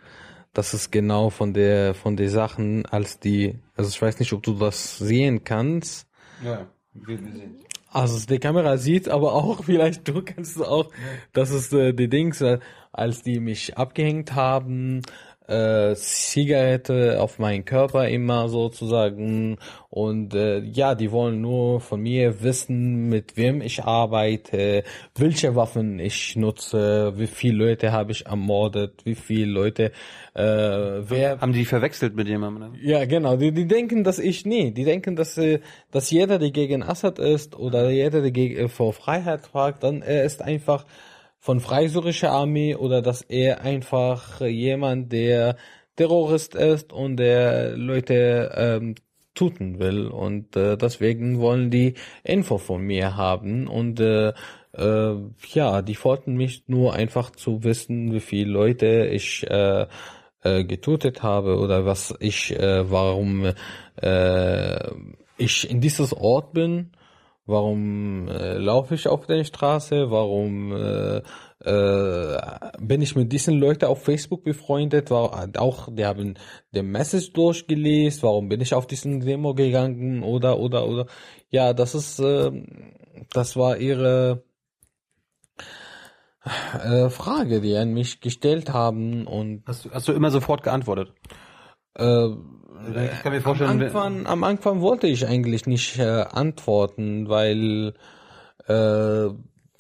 das 0.54 0.74
ist 0.74 0.92
genau 0.92 1.30
von 1.30 1.54
der 1.54 1.94
von 1.94 2.16
der 2.16 2.30
Sachen 2.30 2.86
als 2.86 3.20
die 3.20 3.56
also 3.76 3.90
ich 3.90 4.02
weiß 4.02 4.20
nicht, 4.20 4.34
ob 4.34 4.42
du 4.42 4.54
das 4.56 4.98
sehen 4.98 5.44
kannst. 5.44 6.08
Ja, 6.44 6.66
wir 6.94 7.18
sehen. 7.18 7.66
Also 7.92 8.26
die 8.28 8.40
Kamera 8.40 8.78
sieht, 8.78 9.08
aber 9.08 9.34
auch 9.34 9.64
vielleicht 9.66 10.08
du 10.08 10.22
kannst 10.22 10.62
auch, 10.62 10.92
das 11.34 11.52
ist 11.52 11.74
äh, 11.74 11.94
die 11.94 12.10
Dings, 12.10 12.42
äh, 12.42 12.60
als 12.92 13.22
die 13.22 13.40
mich 13.40 13.78
abgehängt 13.78 14.34
haben, 14.36 15.02
äh, 15.48 15.96
Zigarette 15.96 17.22
auf 17.22 17.40
meinen 17.40 17.66
Körper 17.66 18.08
immer 18.08 18.50
sozusagen 18.50 19.58
und 19.90 20.34
äh, 20.34 20.60
ja, 20.60 20.94
die 20.96 21.12
wollen 21.12 21.42
nur 21.42 21.80
von 21.80 22.02
mir 22.02 22.42
wissen, 22.44 23.08
mit 23.08 23.38
wem 23.38 23.62
ich 23.62 23.84
arbeite, 23.84 24.84
welche 25.16 25.56
Waffen 25.56 26.00
ich 26.00 26.36
nutze, 26.36 27.14
wie 27.16 27.28
viele 27.28 27.66
Leute 27.66 27.92
habe 27.92 28.12
ich 28.12 28.26
ermordet, 28.26 29.06
wie 29.06 29.16
viele 29.16 29.52
Leute, 29.52 29.92
äh, 30.34 30.42
wer 30.44 31.40
Haben 31.40 31.54
die 31.54 31.66
verwechselt 31.66 32.16
mit 32.16 32.28
jemandem? 32.28 32.74
ne? 32.74 32.80
ja, 32.82 33.06
genau. 33.06 33.38
Die, 33.38 33.52
die 33.52 33.68
denken, 33.68 34.04
dass 34.04 34.20
ich 34.20 34.46
nie. 34.46 34.72
Die 34.72 34.84
denken, 34.84 35.16
dass, 35.16 35.38
äh, 35.38 35.60
dass 35.92 36.12
jeder, 36.12 36.40
der 36.40 36.52
gegen 36.52 36.84
Assad 36.84 37.20
ist 37.20 37.56
oder 37.58 37.90
jeder, 37.90 38.22
der 38.22 38.32
gegen, 38.32 38.66
äh, 38.66 38.68
vor 38.68 38.94
Freiheit 38.94 39.42
fragt, 39.42 39.84
dann 39.84 40.02
er 40.02 40.24
ist 40.26 40.42
einfach 40.42 40.86
von 41.46 41.60
freisyrischer 41.60 42.32
Armee 42.32 42.74
oder 42.74 43.04
dass 43.04 43.22
er 43.22 43.62
einfach 43.62 44.42
jemand, 44.42 45.12
der 45.12 45.58
Terrorist 45.96 46.56
ist 46.56 46.92
und 46.92 47.18
der 47.18 47.78
Leute 47.78 48.52
ähm, 48.56 48.96
tuten 49.36 49.78
will. 49.78 50.08
Und 50.08 50.56
äh, 50.56 50.76
deswegen 50.76 51.40
wollen 51.40 51.70
die 51.70 51.94
Info 52.24 52.58
von 52.58 52.82
mir 52.82 53.16
haben 53.16 53.68
und 53.68 54.00
äh, 54.00 54.34
äh, 54.76 55.16
ja, 55.54 55.84
die 55.84 56.04
wollten 56.04 56.36
mich 56.36 56.64
nur 56.66 56.96
einfach 56.96 57.30
zu 57.30 57.64
wissen, 57.64 58.12
wie 58.12 58.22
viele 58.22 58.52
Leute 58.52 59.06
ich 59.06 59.46
äh, 59.48 59.86
äh, 60.42 60.64
getötet 60.64 61.22
habe 61.22 61.60
oder 61.60 61.86
was 61.86 62.12
ich, 62.22 62.58
äh, 62.58 62.90
warum 62.90 63.54
äh, 64.02 64.92
ich 65.38 65.70
in 65.70 65.80
dieses 65.80 66.12
Ort 66.12 66.54
bin, 66.54 66.90
warum 67.46 68.28
äh, 68.28 68.58
laufe 68.58 68.96
ich 68.96 69.08
auf 69.08 69.26
der 69.28 69.44
Straße, 69.44 70.10
warum 70.12 70.72
äh, 70.72 71.22
äh, 71.64 72.40
bin 72.80 73.02
ich 73.02 73.16
mit 73.16 73.32
diesen 73.32 73.60
Leuten 73.60 73.86
auf 73.86 74.04
Facebook 74.04 74.44
befreundet, 74.44 75.12
war 75.12 75.50
auch, 75.58 75.90
die 75.92 76.06
haben 76.06 76.36
den 76.74 76.88
Message 76.92 77.34
durchgelesen, 77.34 78.24
warum 78.24 78.50
bin 78.50 78.62
ich 78.62 78.74
auf 78.74 78.88
diesen 78.88 79.22
Demo 79.22 79.54
gegangen? 79.54 80.24
Oder 80.24 80.60
oder 80.60 80.88
oder. 80.88 81.06
Ja, 81.50 81.74
das 81.74 81.96
ist 81.96 82.20
äh, 82.20 82.52
das 83.32 83.56
war 83.56 83.78
ihre 83.78 84.44
äh, 86.84 87.10
Frage, 87.10 87.62
die 87.62 87.76
an 87.76 87.94
mich 87.94 88.22
gestellt 88.22 88.72
haben 88.74 89.26
und 89.28 89.64
Hast 89.66 89.86
du, 89.86 89.92
hast 89.92 90.08
du 90.08 90.14
immer 90.14 90.32
sofort 90.32 90.64
geantwortet? 90.64 91.14
äh, 91.96 92.28
Ich 92.88 93.22
kann 93.24 93.32
mir 93.32 93.38
am 93.38 93.44
vorstellen, 93.44 93.80
wenn- 93.80 93.88
Anfang, 93.88 94.28
am 94.28 94.44
Anfang 94.44 94.82
wollte 94.82 95.08
ich 95.08 95.28
eigentlich 95.28 95.66
nicht 95.66 95.98
äh, 96.00 96.26
antworten, 96.32 97.30
weil 97.30 97.94
äh, 98.68 99.28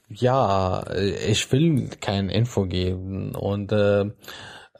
ja, 0.10 0.80
äh, 0.90 1.32
ich 1.32 1.52
will 1.52 1.90
kein 2.02 2.30
Info 2.30 2.66
geben 2.66 3.36
und 3.36 3.72
äh, 3.72 4.06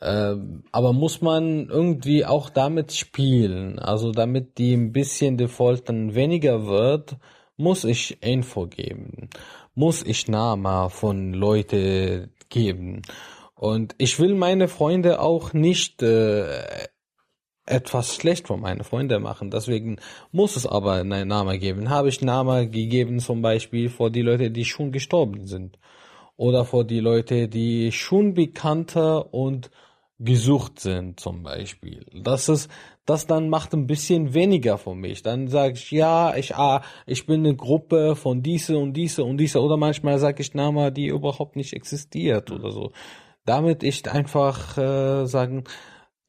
äh, 0.02 0.36
aber 0.72 0.94
muss 0.94 1.22
man 1.22 1.68
irgendwie 1.70 2.26
auch 2.26 2.50
damit 2.50 2.94
spielen, 2.94 3.80
also 3.80 4.12
damit 4.12 4.58
die 4.58 4.74
ein 4.74 4.92
bisschen 4.92 5.38
Default 5.38 5.90
dann 5.90 6.14
weniger 6.16 6.68
wird, 6.68 7.16
muss 7.58 7.84
ich 7.86 8.22
Info 8.22 8.68
geben, 8.68 9.30
muss 9.74 10.04
ich 10.04 10.28
Name 10.28 10.90
von 10.90 11.34
Leute 11.34 12.30
geben. 12.50 13.02
Und 13.56 13.96
ich 13.98 14.20
will 14.20 14.36
meine 14.36 14.68
Freunde 14.68 15.22
auch 15.22 15.54
nicht 15.54 16.04
äh, 16.04 16.46
etwas 17.66 18.16
schlecht 18.16 18.48
von 18.48 18.62
meinen 18.62 18.84
Freunden 18.84 19.24
machen. 19.24 19.50
Deswegen 19.50 19.98
muss 20.32 20.56
es 20.56 20.68
aber 20.68 20.94
einen 20.94 21.28
Namen 21.28 21.60
geben. 21.60 21.90
Habe 21.90 22.10
ich 22.10 22.22
Namen 22.22 22.72
gegeben 22.72 23.20
zum 23.20 23.42
Beispiel 23.42 23.90
vor 23.90 24.12
die 24.12 24.22
Leute, 24.22 24.52
die 24.52 24.66
schon 24.66 24.92
gestorben 24.92 25.48
sind. 25.48 25.78
Oder 26.38 26.66
vor 26.66 26.84
die 26.84 27.00
Leute, 27.00 27.48
die 27.48 27.92
schon 27.92 28.34
bekannter 28.34 29.34
und 29.34 29.72
gesucht 30.20 30.80
sind 30.80 31.20
zum 31.20 31.44
Beispiel. 31.44 32.06
Das 32.14 32.48
ist, 32.48 32.70
das 33.06 33.28
dann 33.28 33.50
macht 33.50 33.74
ein 33.74 33.88
bisschen 33.88 34.34
weniger 34.34 34.78
für 34.78 34.96
mich. 34.96 35.24
Dann 35.24 35.48
sage 35.48 35.74
ich, 35.74 35.92
ja, 35.92 36.36
ich, 36.36 36.56
ah, 36.56 36.84
ich 37.06 37.26
bin 37.26 37.46
eine 37.46 37.56
Gruppe 37.56 38.16
von 38.16 38.42
diese 38.42 38.78
und 38.78 38.94
diese 38.94 39.24
und 39.24 39.38
diese. 39.38 39.62
Oder 39.62 39.78
manchmal 39.78 40.20
sage 40.20 40.42
ich 40.42 40.54
Namen, 40.54 40.94
die 40.94 41.08
überhaupt 41.08 41.56
nicht 41.56 41.74
existiert 41.74 42.52
oder 42.52 42.72
so. 42.72 42.92
Damit 43.46 43.84
ich 43.84 44.10
einfach 44.10 44.78
äh, 44.78 45.26
sagen, 45.26 45.66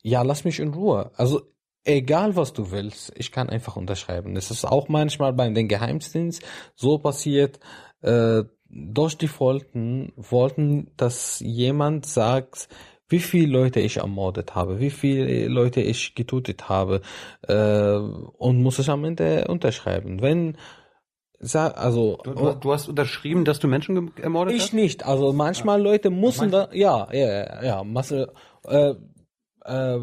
ja, 0.06 0.22
lass 0.22 0.44
mich 0.44 0.60
in 0.60 0.72
Ruhe. 0.72 1.10
Also 1.16 1.42
egal 1.84 2.36
was 2.36 2.52
du 2.52 2.70
willst, 2.70 3.12
ich 3.16 3.32
kann 3.32 3.50
einfach 3.50 3.74
unterschreiben. 3.74 4.36
Es 4.36 4.52
ist 4.52 4.64
auch 4.64 4.88
manchmal 4.88 5.32
bei 5.32 5.48
den 5.50 5.66
Geheimdienst 5.66 6.44
so 6.76 6.98
passiert, 6.98 7.58
äh, 8.02 8.44
durch 8.68 9.18
die 9.18 9.26
Folgen 9.26 10.12
wollten, 10.16 10.92
dass 10.96 11.40
jemand 11.40 12.06
sagt, 12.06 12.68
wie 13.08 13.18
viele 13.18 13.50
Leute 13.52 13.80
ich 13.80 13.96
ermordet 13.96 14.54
habe, 14.54 14.78
wie 14.78 14.90
viele 14.90 15.48
Leute 15.48 15.80
ich 15.80 16.14
getötet 16.14 16.68
habe 16.68 17.02
äh, 17.42 17.96
und 17.96 18.62
muss 18.62 18.78
ich 18.78 18.88
am 18.88 19.04
Ende 19.04 19.46
unterschreiben. 19.48 20.22
Wenn 20.22 20.56
also 21.52 22.18
Du, 22.24 22.32
du, 22.32 22.54
du 22.54 22.72
hast 22.72 22.88
unterschrieben, 22.88 23.44
dass 23.44 23.58
du 23.58 23.68
Menschen 23.68 24.10
ermordet 24.16 24.54
ich 24.54 24.62
hast? 24.62 24.72
nicht. 24.72 25.04
Also 25.04 25.32
manchmal 25.32 25.82
Leute 25.82 26.10
müssen 26.10 26.50
da, 26.50 26.68
ja, 26.72 27.08
ja, 27.12 27.28
ja, 27.28 27.64
ja, 27.64 27.84
Masse, 27.84 28.32
äh, 28.64 28.94
äh, 29.66 29.98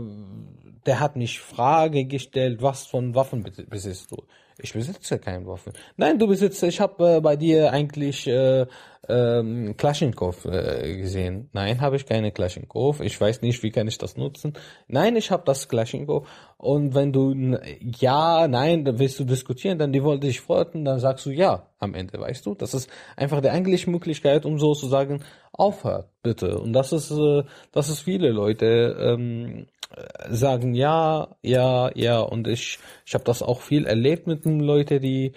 der 0.85 0.99
hat 0.99 1.15
mich 1.15 1.39
Frage 1.39 2.05
gestellt, 2.05 2.61
was 2.61 2.85
von 2.85 3.15
Waffen 3.15 3.43
bes- 3.43 3.67
besitzt 3.67 4.11
du? 4.11 4.17
Ich 4.59 4.73
besitze 4.73 5.17
keine 5.17 5.45
Waffen. 5.47 5.73
Nein, 5.97 6.19
du 6.19 6.27
besitzt, 6.27 6.61
ich 6.63 6.79
habe 6.79 7.17
äh, 7.17 7.21
bei 7.21 7.35
dir 7.35 7.71
eigentlich 7.71 8.27
äh, 8.27 8.65
ähm, 9.09 9.75
Klaschnikow 9.77 10.45
äh, 10.45 10.97
gesehen. 10.97 11.49
Nein, 11.51 11.81
habe 11.81 11.97
ich 11.97 12.05
keine 12.05 12.31
Klaschnikow. 12.31 13.01
Ich 13.01 13.19
weiß 13.19 13.41
nicht, 13.41 13.61
wie 13.63 13.71
kann 13.71 13.87
ich 13.87 13.97
das 13.97 14.15
nutzen. 14.15 14.53
Nein, 14.87 15.15
ich 15.15 15.31
habe 15.31 15.43
das 15.45 15.67
Klaschnikow. 15.67 16.27
Und 16.57 16.95
wenn 16.95 17.11
du 17.11 17.57
ja, 17.99 18.47
nein, 18.47 18.85
dann 18.85 18.99
willst 18.99 19.19
du 19.19 19.25
diskutieren, 19.25 19.77
dann 19.77 19.91
die 19.91 20.03
wollte 20.03 20.27
dich 20.27 20.39
folgen, 20.39 20.85
dann 20.85 20.99
sagst 20.99 21.25
du 21.25 21.31
ja 21.31 21.67
am 21.79 21.93
Ende, 21.93 22.19
weißt 22.19 22.45
du? 22.45 22.55
Das 22.55 22.73
ist 22.73 22.89
einfach 23.17 23.41
die 23.41 23.49
eigentliche 23.49 23.89
Möglichkeit, 23.89 24.45
um 24.45 24.57
so 24.57 24.73
zu 24.73 24.87
sagen, 24.87 25.23
aufhört, 25.51 26.09
bitte. 26.21 26.57
Und 26.57 26.73
das 26.73 26.93
ist, 26.93 27.11
äh, 27.11 27.43
das 27.71 27.89
ist 27.89 27.99
viele 27.99 28.29
Leute 28.29 28.95
ähm, 28.99 29.67
äh, 29.95 30.33
sagen 30.33 30.73
ja, 30.73 31.35
ja, 31.41 31.91
ja. 31.95 32.19
Und 32.21 32.47
ich, 32.47 32.79
ich 33.05 33.13
habe 33.13 33.25
das 33.25 33.43
auch 33.43 33.61
viel 33.61 33.85
erlebt 33.85 34.27
mit 34.27 34.45
den 34.45 34.59
Leuten, 34.59 35.01
die 35.01 35.33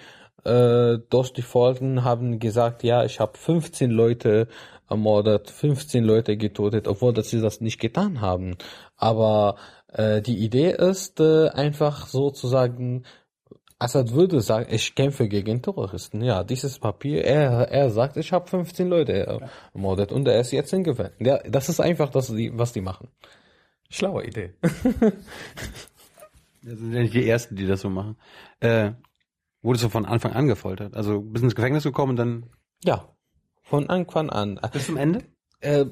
äh, 0.47 0.99
durch 1.11 1.33
die 1.33 1.43
Folgen 1.43 2.05
haben 2.05 2.39
gesagt, 2.39 2.83
ja, 2.83 3.05
ich 3.05 3.21
habe 3.21 3.37
15 3.37 3.91
Leute 3.91 4.49
ermordet, 4.89 5.51
15 5.51 6.05
Leute 6.05 6.37
getötet, 6.37 6.87
obwohl 6.89 7.13
dass 7.13 7.31
sie 7.31 7.41
das 7.41 7.61
nicht 7.61 7.81
getan 7.81 8.21
haben. 8.21 8.57
Aber 8.97 9.57
äh, 9.93 10.23
die 10.23 10.39
Idee 10.39 10.71
ist 10.71 11.21
äh, 11.21 11.49
einfach 11.49 12.07
sozusagen, 12.07 13.05
Assad 13.79 14.13
würde 14.13 14.41
sagen, 14.41 14.69
ich 14.71 14.95
kämpfe 14.95 15.29
gegen 15.29 15.63
Terroristen. 15.63 16.23
Ja, 16.23 16.45
dieses 16.45 16.79
Papier, 16.79 17.25
er, 17.25 17.69
er 17.71 17.91
sagt, 17.91 18.17
ich 18.17 18.33
habe 18.33 18.49
15 18.49 18.89
Leute 18.89 19.41
ermordet 19.75 20.13
und 20.13 20.27
er 20.29 20.41
ist 20.41 20.53
jetzt 20.53 20.73
in 20.73 20.85
Gefängnis. 20.85 21.17
Ja, 21.21 21.39
das 21.49 21.69
ist 21.69 21.81
einfach 21.81 22.11
das, 22.11 22.33
was 22.33 22.73
die 22.73 22.81
machen. 22.81 23.09
Schlaue 23.91 24.25
Idee. 24.25 24.55
Das 26.67 26.81
sind 26.81 26.93
ja 26.93 27.01
nicht 27.03 27.15
die 27.15 27.29
Ersten, 27.29 27.55
die 27.55 27.65
das 27.65 27.81
so 27.81 27.89
machen. 27.89 28.17
Äh, 28.59 28.91
wurdest 29.67 29.85
du 29.85 29.89
von 29.91 30.07
Anfang 30.07 30.33
an 30.33 30.47
gefoltert? 30.47 30.95
Also 30.97 31.21
bist 31.21 31.45
ins 31.45 31.55
Gefängnis 31.55 31.83
gekommen 31.85 32.11
und 32.11 32.17
dann 32.17 32.47
Ja, 32.85 33.09
von 33.63 33.89
Anfang 33.91 34.31
an. 34.31 34.59
bis 34.73 34.87
zum 34.87 34.97
Ende? 34.97 35.25
äh, 35.61 35.85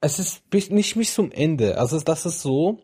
es 0.00 0.18
ist 0.18 0.48
bis, 0.50 0.70
nicht 0.70 0.94
bis 0.96 1.14
zum 1.14 1.30
Ende. 1.32 1.78
Also 1.78 1.98
das 2.00 2.26
ist 2.26 2.42
so, 2.42 2.78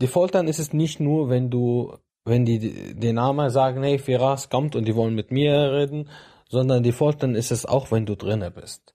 die 0.00 0.06
Foltern 0.06 0.46
ist 0.48 0.58
es 0.58 0.72
nicht 0.72 1.00
nur, 1.00 1.30
wenn 1.30 1.50
du, 1.50 1.96
wenn 2.24 2.44
die 2.44 2.94
den 2.94 3.14
Namen 3.16 3.50
sagen, 3.50 3.82
hey, 3.82 3.98
Firas 3.98 4.50
kommt 4.50 4.76
und 4.76 4.86
die 4.86 4.94
wollen 4.94 5.14
mit 5.14 5.30
mir 5.30 5.52
reden, 5.72 6.08
sondern 6.48 6.82
die 6.82 6.92
Foltern 6.92 7.34
ist 7.34 7.50
es 7.50 7.64
auch, 7.66 7.90
wenn 7.90 8.06
du 8.06 8.14
drinnen 8.16 8.52
bist. 8.52 8.94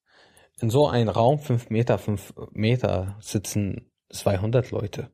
In 0.61 0.69
so 0.69 0.87
einem 0.87 1.09
Raum, 1.09 1.39
fünf 1.39 1.69
Meter, 1.69 1.97
fünf 1.97 2.33
Meter, 2.51 3.17
sitzen 3.19 3.89
200 4.11 4.71
Leute. 4.71 5.09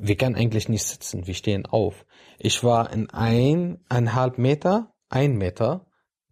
Wir 0.00 0.16
können 0.16 0.36
eigentlich 0.36 0.68
nicht 0.68 0.84
sitzen, 0.84 1.26
wir 1.26 1.34
stehen 1.34 1.66
auf. 1.66 2.06
Ich 2.38 2.62
war 2.64 2.92
in 2.92 3.10
ein, 3.10 3.78
eineinhalb 3.88 4.38
Meter, 4.38 4.94
ein 5.08 5.36
Meter, 5.36 5.86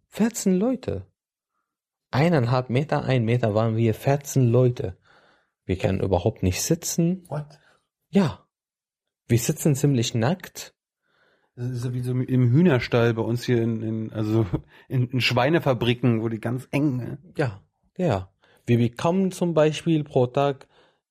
14 0.09 0.55
Leute 0.55 1.07
eineinhalb 2.11 2.69
Meter, 2.69 3.03
ein 3.03 3.25
Meter 3.25 3.53
waren 3.53 3.75
wir 3.75 3.93
14 3.93 4.47
Leute. 4.47 4.97
Wir 5.65 5.77
können 5.77 5.99
überhaupt 5.99 6.43
nicht 6.43 6.61
sitzen. 6.61 7.23
What? 7.27 7.59
Ja. 8.09 8.45
Wir 9.27 9.37
sitzen 9.37 9.75
ziemlich 9.75 10.13
nackt. 10.13 10.73
Das 11.55 11.69
ist 11.69 11.85
ja 11.85 11.93
wie 11.93 12.01
so 12.01 12.11
im 12.11 12.51
Hühnerstall 12.51 13.13
bei 13.13 13.21
uns 13.21 13.43
hier 13.43 13.61
in, 13.61 13.81
in 13.81 14.13
also 14.13 14.45
in, 14.87 15.09
in 15.09 15.21
Schweinefabriken, 15.21 16.21
wo 16.21 16.29
die 16.29 16.39
ganz 16.39 16.67
eng. 16.71 16.97
ne? 16.97 17.17
Ja, 17.35 17.61
ja. 17.97 18.31
Wir 18.65 18.77
bekommen 18.77 19.31
zum 19.31 19.53
Beispiel 19.53 20.03
pro 20.03 20.27
Tag 20.27 20.67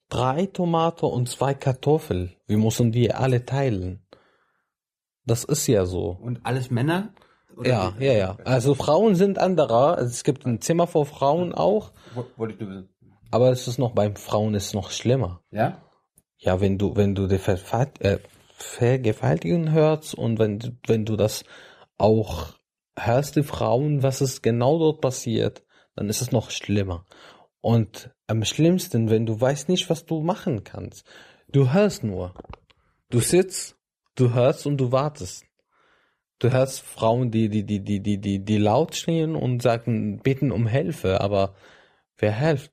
drei 0.09 0.47
Tomate 0.47 1.07
und 1.07 1.29
zwei 1.29 1.55
Kartoffeln. 1.55 2.35
Wir 2.47 2.59
müssen 2.59 2.93
die 2.93 3.13
alle 3.13 3.45
teilen. 3.45 4.07
Das 5.25 5.45
ist 5.45 5.67
ja 5.67 5.85
so. 5.87 6.17
Und 6.21 6.41
alles 6.45 6.71
Männer? 6.71 7.13
Oder 7.57 7.69
Ja, 7.69 7.95
ja, 7.99 8.13
ja. 8.13 8.37
Also 8.45 8.75
Frauen 8.75 9.15
sind 9.15 9.39
anderer. 9.39 9.99
Es 9.99 10.23
gibt 10.25 10.47
ein 10.47 10.61
Zimmer 10.61 10.87
für 10.87 11.05
Frauen 11.07 11.53
auch, 11.55 11.93
Wo- 12.15 12.27
Wollte 12.37 12.55
ich 12.55 12.61
wissen. 12.69 12.89
aber 13.31 13.51
es 13.51 13.67
ist 13.67 13.79
noch 13.79 13.93
beim 13.93 14.15
Frauen 14.17 14.55
ist 14.55 14.75
noch 14.75 14.91
schlimmer. 14.91 15.43
Ja? 15.51 15.83
ja, 16.39 16.61
wenn 16.61 16.79
du, 16.79 16.95
wenn 16.97 17.15
du 17.15 17.27
die 17.27 17.39
Verfa 17.39 17.87
äh, 18.01 18.19
hörst 18.81 20.15
und 20.15 20.39
wenn, 20.39 20.59
du- 20.59 20.77
wenn 20.87 21.05
du 21.05 21.17
das 21.17 21.45
auch 21.99 22.49
hörst, 22.99 23.37
die 23.37 23.43
Frauen, 23.43 24.03
was 24.03 24.21
ist 24.21 24.43
genau 24.43 24.79
dort 24.79 25.01
passiert, 25.01 25.65
dann 25.95 26.09
ist 26.11 26.21
es 26.21 26.31
noch 26.31 26.51
schlimmer. 26.51 27.07
Und 27.67 28.15
am 28.29 28.45
schlimmsten, 28.45 29.11
wenn 29.11 29.27
du 29.27 29.41
weißt 29.41 29.69
nicht, 29.69 29.91
was 29.91 30.07
du 30.07 30.21
machen 30.21 30.63
kannst. 30.63 31.05
Du 31.49 31.73
hörst 31.73 32.05
nur. 32.05 32.33
Du 33.11 33.19
sitzt, 33.19 33.77
du 34.15 34.33
hörst 34.33 34.69
und 34.69 34.77
du 34.77 34.93
wartest. 34.93 35.45
Du 36.39 36.53
hörst 36.53 36.81
Frauen, 36.81 37.33
die, 37.33 37.49
die, 37.49 37.67
die, 37.67 37.83
die, 37.83 38.01
die, 38.01 38.21
die, 38.21 38.45
die 38.45 38.59
laut 38.59 38.95
stehen 38.95 39.35
und 39.35 39.63
sagen, 39.63 40.19
beten 40.19 40.53
um 40.53 40.69
Hilfe, 40.69 41.21
aber 41.21 41.57
wer 42.19 42.39
hilft? 42.39 42.71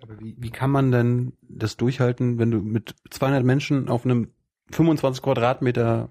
Aber 0.00 0.18
wie, 0.18 0.34
wie 0.38 0.50
kann 0.50 0.70
man 0.70 0.90
denn 0.90 1.34
das 1.42 1.76
durchhalten, 1.76 2.38
wenn 2.38 2.50
du 2.50 2.62
mit 2.62 2.94
200 3.10 3.44
Menschen 3.44 3.90
auf 3.90 4.06
einem 4.06 4.32
25 4.70 5.22
Quadratmeter 5.22 6.10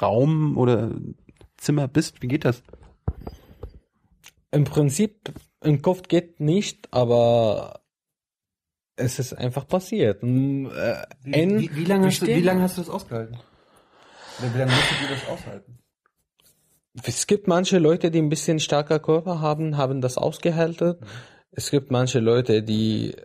Raum 0.00 0.56
oder 0.56 0.90
Zimmer 1.58 1.86
bist? 1.86 2.22
Wie 2.22 2.28
geht 2.28 2.46
das? 2.46 2.62
Im 4.54 4.64
Prinzip, 4.64 5.32
im 5.62 5.82
Kopf 5.82 6.02
geht 6.08 6.38
nicht, 6.40 6.88
aber 6.92 7.80
es 8.96 9.18
ist 9.18 9.32
einfach 9.34 9.66
passiert. 9.66 10.22
Und, 10.22 10.66
Äh, 10.70 11.02
N- 11.24 11.58
wie, 11.58 11.74
wie, 11.74 11.84
lange 11.84 12.06
hast 12.06 12.22
du, 12.22 12.26
wie 12.26 12.40
lange 12.40 12.62
hast 12.62 12.76
du 12.78 12.82
das 12.82 12.90
ausgehalten? 12.90 13.38
Oder 14.38 14.54
wie 14.54 14.58
lange 14.58 14.70
musstet 14.72 14.98
ihr 15.02 15.08
das 15.16 15.28
aushalten? 15.28 15.78
Es 17.02 17.26
gibt 17.26 17.48
manche 17.48 17.78
Leute, 17.78 18.12
die 18.12 18.20
ein 18.20 18.28
bisschen 18.28 18.60
starker 18.60 19.00
Körper 19.00 19.40
haben, 19.40 19.76
haben 19.76 20.00
das 20.00 20.16
ausgehalten. 20.16 20.96
Es 21.50 21.70
gibt 21.70 21.90
manche 21.90 22.20
Leute, 22.20 22.62
die 22.62 23.16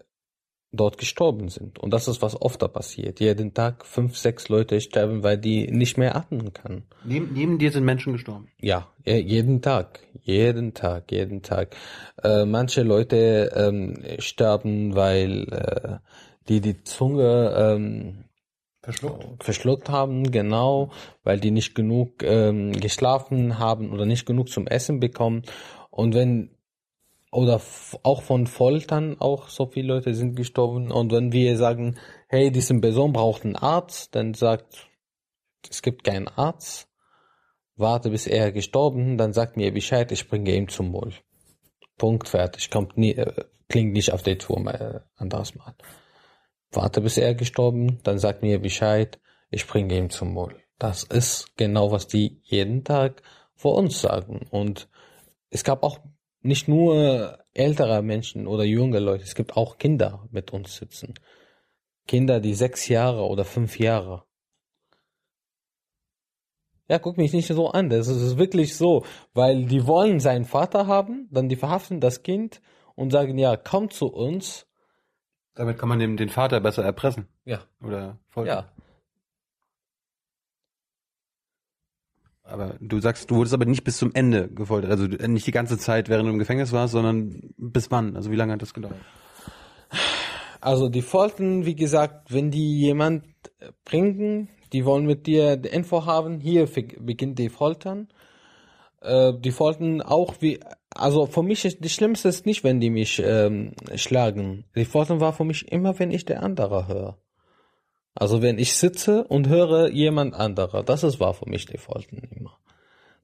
dort 0.71 0.97
gestorben 0.99 1.49
sind. 1.49 1.79
Und 1.79 1.91
das 1.93 2.07
ist, 2.07 2.21
was 2.21 2.39
oft 2.39 2.61
da 2.61 2.67
passiert. 2.67 3.19
Jeden 3.19 3.53
Tag 3.55 3.85
fünf, 3.85 4.15
sechs 4.17 4.49
Leute 4.49 4.79
sterben, 4.81 5.23
weil 5.23 5.37
die 5.37 5.67
nicht 5.71 5.97
mehr 5.97 6.15
atmen 6.15 6.53
können. 6.53 6.83
Neben, 7.03 7.33
neben 7.33 7.57
dir 7.57 7.71
sind 7.71 7.85
Menschen 7.85 8.13
gestorben. 8.13 8.49
Ja, 8.61 8.87
je- 9.03 9.17
jeden 9.21 9.61
Tag, 9.63 9.99
jeden 10.21 10.73
Tag, 10.75 11.11
jeden 11.11 11.41
Tag. 11.41 11.75
Äh, 12.23 12.45
manche 12.45 12.83
Leute 12.83 13.51
ähm, 13.55 13.95
sterben, 14.19 14.93
weil 14.95 15.47
äh, 15.51 15.97
die 16.47 16.61
die 16.61 16.83
Zunge 16.83 17.53
ähm, 17.57 18.25
Verschluckt. 18.81 19.43
verschluckt 19.43 19.89
haben, 19.89 20.31
genau, 20.31 20.91
weil 21.23 21.39
die 21.39 21.51
nicht 21.51 21.75
genug 21.75 22.23
ähm, 22.23 22.71
geschlafen 22.73 23.59
haben 23.59 23.91
oder 23.91 24.05
nicht 24.05 24.25
genug 24.25 24.49
zum 24.49 24.67
Essen 24.67 24.99
bekommen. 24.99 25.43
Und 25.89 26.13
wenn 26.15 26.51
oder 27.31 27.61
auch 28.03 28.21
von 28.23 28.47
Foltern 28.47 29.17
auch 29.19 29.49
so 29.49 29.67
viele 29.67 29.93
Leute 29.93 30.13
sind 30.13 30.35
gestorben. 30.35 30.91
Und 30.91 31.11
wenn 31.11 31.31
wir 31.31 31.57
sagen, 31.57 31.97
hey, 32.27 32.51
diese 32.51 32.79
Person 32.79 33.13
braucht 33.13 33.45
einen 33.45 33.55
Arzt, 33.55 34.15
dann 34.15 34.33
sagt, 34.33 34.87
es 35.69 35.81
gibt 35.81 36.03
keinen 36.03 36.27
Arzt, 36.27 36.87
warte 37.75 38.09
bis 38.09 38.27
er 38.27 38.51
gestorben, 38.51 39.17
dann 39.17 39.33
sagt 39.33 39.57
mir 39.57 39.71
Bescheid, 39.73 40.11
ich 40.11 40.27
bringe 40.27 40.55
ihm 40.55 40.69
zum 40.69 40.91
Mol. 40.91 41.13
Punkt, 41.97 42.29
fertig. 42.29 42.71
Kommt 42.71 42.97
nie, 42.97 43.13
äh, 43.13 43.45
klingt 43.67 43.93
nicht 43.93 44.11
auf 44.11 44.23
der 44.23 44.37
Tour 44.37 44.59
mal 44.59 45.05
anderes 45.15 45.53
Mal. 45.55 45.75
Warte 46.71 47.01
bis 47.01 47.17
er 47.17 47.35
gestorben, 47.35 47.99
dann 48.03 48.19
sagt 48.19 48.41
mir 48.41 48.59
Bescheid, 48.59 49.19
ich 49.51 49.67
bringe 49.67 49.97
ihn 49.97 50.09
zum 50.09 50.33
Mol. 50.33 50.55
Das 50.77 51.03
ist 51.03 51.57
genau, 51.57 51.91
was 51.91 52.07
die 52.07 52.41
jeden 52.43 52.83
Tag 52.83 53.21
vor 53.55 53.75
uns 53.75 53.99
sagen. 53.99 54.47
Und 54.49 54.87
es 55.49 55.63
gab 55.63 55.83
auch 55.83 55.99
nicht 56.41 56.67
nur 56.67 57.39
ältere 57.53 58.01
Menschen 58.01 58.47
oder 58.47 58.63
junge 58.63 58.99
Leute, 58.99 59.23
es 59.23 59.35
gibt 59.35 59.57
auch 59.57 59.77
Kinder 59.77 60.27
mit 60.31 60.51
uns 60.51 60.75
sitzen. 60.75 61.13
Kinder, 62.07 62.39
die 62.39 62.53
sechs 62.53 62.87
Jahre 62.87 63.25
oder 63.25 63.45
fünf 63.45 63.77
Jahre. 63.79 64.23
Ja, 66.87 66.97
guck 66.97 67.17
mich 67.17 67.33
nicht 67.33 67.47
so 67.47 67.69
an. 67.69 67.89
Das 67.89 68.07
ist 68.07 68.37
wirklich 68.37 68.75
so, 68.75 69.05
weil 69.33 69.65
die 69.65 69.85
wollen 69.85 70.19
seinen 70.19 70.45
Vater 70.45 70.87
haben, 70.87 71.27
dann 71.31 71.47
die 71.47 71.55
verhaften 71.55 71.99
das 71.99 72.23
Kind 72.23 72.61
und 72.95 73.11
sagen, 73.11 73.37
ja, 73.37 73.55
komm 73.57 73.91
zu 73.91 74.07
uns. 74.07 74.65
Damit 75.53 75.77
kann 75.77 75.89
man 75.89 75.99
den, 75.99 76.17
den 76.17 76.29
Vater 76.29 76.59
besser 76.61 76.83
erpressen. 76.83 77.27
Ja, 77.45 77.59
Oder 77.83 78.17
foltern. 78.29 78.65
ja. 78.65 78.71
Aber 82.49 82.75
du 82.79 82.99
sagst, 82.99 83.29
du 83.29 83.35
wurdest 83.35 83.53
aber 83.53 83.65
nicht 83.65 83.83
bis 83.83 83.97
zum 83.97 84.13
Ende 84.13 84.49
gefoltert. 84.49 84.91
Also 84.91 85.05
nicht 85.05 85.47
die 85.47 85.51
ganze 85.51 85.77
Zeit, 85.77 86.09
während 86.09 86.27
du 86.27 86.33
im 86.33 86.39
Gefängnis 86.39 86.71
warst, 86.71 86.93
sondern 86.93 87.53
bis 87.57 87.91
wann? 87.91 88.15
Also 88.15 88.31
wie 88.31 88.35
lange 88.35 88.53
hat 88.53 88.61
das 88.61 88.73
gedauert? 88.73 88.95
Also 90.61 90.89
die 90.89 91.01
Foltern, 91.01 91.65
wie 91.65 91.75
gesagt, 91.75 92.33
wenn 92.33 92.51
die 92.51 92.79
jemand 92.79 93.23
äh, 93.59 93.71
bringen, 93.85 94.49
die 94.73 94.85
wollen 94.85 95.05
mit 95.05 95.25
dir 95.25 95.57
die 95.57 95.69
Info 95.69 96.05
haben, 96.05 96.39
hier 96.39 96.67
beginnt 96.99 97.39
die 97.39 97.49
Foltern. 97.49 98.09
Äh, 99.01 99.33
die 99.39 99.51
Foltern 99.51 100.01
auch 100.01 100.35
wie, 100.41 100.59
also 100.89 101.25
für 101.25 101.43
mich 101.43 101.65
ist 101.65 101.83
das 101.83 101.93
Schlimmste 101.93 102.29
ist 102.29 102.45
nicht, 102.45 102.63
wenn 102.63 102.79
die 102.79 102.89
mich 102.89 103.21
ähm, 103.23 103.73
schlagen. 103.95 104.65
Die 104.75 104.85
Foltern 104.85 105.21
war 105.21 105.33
für 105.33 105.45
mich 105.45 105.71
immer, 105.71 105.97
wenn 105.99 106.11
ich 106.11 106.25
der 106.25 106.43
andere 106.43 106.87
höre. 106.87 107.17
Also 108.19 108.41
wenn 108.41 108.59
ich 108.59 108.75
sitze 108.75 109.23
und 109.23 109.47
höre 109.47 109.89
jemand 109.89 110.33
anderer, 110.33 110.83
das 110.83 111.05
ist 111.05 111.21
war 111.21 111.33
für 111.33 111.49
mich 111.49 111.65
die 111.65 111.77
Foltern 111.77 112.27
immer. 112.35 112.57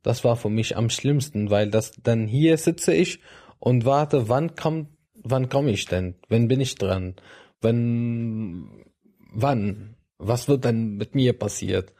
Das 0.03 0.23
war 0.23 0.37
für 0.37 0.49
mich 0.49 0.77
am 0.77 0.89
schlimmsten, 0.89 1.49
weil 1.49 1.69
das 1.69 1.91
dann 2.01 2.27
hier 2.27 2.57
sitze 2.57 2.93
ich 2.93 3.19
und 3.59 3.83
warte, 3.83 4.29
wann 4.29 4.55
kommt, 4.55 4.87
wann 5.15 5.49
komme 5.49 5.71
ich 5.71 5.85
denn? 5.85 6.15
Wann 6.29 6.47
bin 6.47 6.61
ich 6.61 6.75
dran? 6.75 7.15
Wann, 7.59 8.85
wann? 9.33 9.97
Was 10.17 10.47
wird 10.47 10.63
dann 10.63 10.95
mit 10.95 11.13
mir 11.13 11.37
passiert? 11.37 11.91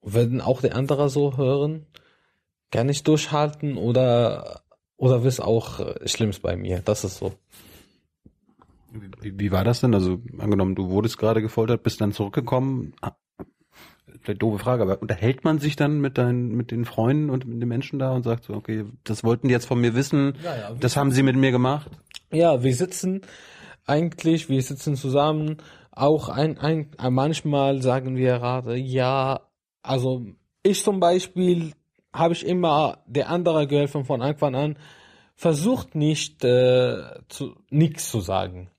Werden 0.00 0.40
auch 0.40 0.62
die 0.62 0.72
anderen 0.72 1.10
so 1.10 1.36
hören? 1.36 1.84
Kann 2.70 2.88
ich 2.88 3.02
durchhalten 3.02 3.76
oder, 3.76 4.62
oder 4.96 5.22
wird 5.22 5.38
auch 5.42 5.80
äh, 5.80 6.08
Schlimmes 6.08 6.40
bei 6.40 6.56
mir? 6.56 6.80
Das 6.82 7.04
ist 7.04 7.18
so. 7.18 7.34
Wie, 9.20 9.38
wie 9.38 9.52
war 9.52 9.64
das 9.64 9.80
denn? 9.80 9.94
Also 9.94 10.20
angenommen, 10.38 10.74
du 10.74 10.88
wurdest 10.88 11.18
gerade 11.18 11.42
gefoltert, 11.42 11.82
bist 11.82 12.00
dann 12.00 12.12
zurückgekommen. 12.12 12.94
Ah, 13.00 13.12
Vielleicht 14.22 14.42
doofe 14.42 14.58
Frage, 14.58 14.82
aber 14.82 15.00
unterhält 15.00 15.44
man 15.44 15.58
sich 15.58 15.76
dann 15.76 16.00
mit 16.00 16.18
deinen, 16.18 16.56
mit 16.56 16.70
den 16.70 16.84
Freunden 16.84 17.30
und 17.30 17.46
mit 17.46 17.62
den 17.62 17.68
Menschen 17.68 17.98
da 17.98 18.12
und 18.12 18.24
sagt 18.24 18.44
so, 18.44 18.54
okay, 18.54 18.84
das 19.04 19.22
wollten 19.22 19.48
die 19.48 19.54
jetzt 19.54 19.66
von 19.66 19.80
mir 19.80 19.94
wissen, 19.94 20.36
Ja, 20.42 20.56
ja, 20.56 20.72
das 20.72 20.96
haben 20.96 21.12
sie 21.12 21.22
mit 21.22 21.36
mir 21.36 21.52
gemacht? 21.52 21.90
Ja, 22.32 22.62
wir 22.62 22.74
sitzen 22.74 23.20
eigentlich, 23.84 24.48
wir 24.48 24.60
sitzen 24.62 24.96
zusammen. 24.96 25.58
Auch 25.92 26.28
ein, 26.28 26.58
ein, 26.58 26.90
manchmal 27.10 27.82
sagen 27.82 28.16
wir 28.16 28.38
gerade, 28.38 28.76
ja, 28.76 29.40
also 29.82 30.26
ich 30.62 30.82
zum 30.82 30.98
Beispiel 30.98 31.72
habe 32.12 32.34
ich 32.34 32.44
immer 32.44 33.04
der 33.06 33.28
andere 33.30 33.66
geholfen 33.66 34.04
von 34.04 34.22
Anfang 34.22 34.54
an. 34.54 34.78
Versucht 35.36 35.94
nicht 35.94 36.44
äh, 36.44 37.02
zu 37.28 37.54
nichts 37.70 38.10
zu 38.10 38.20
sagen. 38.20 38.70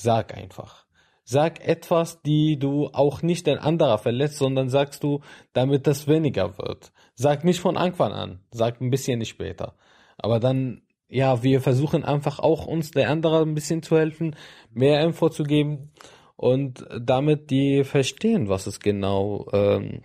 Sag 0.00 0.36
einfach. 0.36 0.86
Sag 1.24 1.66
etwas, 1.66 2.22
die 2.22 2.56
du 2.56 2.86
auch 2.92 3.22
nicht 3.22 3.48
den 3.48 3.58
anderer 3.58 3.98
verletzt, 3.98 4.38
sondern 4.38 4.68
sagst 4.68 5.02
du, 5.02 5.22
damit 5.52 5.88
das 5.88 6.06
weniger 6.06 6.56
wird. 6.56 6.92
Sag 7.14 7.44
nicht 7.44 7.58
von 7.58 7.76
Anfang 7.76 8.12
an. 8.12 8.40
Sag 8.52 8.80
ein 8.80 8.90
bisschen 8.90 9.24
später. 9.24 9.74
Aber 10.16 10.38
dann, 10.38 10.82
ja, 11.08 11.42
wir 11.42 11.60
versuchen 11.60 12.04
einfach 12.04 12.38
auch 12.38 12.66
uns 12.66 12.92
der 12.92 13.10
andere 13.10 13.42
ein 13.42 13.54
bisschen 13.54 13.82
zu 13.82 13.98
helfen, 13.98 14.36
mehr 14.70 15.02
Info 15.02 15.30
zu 15.30 15.42
geben 15.42 15.90
und 16.36 16.86
damit 16.96 17.50
die 17.50 17.82
verstehen, 17.82 18.48
was 18.48 18.68
ist 18.68 18.80
genau 18.80 19.48
ähm, 19.52 20.02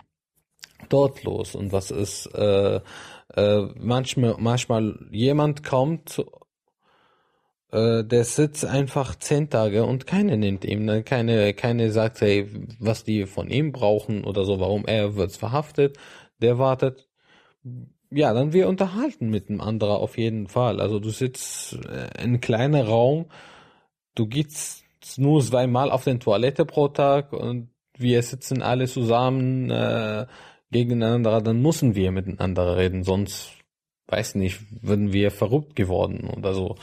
dort 0.89 1.23
los 1.23 1.53
und 1.53 1.71
was 1.71 1.91
ist 1.91 2.25
äh, 2.33 2.81
äh, 3.35 3.61
manchmal 3.79 4.35
manchmal 4.39 4.97
jemand 5.11 5.63
kommt 5.63 6.19
äh, 7.73 8.03
der 8.03 8.23
sitzt 8.23 8.65
einfach 8.65 9.15
zehn 9.15 9.49
Tage 9.49 9.83
und 9.83 10.05
keiner 10.05 10.37
nimmt 10.37 10.63
ihm, 10.63 10.85
ne? 10.85 11.01
keine, 11.03 11.53
keine 11.55 11.91
sagt, 11.91 12.21
hey, 12.21 12.47
was 12.79 13.03
die 13.03 13.25
von 13.25 13.49
ihm 13.49 13.71
brauchen 13.71 14.23
oder 14.23 14.45
so, 14.45 14.59
warum 14.59 14.85
er 14.85 15.15
wird 15.15 15.31
verhaftet, 15.33 15.97
der 16.39 16.59
wartet. 16.59 17.09
Ja, 18.11 18.31
dann 18.33 18.53
wir 18.53 18.67
unterhalten 18.69 19.29
mit 19.29 19.49
dem 19.49 19.59
anderen 19.59 19.95
auf 19.95 20.19
jeden 20.19 20.47
Fall. 20.47 20.79
Also 20.79 20.99
du 20.99 21.09
sitzt 21.09 21.73
äh, 21.73 22.09
in 22.19 22.25
einem 22.25 22.41
kleinen 22.41 22.85
Raum, 22.85 23.25
du 24.13 24.27
gehst 24.27 24.83
nur 25.17 25.41
zweimal 25.41 25.89
auf 25.89 26.03
den 26.03 26.19
Toilette 26.19 26.65
pro 26.65 26.89
Tag 26.89 27.33
und 27.33 27.69
wir 27.97 28.21
sitzen 28.21 28.61
alle 28.61 28.87
zusammen 28.87 29.71
äh, 29.71 30.27
gegeneinander, 30.71 31.41
dann 31.41 31.61
müssen 31.61 31.95
wir 31.95 32.11
miteinander 32.11 32.77
reden, 32.77 33.03
sonst 33.03 33.51
weiß 34.07 34.35
nicht, 34.35 34.59
würden 34.83 35.11
wir 35.11 35.31
verrückt 35.31 35.75
geworden 35.75 36.29
oder 36.29 36.53
so. 36.53 36.75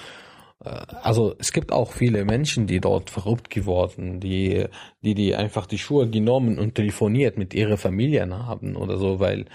Äh, 0.64 0.68
Also 1.02 1.34
es 1.38 1.52
gibt 1.52 1.72
auch 1.72 1.92
viele 1.92 2.24
Menschen, 2.24 2.66
die 2.66 2.80
dort 2.80 3.10
verrückt 3.10 3.50
geworden, 3.50 4.20
die, 4.20 4.66
die, 5.02 5.14
die 5.14 5.34
einfach 5.34 5.66
die 5.66 5.78
Schuhe 5.78 6.08
genommen 6.08 6.58
und 6.58 6.74
telefoniert 6.74 7.38
mit 7.38 7.54
ihren 7.54 7.76
Familien 7.76 8.34
haben 8.46 8.76
oder 8.76 8.98
so, 8.98 9.20
weil 9.20 9.46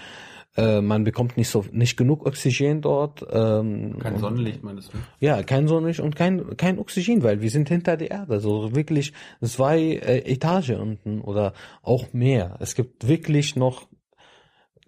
äh, 0.56 0.80
man 0.80 1.04
bekommt 1.04 1.36
nicht 1.36 1.50
so 1.50 1.64
nicht 1.70 1.96
genug 1.96 2.26
Oxygen 2.26 2.80
dort. 2.80 3.24
Ähm, 3.30 3.98
Kein 3.98 4.18
Sonnenlicht, 4.18 4.62
meinst 4.64 4.92
du? 4.92 4.98
Ja, 5.20 5.42
kein 5.42 5.68
Sonnenlicht 5.68 6.00
und 6.00 6.16
kein 6.16 6.56
kein 6.56 6.78
Oxygen, 6.78 7.22
weil 7.22 7.42
wir 7.42 7.50
sind 7.50 7.68
hinter 7.68 7.96
der 7.96 8.10
Erde, 8.10 8.40
so 8.40 8.74
wirklich 8.74 9.12
zwei 9.42 9.80
äh, 9.80 10.32
Etage 10.32 10.70
unten 10.70 11.20
oder 11.20 11.52
auch 11.82 12.12
mehr. 12.14 12.56
Es 12.60 12.74
gibt 12.74 13.06
wirklich 13.06 13.54
noch 13.54 13.86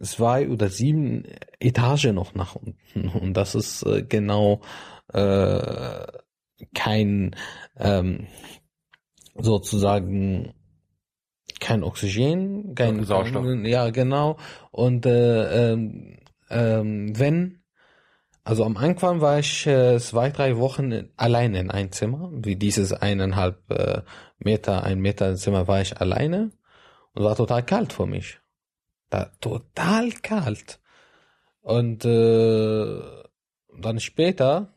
zwei 0.00 0.48
oder 0.48 0.68
sieben 0.68 1.24
Etage 1.60 2.12
noch 2.12 2.34
nach 2.34 2.56
unten 2.56 3.08
und 3.08 3.34
das 3.34 3.54
ist 3.54 3.82
äh, 3.82 4.02
genau 4.02 4.62
äh, 5.12 6.06
kein 6.74 7.36
ähm, 7.78 8.26
sozusagen 9.34 10.54
kein 11.60 11.82
Oxygen, 11.82 12.74
kein 12.74 13.04
Sauerstoff. 13.04 13.44
ja 13.64 13.90
genau. 13.90 14.38
Und 14.70 15.06
äh, 15.06 15.72
ähm, 15.72 16.18
ähm, 16.50 17.18
wenn 17.18 17.58
also 18.48 18.64
am 18.64 18.78
Anfang 18.78 19.20
war 19.20 19.38
ich 19.40 19.66
äh, 19.66 19.98
zwei 19.98 20.30
drei 20.30 20.56
Wochen 20.56 20.90
in, 20.90 21.10
allein 21.18 21.54
in 21.54 21.70
ein 21.70 21.92
Zimmer. 21.92 22.30
Wie 22.32 22.56
dieses 22.56 22.94
eineinhalb 22.94 23.70
äh, 23.70 24.00
Meter 24.38 24.84
ein 24.84 25.00
Meter 25.00 25.34
Zimmer 25.36 25.68
war 25.68 25.82
ich 25.82 26.00
alleine. 26.00 26.50
Und 27.12 27.24
war 27.24 27.36
total 27.36 27.62
kalt 27.62 27.92
für 27.92 28.06
mich. 28.06 28.38
Da, 29.10 29.30
total 29.42 30.12
kalt. 30.12 30.80
Und 31.60 32.06
äh, 32.06 33.00
dann 33.78 34.00
später 34.00 34.72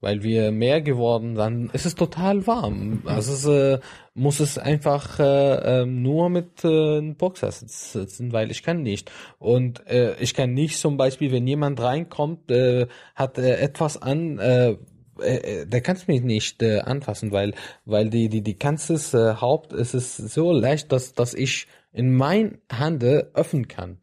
weil 0.00 0.22
wir 0.22 0.52
mehr 0.52 0.82
geworden, 0.82 1.34
dann 1.34 1.70
ist 1.72 1.86
es 1.86 1.94
total 1.94 2.46
warm. 2.46 3.02
Also 3.06 3.32
es, 3.32 3.46
äh, 3.46 3.80
muss 4.14 4.40
es 4.40 4.58
einfach 4.58 5.18
äh, 5.18 5.82
ähm, 5.82 6.02
nur 6.02 6.28
mit 6.28 6.64
äh, 6.64 7.00
Boxer 7.12 7.50
sitzen, 7.52 8.32
weil 8.32 8.50
ich 8.50 8.62
kann 8.62 8.82
nicht. 8.82 9.10
Und 9.38 9.86
äh, 9.86 10.16
ich 10.20 10.34
kann 10.34 10.54
nicht 10.54 10.78
zum 10.78 10.96
Beispiel, 10.96 11.32
wenn 11.32 11.46
jemand 11.46 11.80
reinkommt, 11.80 12.50
äh, 12.50 12.86
hat 13.14 13.38
äh, 13.38 13.56
etwas 13.58 14.00
an, 14.00 14.38
äh, 14.38 14.76
äh, 15.20 15.66
der 15.66 15.80
kann 15.80 15.96
es 15.96 16.06
mich 16.08 16.22
nicht 16.22 16.62
äh, 16.62 16.80
anfassen, 16.80 17.32
weil 17.32 17.54
weil 17.84 18.10
die 18.10 18.28
die 18.28 18.42
die 18.42 18.58
ganzes 18.58 19.14
äh, 19.14 19.34
Haupt 19.40 19.72
es 19.72 19.94
ist 19.94 20.16
so 20.16 20.52
leicht, 20.52 20.92
dass 20.92 21.14
dass 21.14 21.34
ich 21.34 21.66
in 21.92 22.14
mein 22.14 22.58
Hande 22.70 23.30
öffnen 23.34 23.68
kann. 23.68 23.98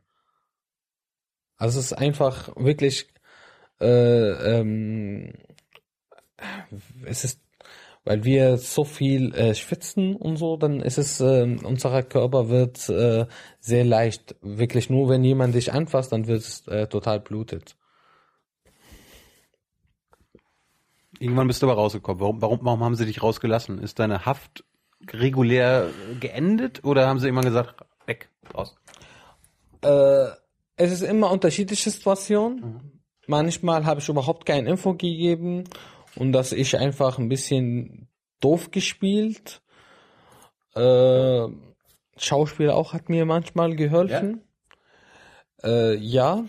Also 1.57 1.79
es 1.79 1.87
ist 1.87 1.93
einfach 1.93 2.55
wirklich 2.55 3.07
äh, 3.79 4.59
ähm, 4.59 5.33
es 7.05 7.23
ist, 7.23 7.39
weil 8.05 8.23
wir 8.23 8.57
so 8.57 8.83
viel 8.83 9.33
äh, 9.33 9.55
schwitzen 9.55 10.15
und 10.15 10.37
so, 10.37 10.57
dann 10.57 10.81
ist 10.81 10.97
es, 10.97 11.19
äh, 11.21 11.57
unser 11.63 12.03
Körper 12.03 12.49
wird 12.49 12.89
äh, 12.89 13.25
sehr 13.59 13.85
leicht. 13.85 14.35
Wirklich 14.41 14.89
nur, 14.89 15.09
wenn 15.09 15.23
jemand 15.23 15.55
dich 15.55 15.71
anfasst, 15.71 16.11
dann 16.11 16.27
wird 16.27 16.41
es 16.41 16.67
äh, 16.67 16.87
total 16.87 17.19
blutet. 17.19 17.75
Irgendwann 21.19 21.47
bist 21.47 21.61
du 21.61 21.67
aber 21.69 21.79
rausgekommen. 21.79 22.19
Warum, 22.19 22.41
warum, 22.41 22.59
warum 22.63 22.83
haben 22.83 22.95
sie 22.95 23.05
dich 23.05 23.23
rausgelassen? 23.23 23.79
Ist 23.79 23.99
deine 23.99 24.25
Haft 24.25 24.65
regulär 25.11 25.89
geendet 26.19 26.83
oder 26.83 27.07
haben 27.07 27.19
sie 27.19 27.27
irgendwann 27.27 27.45
gesagt, 27.45 27.85
weg, 28.05 28.29
raus? 28.53 28.75
Äh, 29.81 30.27
es 30.75 30.91
ist 30.91 31.01
immer 31.01 31.31
unterschiedliche 31.31 31.89
Situationen. 31.89 33.01
Manchmal 33.27 33.85
habe 33.85 34.01
ich 34.01 34.09
überhaupt 34.09 34.45
keine 34.45 34.69
Info 34.69 34.91
gegeben 34.91 35.65
und 36.15 36.31
dass 36.31 36.51
ich 36.51 36.77
einfach 36.77 37.17
ein 37.17 37.29
bisschen 37.29 38.07
doof 38.39 38.71
gespielt. 38.71 39.61
Äh, 40.75 41.47
Schauspieler 42.17 42.75
auch 42.75 42.93
hat 42.93 43.09
mir 43.09 43.25
manchmal 43.25 43.75
geholfen. 43.75 44.41
Ja. 45.63 45.69
Äh, 45.69 45.95
ja. 45.95 46.45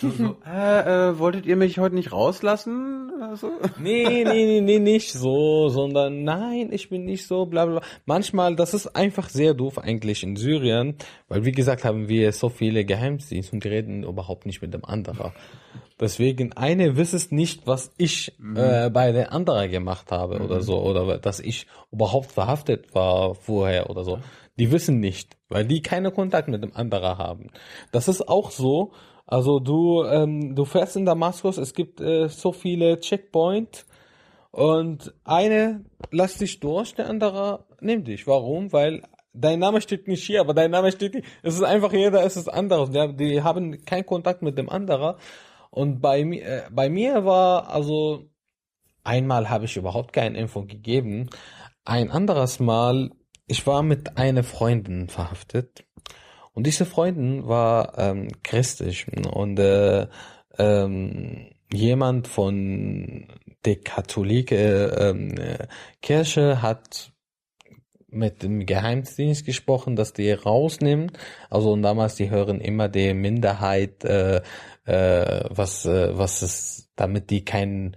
So, 0.00 0.36
äh, 0.46 1.10
äh, 1.10 1.18
wolltet 1.18 1.44
ihr 1.46 1.56
mich 1.56 1.78
heute 1.78 1.94
nicht 1.94 2.12
rauslassen? 2.12 3.12
Also? 3.20 3.50
Nee, 3.78 4.24
nee, 4.24 4.24
nee, 4.24 4.60
nee, 4.60 4.78
nicht 4.78 5.12
so, 5.12 5.68
sondern 5.68 6.24
nein, 6.24 6.70
ich 6.72 6.88
bin 6.88 7.04
nicht 7.04 7.26
so, 7.26 7.44
bla 7.44 7.66
bla. 7.66 7.80
bla. 7.80 7.88
Manchmal, 8.06 8.56
das 8.56 8.72
ist 8.72 8.96
einfach 8.96 9.28
sehr 9.28 9.52
doof 9.52 9.78
eigentlich 9.78 10.22
in 10.22 10.36
Syrien, 10.36 10.96
weil 11.28 11.44
wie 11.44 11.52
gesagt 11.52 11.84
haben 11.84 12.08
wir 12.08 12.32
so 12.32 12.48
viele 12.48 12.84
Geheimdienste 12.84 13.54
und 13.54 13.64
die 13.64 13.68
reden 13.68 14.04
überhaupt 14.04 14.46
nicht 14.46 14.62
mit 14.62 14.72
dem 14.72 14.84
anderen. 14.84 15.32
Deswegen, 16.00 16.54
eine 16.54 16.96
wisst 16.96 17.30
nicht, 17.30 17.66
was 17.66 17.92
ich 17.98 18.32
äh, 18.54 18.88
bei 18.88 19.12
der 19.12 19.32
anderen 19.32 19.70
gemacht 19.70 20.10
habe 20.10 20.40
oder 20.40 20.62
so, 20.62 20.80
oder 20.80 21.18
dass 21.18 21.40
ich 21.40 21.66
überhaupt 21.92 22.32
verhaftet 22.32 22.94
war 22.94 23.34
vorher 23.34 23.90
oder 23.90 24.02
so. 24.02 24.18
Die 24.58 24.72
wissen 24.72 24.98
nicht, 24.98 25.36
weil 25.50 25.66
die 25.66 25.82
keine 25.82 26.10
Kontakt 26.10 26.48
mit 26.48 26.62
dem 26.62 26.74
anderen 26.74 27.18
haben. 27.18 27.50
Das 27.92 28.08
ist 28.08 28.28
auch 28.28 28.50
so, 28.50 28.92
also 29.30 29.60
du, 29.60 30.02
ähm, 30.04 30.56
du 30.56 30.64
fährst 30.64 30.96
in 30.96 31.06
Damaskus, 31.06 31.56
es 31.56 31.72
gibt 31.72 32.00
äh, 32.00 32.28
so 32.28 32.50
viele 32.50 32.98
Checkpoint 32.98 33.86
und 34.50 35.14
eine 35.22 35.84
lässt 36.10 36.40
dich 36.40 36.58
durch, 36.58 36.94
der 36.94 37.08
andere 37.08 37.64
nimmt 37.80 38.08
dich. 38.08 38.26
Warum? 38.26 38.72
Weil 38.72 39.02
dein 39.32 39.60
Name 39.60 39.80
steht 39.80 40.08
nicht 40.08 40.24
hier, 40.24 40.40
aber 40.40 40.52
dein 40.52 40.72
Name 40.72 40.90
steht 40.90 41.12
hier. 41.12 41.22
Es 41.44 41.54
ist 41.54 41.62
einfach 41.62 41.92
jeder, 41.92 42.24
es 42.24 42.36
ist 42.36 42.48
anderes. 42.48 42.90
Die, 42.90 43.16
die 43.16 43.42
haben 43.42 43.84
keinen 43.84 44.04
Kontakt 44.04 44.42
mit 44.42 44.58
dem 44.58 44.68
anderen. 44.68 45.14
Und 45.70 46.00
bei 46.00 46.24
mir, 46.24 46.44
äh, 46.44 46.62
bei 46.72 46.88
mir 46.88 47.24
war 47.24 47.70
also 47.70 48.24
einmal 49.04 49.48
habe 49.48 49.66
ich 49.66 49.76
überhaupt 49.76 50.12
keine 50.12 50.38
Info 50.38 50.64
gegeben. 50.64 51.30
Ein 51.84 52.10
anderes 52.10 52.58
Mal, 52.58 53.10
ich 53.46 53.64
war 53.64 53.84
mit 53.84 54.18
einer 54.18 54.42
Freundin 54.42 55.08
verhaftet. 55.08 55.84
Und 56.60 56.66
diese 56.66 56.84
Freundin 56.84 57.48
war 57.48 57.96
ähm, 57.96 58.28
christlich 58.42 59.06
und 59.32 59.58
äh, 59.58 60.08
ähm, 60.58 61.46
jemand 61.72 62.28
von 62.28 63.28
der 63.64 63.76
katholische 63.76 64.94
ähm, 65.00 65.38
äh, 65.38 65.68
Kirche 66.02 66.60
hat 66.60 67.12
mit 68.08 68.42
dem 68.42 68.66
Geheimdienst 68.66 69.46
gesprochen, 69.46 69.96
dass 69.96 70.12
die 70.12 70.30
rausnehmen. 70.32 71.12
Also 71.48 71.72
und 71.72 71.80
damals 71.80 72.16
die 72.16 72.28
hören 72.28 72.60
immer 72.60 72.90
die 72.90 73.14
Minderheit, 73.14 74.04
äh, 74.04 74.42
äh, 74.84 75.44
was 75.48 75.86
äh, 75.86 76.10
was 76.18 76.42
ist, 76.42 76.90
damit 76.94 77.30
die 77.30 77.42
kein 77.42 77.96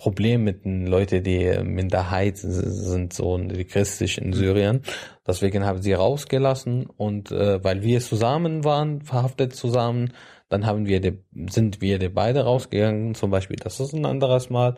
Problem 0.00 0.44
mit 0.44 0.64
den 0.64 0.86
Leuten, 0.86 1.22
die 1.22 1.58
Minderheit 1.62 2.38
sind, 2.38 3.12
so 3.12 3.38
christlich 3.68 4.16
in 4.16 4.32
Syrien. 4.32 4.80
Deswegen 5.26 5.66
haben 5.66 5.82
sie 5.82 5.92
rausgelassen 5.92 6.86
und 6.86 7.30
äh, 7.30 7.62
weil 7.62 7.82
wir 7.82 8.00
zusammen 8.00 8.64
waren, 8.64 9.02
verhaftet 9.02 9.54
zusammen, 9.54 10.14
dann 10.48 10.64
haben 10.64 10.86
wir 10.86 11.02
die, 11.02 11.22
sind 11.50 11.82
wir 11.82 11.98
die 11.98 12.08
beide 12.08 12.44
rausgegangen, 12.44 13.14
zum 13.14 13.30
Beispiel. 13.30 13.56
Das 13.56 13.78
ist 13.78 13.92
ein 13.92 14.06
anderes 14.06 14.48
Mal. 14.48 14.76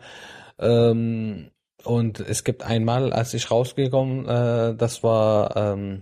Ähm, 0.59 1.51
und 1.85 2.19
es 2.19 2.43
gibt 2.43 2.63
einmal, 2.63 3.13
als 3.13 3.33
ich 3.33 3.49
rausgekommen, 3.49 4.27
äh, 4.27 4.75
das 4.75 5.03
war 5.03 5.55
ähm, 5.55 6.01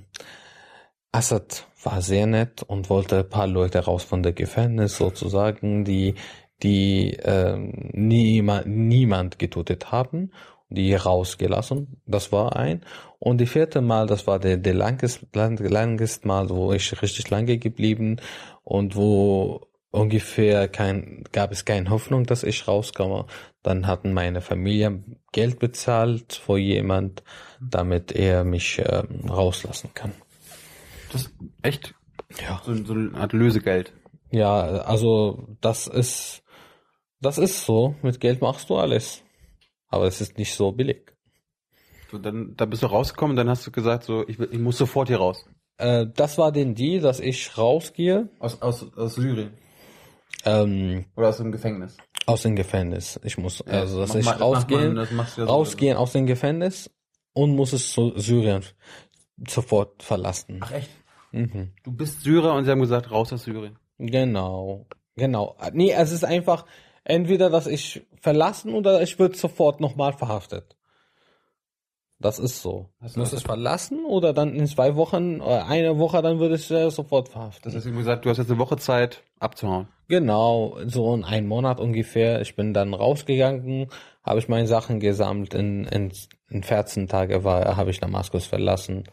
Assad 1.11 1.67
war 1.83 2.01
sehr 2.01 2.25
nett 2.25 2.63
und 2.63 2.89
wollte 2.89 3.19
ein 3.19 3.29
paar 3.29 3.47
Leute 3.47 3.79
raus 3.85 4.03
von 4.03 4.23
der 4.23 4.33
Gefängnis 4.33 4.97
sozusagen, 4.97 5.83
die 5.85 6.15
die 6.63 7.17
ähm, 7.23 7.89
niemand, 7.93 8.67
niemand 8.67 9.39
getötet 9.39 9.91
haben, 9.91 10.31
die 10.69 10.93
rausgelassen. 10.93 12.01
Das 12.05 12.31
war 12.31 12.55
ein. 12.55 12.83
Und 13.19 13.39
die 13.39 13.45
vierte 13.45 13.81
Mal, 13.81 14.07
das 14.07 14.25
war 14.27 14.39
der, 14.39 14.57
der 14.57 14.73
langest, 14.73 15.25
lang, 15.33 15.57
langest 15.57 16.25
Mal, 16.25 16.49
wo 16.49 16.73
ich 16.73 17.01
richtig 17.01 17.29
lange 17.29 17.57
geblieben 17.57 18.17
und 18.63 18.95
wo 18.95 19.67
ungefähr 19.91 20.67
kein, 20.67 21.23
gab 21.31 21.51
es 21.51 21.65
keine 21.65 21.89
Hoffnung, 21.89 22.25
dass 22.25 22.43
ich 22.43 22.67
rauskomme. 22.67 23.25
Dann 23.61 23.85
hatten 23.85 24.13
meine 24.13 24.41
Familie 24.41 25.03
Geld 25.31 25.59
bezahlt 25.59 26.33
für 26.33 26.57
jemand, 26.57 27.23
damit 27.59 28.11
er 28.11 28.43
mich 28.43 28.81
ähm, 28.83 29.29
rauslassen 29.29 29.91
kann. 29.93 30.13
Das 31.11 31.29
echt 31.61 31.93
Ja. 32.41 32.61
so, 32.65 32.73
so 32.73 32.93
eine 32.93 33.13
Art 33.15 33.33
Lösegeld. 33.33 33.91
Ja, 34.31 34.61
also 34.61 35.45
das 35.59 35.87
ist, 35.87 36.40
das 37.21 37.37
ist 37.37 37.65
so. 37.65 37.95
Mit 38.01 38.19
Geld 38.19 38.41
machst 38.41 38.69
du 38.69 38.75
alles. 38.77 39.23
Aber 39.87 40.05
es 40.05 40.21
ist 40.21 40.37
nicht 40.37 40.53
so 40.53 40.71
billig. 40.71 41.13
So, 42.11 42.17
dann, 42.17 42.55
da 42.57 42.65
bist 42.65 42.83
du 42.83 42.87
rausgekommen, 42.87 43.35
dann 43.37 43.49
hast 43.49 43.65
du 43.65 43.71
gesagt, 43.71 44.03
so, 44.03 44.27
ich, 44.27 44.39
ich 44.39 44.59
muss 44.59 44.77
sofort 44.77 45.07
hier 45.07 45.17
raus. 45.17 45.45
Äh, 45.77 46.07
das 46.13 46.37
war 46.37 46.51
den 46.51 46.75
Deal, 46.75 47.01
dass 47.01 47.19
ich 47.19 47.57
rausgehe 47.57 48.29
Aus, 48.39 48.61
aus, 48.61 48.85
aus 48.97 49.15
Syrien. 49.15 49.53
ähm, 50.45 51.05
Oder 51.15 51.29
aus 51.29 51.37
dem 51.37 51.51
Gefängnis. 51.51 51.97
aus 52.25 52.41
dem 52.43 52.55
Gefängnis. 52.55 53.19
Ich 53.23 53.37
muss, 53.37 53.61
also 53.61 53.99
dass 54.01 54.09
mach 54.09 54.15
ich 54.19 54.25
mal- 54.25 54.31
das 54.33 54.41
rausgehe, 54.41 54.77
man- 54.87 54.95
das 54.95 55.11
machst 55.11 55.37
du 55.37 55.41
ja 55.41 55.47
so- 55.47 55.53
rausgehen 55.53 55.97
aus 55.97 56.11
dem 56.13 56.25
Gefängnis 56.25 56.89
und 57.33 57.55
muss 57.55 57.73
es 57.73 57.91
zu 57.93 58.13
Syrien 58.17 58.63
sofort 59.47 60.03
verlassen. 60.03 60.59
Ach 60.61 60.71
echt? 60.71 60.89
Mhm. 61.31 61.71
Du 61.83 61.91
bist 61.91 62.21
Syrer 62.21 62.53
und 62.55 62.65
sie 62.65 62.71
haben 62.71 62.81
gesagt, 62.81 63.09
raus 63.09 63.31
aus 63.31 63.43
Syrien. 63.43 63.77
Genau, 63.97 64.85
genau. 65.15 65.55
Nee, 65.73 65.91
es 65.91 66.11
ist 66.11 66.25
einfach 66.25 66.65
entweder, 67.03 67.49
dass 67.49 67.67
ich 67.67 68.05
verlassen 68.21 68.73
oder 68.73 69.01
ich 69.01 69.19
wird 69.19 69.35
sofort 69.35 69.79
nochmal 69.79 70.13
verhaftet. 70.13 70.75
Das 72.21 72.37
ist 72.37 72.61
so. 72.61 72.89
Hast 73.01 73.17
du 73.17 73.21
es 73.21 73.41
verlassen 73.41 74.05
oder 74.05 74.31
dann 74.31 74.53
in 74.53 74.67
zwei 74.67 74.95
Wochen, 74.95 75.41
äh, 75.41 75.43
eine 75.43 75.97
Woche, 75.97 76.21
dann 76.21 76.39
würde 76.39 76.55
ich 76.55 76.69
äh, 76.69 76.91
sofort 76.91 77.29
verhaften. 77.29 77.63
Das 77.63 77.75
heißt, 77.75 77.91
wie 77.91 77.97
gesagt, 77.97 78.25
du 78.25 78.29
hast 78.29 78.37
jetzt 78.37 78.51
eine 78.51 78.59
Woche 78.59 78.77
Zeit 78.77 79.23
abzuhauen. 79.39 79.87
Genau, 80.07 80.77
so 80.85 81.15
in 81.15 81.23
einem 81.23 81.47
Monat 81.47 81.79
ungefähr. 81.79 82.41
Ich 82.41 82.55
bin 82.55 82.75
dann 82.75 82.93
rausgegangen, 82.93 83.87
habe 84.23 84.39
ich 84.39 84.47
meine 84.47 84.67
Sachen 84.67 84.99
gesammelt. 84.99 85.55
In, 85.55 85.85
in, 85.85 86.11
in 86.49 86.61
14 86.61 87.07
Tage 87.07 87.43
war, 87.43 87.75
habe 87.75 87.89
ich 87.89 87.99
Damaskus 87.99 88.45
verlassen 88.45 89.05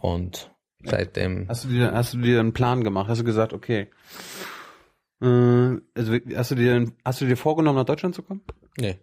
und 0.00 0.50
seitdem. 0.82 1.46
Hast 1.48 1.64
du 1.64 1.68
dir, 1.68 1.92
hast 1.92 2.14
du 2.14 2.18
dir 2.18 2.40
einen 2.40 2.52
Plan 2.52 2.82
gemacht? 2.82 3.08
Hast 3.08 3.20
du 3.20 3.24
gesagt, 3.24 3.52
okay, 3.52 3.88
äh, 5.20 5.80
also 5.94 6.12
hast 6.34 6.50
du 6.50 6.54
dir, 6.54 6.92
hast 7.04 7.20
du 7.20 7.26
dir 7.26 7.36
vorgenommen, 7.36 7.78
nach 7.78 7.84
Deutschland 7.84 8.14
zu 8.14 8.22
kommen? 8.22 8.42
Nee. 8.78 8.98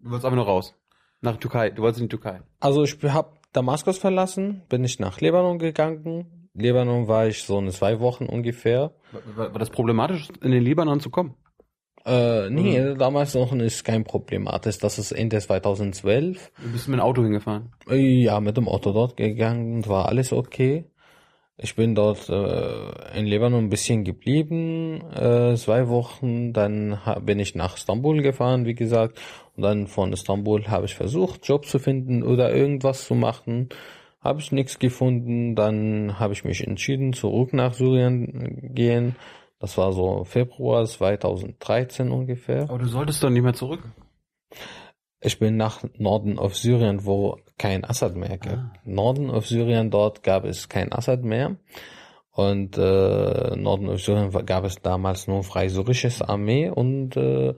Du 0.00 0.10
wolltest 0.10 0.24
einfach 0.24 0.36
nur 0.36 0.46
raus. 0.46 0.74
Nach 1.20 1.36
Türkei. 1.36 1.70
Du 1.70 1.82
wolltest 1.82 2.00
in 2.00 2.08
die 2.08 2.16
Türkei. 2.16 2.42
Also 2.60 2.82
ich 2.82 2.96
habe 3.02 3.36
Damaskus 3.52 3.98
verlassen, 3.98 4.62
bin 4.68 4.82
ich 4.84 4.98
nach 4.98 5.20
Libanon 5.20 5.58
gegangen. 5.58 6.48
Libanon 6.54 7.08
war 7.08 7.28
ich 7.28 7.44
so 7.44 7.58
in 7.58 7.70
zwei 7.70 8.00
Wochen 8.00 8.26
ungefähr. 8.26 8.92
War, 9.36 9.52
war 9.52 9.58
das 9.58 9.70
problematisch, 9.70 10.28
in 10.40 10.50
den 10.50 10.62
Libanon 10.62 11.00
zu 11.00 11.10
kommen? 11.10 11.34
Äh, 12.04 12.50
nee, 12.50 12.80
mhm. 12.80 12.98
damals 12.98 13.34
noch 13.34 13.52
ist 13.52 13.84
kein 13.84 14.04
problematisch. 14.04 14.78
Das 14.78 14.98
ist 14.98 15.12
Ende 15.12 15.38
2012. 15.38 16.50
Du 16.62 16.72
bist 16.72 16.88
mit 16.88 16.98
dem 16.98 17.02
Auto 17.02 17.22
hingefahren? 17.22 17.72
Ja, 17.88 18.40
mit 18.40 18.56
dem 18.56 18.68
Auto 18.68 18.92
dort 18.92 19.16
gegangen, 19.16 19.86
war 19.86 20.08
alles 20.08 20.32
okay. 20.32 20.84
Ich 21.62 21.76
bin 21.76 21.94
dort 21.94 22.28
äh, 22.28 23.18
in 23.18 23.26
Libanon 23.26 23.64
ein 23.64 23.68
bisschen 23.70 24.02
geblieben, 24.02 25.00
äh, 25.12 25.54
zwei 25.54 25.88
Wochen. 25.88 26.52
Dann 26.52 26.98
bin 27.20 27.38
ich 27.38 27.54
nach 27.54 27.76
Istanbul 27.76 28.20
gefahren, 28.20 28.66
wie 28.66 28.74
gesagt. 28.74 29.20
Und 29.56 29.62
dann 29.62 29.86
von 29.86 30.12
Istanbul 30.12 30.66
habe 30.66 30.86
ich 30.86 30.96
versucht, 30.96 31.46
Job 31.46 31.66
zu 31.66 31.78
finden 31.78 32.24
oder 32.24 32.52
irgendwas 32.52 33.06
zu 33.06 33.14
machen. 33.14 33.68
Habe 34.20 34.40
ich 34.40 34.50
nichts 34.50 34.80
gefunden. 34.80 35.54
Dann 35.54 36.18
habe 36.18 36.32
ich 36.32 36.44
mich 36.44 36.66
entschieden, 36.66 37.12
zurück 37.12 37.52
nach 37.52 37.74
Syrien 37.74 38.72
gehen. 38.74 39.14
Das 39.60 39.78
war 39.78 39.92
so 39.92 40.24
Februar 40.24 40.84
2013 40.84 42.10
ungefähr. 42.10 42.62
Aber 42.62 42.78
du 42.78 42.86
solltest 42.86 43.22
doch 43.22 43.30
nicht 43.30 43.44
mehr 43.44 43.54
zurück. 43.54 43.84
Ich 45.22 45.38
bin 45.38 45.56
nach 45.56 45.82
Norden 45.98 46.38
auf 46.38 46.56
Syrien, 46.56 47.04
wo 47.04 47.38
kein 47.56 47.84
Assad 47.84 48.16
mehr 48.16 48.38
gibt. 48.38 48.56
Ah. 48.56 48.72
Norden 48.84 49.30
auf 49.30 49.46
Syrien, 49.46 49.90
dort 49.90 50.22
gab 50.22 50.44
es 50.44 50.68
kein 50.68 50.92
Assad 50.92 51.22
mehr. 51.22 51.56
Und 52.32 52.76
äh, 52.76 53.56
Norden 53.56 53.88
auf 53.88 54.02
Syrien 54.02 54.30
gab 54.46 54.64
es 54.64 54.76
damals 54.82 55.28
nur 55.28 55.44
freie 55.44 55.70
syrische 55.70 56.10
Armee 56.28 56.70
und 56.70 57.16
äh, 57.16 57.54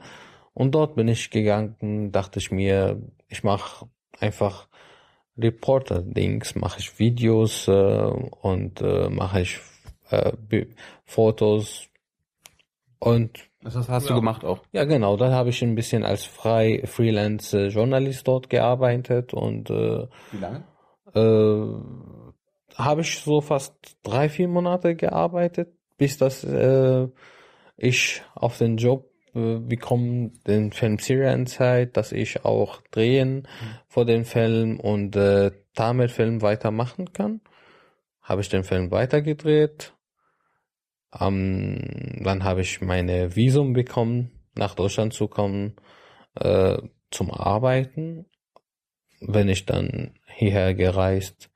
und 0.55 0.73
dort 0.75 0.95
bin 0.95 1.09
ich 1.09 1.31
gegangen, 1.31 2.13
dachte 2.13 2.39
ich 2.39 2.53
mir, 2.53 3.03
ich 3.29 3.43
mache 3.43 3.89
einfach 4.21 4.69
Reporter-Dings, 5.37 6.55
mache 6.55 6.79
ich 6.79 6.99
Videos 7.01 7.67
äh, 7.67 7.73
und 7.73 8.81
äh, 8.81 9.09
mache 9.09 9.41
ich 9.41 9.61
äh, 10.11 10.33
Fotos 11.05 11.89
und 13.01 13.51
das 13.65 13.89
hast 13.89 14.05
ja. 14.05 14.15
du 14.15 14.21
gemacht 14.21 14.45
auch? 14.45 14.63
Ja, 14.73 14.85
genau. 14.85 15.17
Da 15.17 15.33
habe 15.33 15.49
ich 15.49 15.63
ein 15.63 15.75
bisschen 15.75 16.05
als 16.05 16.25
frei 16.25 16.83
Freelance 16.85 17.69
Journalist 17.69 18.29
dort 18.29 18.51
gearbeitet 18.51 19.33
und 19.33 19.71
äh, 19.71 20.07
wie 20.33 20.39
lange? 20.39 20.65
Äh, 21.15 22.77
habe 22.77 23.01
ich 23.01 23.21
so 23.21 23.41
fast 23.41 23.75
drei 24.03 24.29
vier 24.29 24.49
Monate 24.49 24.95
gearbeitet, 24.97 25.73
bis 25.97 26.19
das 26.19 26.45
äh, 26.45 27.09
ich 27.77 28.23
auf 28.35 28.59
den 28.59 28.77
Job 28.77 29.11
äh, 29.35 29.59
bekomme, 29.59 30.33
den 30.47 30.73
Film 30.73 30.99
Syrian 30.99 31.47
Zeit, 31.47 31.97
dass 31.97 32.13
ich 32.13 32.45
auch 32.45 32.83
drehen 32.91 33.37
mhm. 33.37 33.79
vor 33.89 34.05
dem 34.05 34.25
Film 34.25 34.79
und 34.79 35.17
äh, 35.17 35.53
damit 35.75 36.11
Film 36.11 36.43
weitermachen 36.43 37.13
kann. 37.13 37.41
Habe 38.23 38.43
ich 38.43 38.49
den 38.49 38.65
Film 38.65 38.91
weitergedreht 38.91 39.94
ähm, 41.21 42.21
dann 42.23 42.45
habe 42.45 42.63
ich 42.63 42.81
meine 42.81 43.37
Visum 43.37 43.73
bekommen, 43.73 44.31
nach 44.55 44.75
Deutschland 44.75 45.13
zu 45.13 45.29
kommen, 45.29 45.77
äh, 46.37 46.79
zum 47.11 47.31
Arbeiten. 47.31 48.27
Bin 49.21 49.49
ich 49.49 49.67
dann 49.67 50.15
hierher 50.27 50.75
gereist 50.75 51.51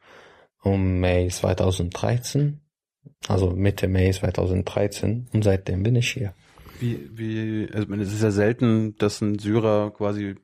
um 0.63 1.01
Mai 1.01 1.29
2013, 1.29 2.61
also 3.29 3.51
Mitte 3.51 3.89
Mai 3.89 4.11
2013 4.11 5.29
und 5.33 5.45
seitdem 5.45 5.83
bin 5.83 5.97
ich 5.97 6.11
hier. 6.13 6.35
Wie, 6.81 7.11
wie, 7.13 7.69
also 7.73 7.93
es 7.95 8.13
ist 8.13 8.23
ja 8.23 8.31
selten, 8.31 8.97
dass 8.99 9.21
ein 9.21 9.39
Syrer 9.39 9.91
quasi 9.91 10.37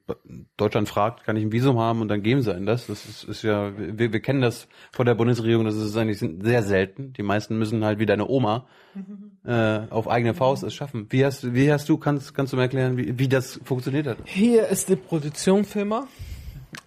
Deutschland 0.56 0.88
fragt, 0.88 1.24
kann 1.24 1.36
ich 1.36 1.44
ein 1.44 1.52
Visum 1.52 1.78
haben 1.78 2.00
und 2.00 2.08
dann 2.08 2.22
geben 2.22 2.42
sie 2.42 2.54
einen 2.54 2.66
das. 2.66 2.86
Das 2.86 3.06
ist, 3.06 3.24
ist 3.24 3.42
ja, 3.42 3.72
wir, 3.76 4.12
wir 4.12 4.20
kennen 4.20 4.40
das 4.40 4.68
von 4.92 5.06
der 5.06 5.14
Bundesregierung, 5.14 5.64
das 5.64 5.76
ist 5.76 5.96
eigentlich 5.96 6.18
sehr 6.18 6.62
selten. 6.62 7.12
Die 7.12 7.22
meisten 7.22 7.58
müssen 7.58 7.84
halt 7.84 7.98
wie 7.98 8.06
deine 8.06 8.28
Oma 8.28 8.66
äh, 9.44 9.80
auf 9.90 10.08
eigene 10.08 10.34
Faust 10.34 10.64
es 10.64 10.74
schaffen. 10.74 11.06
Wie 11.10 11.24
hast, 11.24 11.54
wie 11.54 11.72
hast 11.72 11.88
du, 11.88 11.98
kannst, 11.98 12.34
kannst 12.34 12.52
du 12.52 12.56
mir 12.56 12.62
erklären, 12.62 12.96
wie, 12.96 13.18
wie 13.18 13.28
das 13.28 13.60
funktioniert 13.64 14.06
hat? 14.06 14.18
Hier 14.24 14.66
ist 14.68 14.88
die 14.88 14.96
Produktionsfirma. 14.96 16.08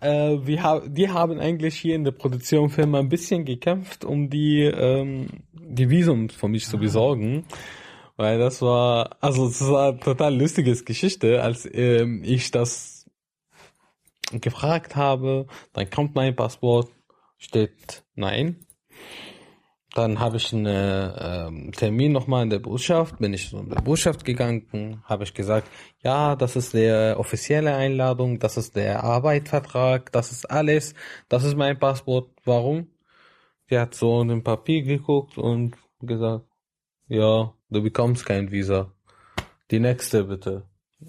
Äh, 0.01 0.37
wir 0.43 0.63
haben, 0.63 0.93
die 0.93 1.09
haben 1.09 1.39
eigentlich 1.39 1.75
hier 1.75 1.95
in 1.95 2.03
der 2.03 2.11
Produktionsfirma 2.11 2.99
ein 2.99 3.09
bisschen 3.09 3.45
gekämpft, 3.45 4.03
um 4.03 4.29
die, 4.29 4.63
ähm, 4.63 5.27
die 5.53 5.89
Visum 5.89 6.29
für 6.29 6.49
mich 6.49 6.65
zu 6.65 6.77
besorgen. 6.77 7.45
Ah 7.49 7.55
weil 8.17 8.39
das 8.39 8.61
war, 8.61 9.15
also 9.21 9.47
das 9.47 9.61
war 9.69 9.89
eine 9.89 9.99
total 9.99 10.35
lustiges 10.35 10.83
Geschichte, 10.83 11.41
als 11.41 11.69
ähm, 11.71 12.23
ich 12.25 12.51
das 12.51 13.05
gefragt 14.31 14.95
habe, 14.95 15.47
dann 15.73 15.89
kommt 15.89 16.15
mein 16.15 16.35
Passwort, 16.35 16.91
steht 17.37 18.03
nein. 18.15 18.65
Dann 19.93 20.19
habe 20.19 20.37
ich 20.37 20.53
einen 20.53 21.13
ähm, 21.17 21.71
Termin 21.71 22.11
nochmal 22.11 22.43
in 22.43 22.49
der 22.49 22.59
Botschaft, 22.59 23.17
bin 23.19 23.33
ich 23.33 23.53
in 23.53 23.69
der 23.69 23.81
Botschaft 23.81 24.25
gegangen, 24.25 25.01
habe 25.05 25.23
ich 25.23 25.33
gesagt, 25.33 25.67
ja, 26.03 26.35
das 26.35 26.55
ist 26.55 26.73
der 26.73 27.19
offizielle 27.19 27.75
Einladung, 27.75 28.37
das 28.37 28.57
ist 28.57 28.75
der 28.75 29.03
Arbeitsvertrag, 29.03 30.11
das 30.11 30.31
ist 30.31 30.45
alles, 30.51 30.93
das 31.29 31.43
ist 31.45 31.55
mein 31.55 31.79
Passwort. 31.79 32.29
Warum? 32.45 32.87
Die 33.69 33.79
hat 33.79 33.95
so 33.95 34.21
in 34.21 34.27
den 34.27 34.43
Papier 34.43 34.83
geguckt 34.83 35.37
und 35.37 35.75
gesagt, 35.99 36.45
ja, 37.07 37.56
du 37.69 37.81
bekommst 37.81 38.25
kein 38.25 38.51
Visa. 38.51 38.91
Die 39.71 39.79
nächste 39.79 40.23
bitte. 40.23 40.63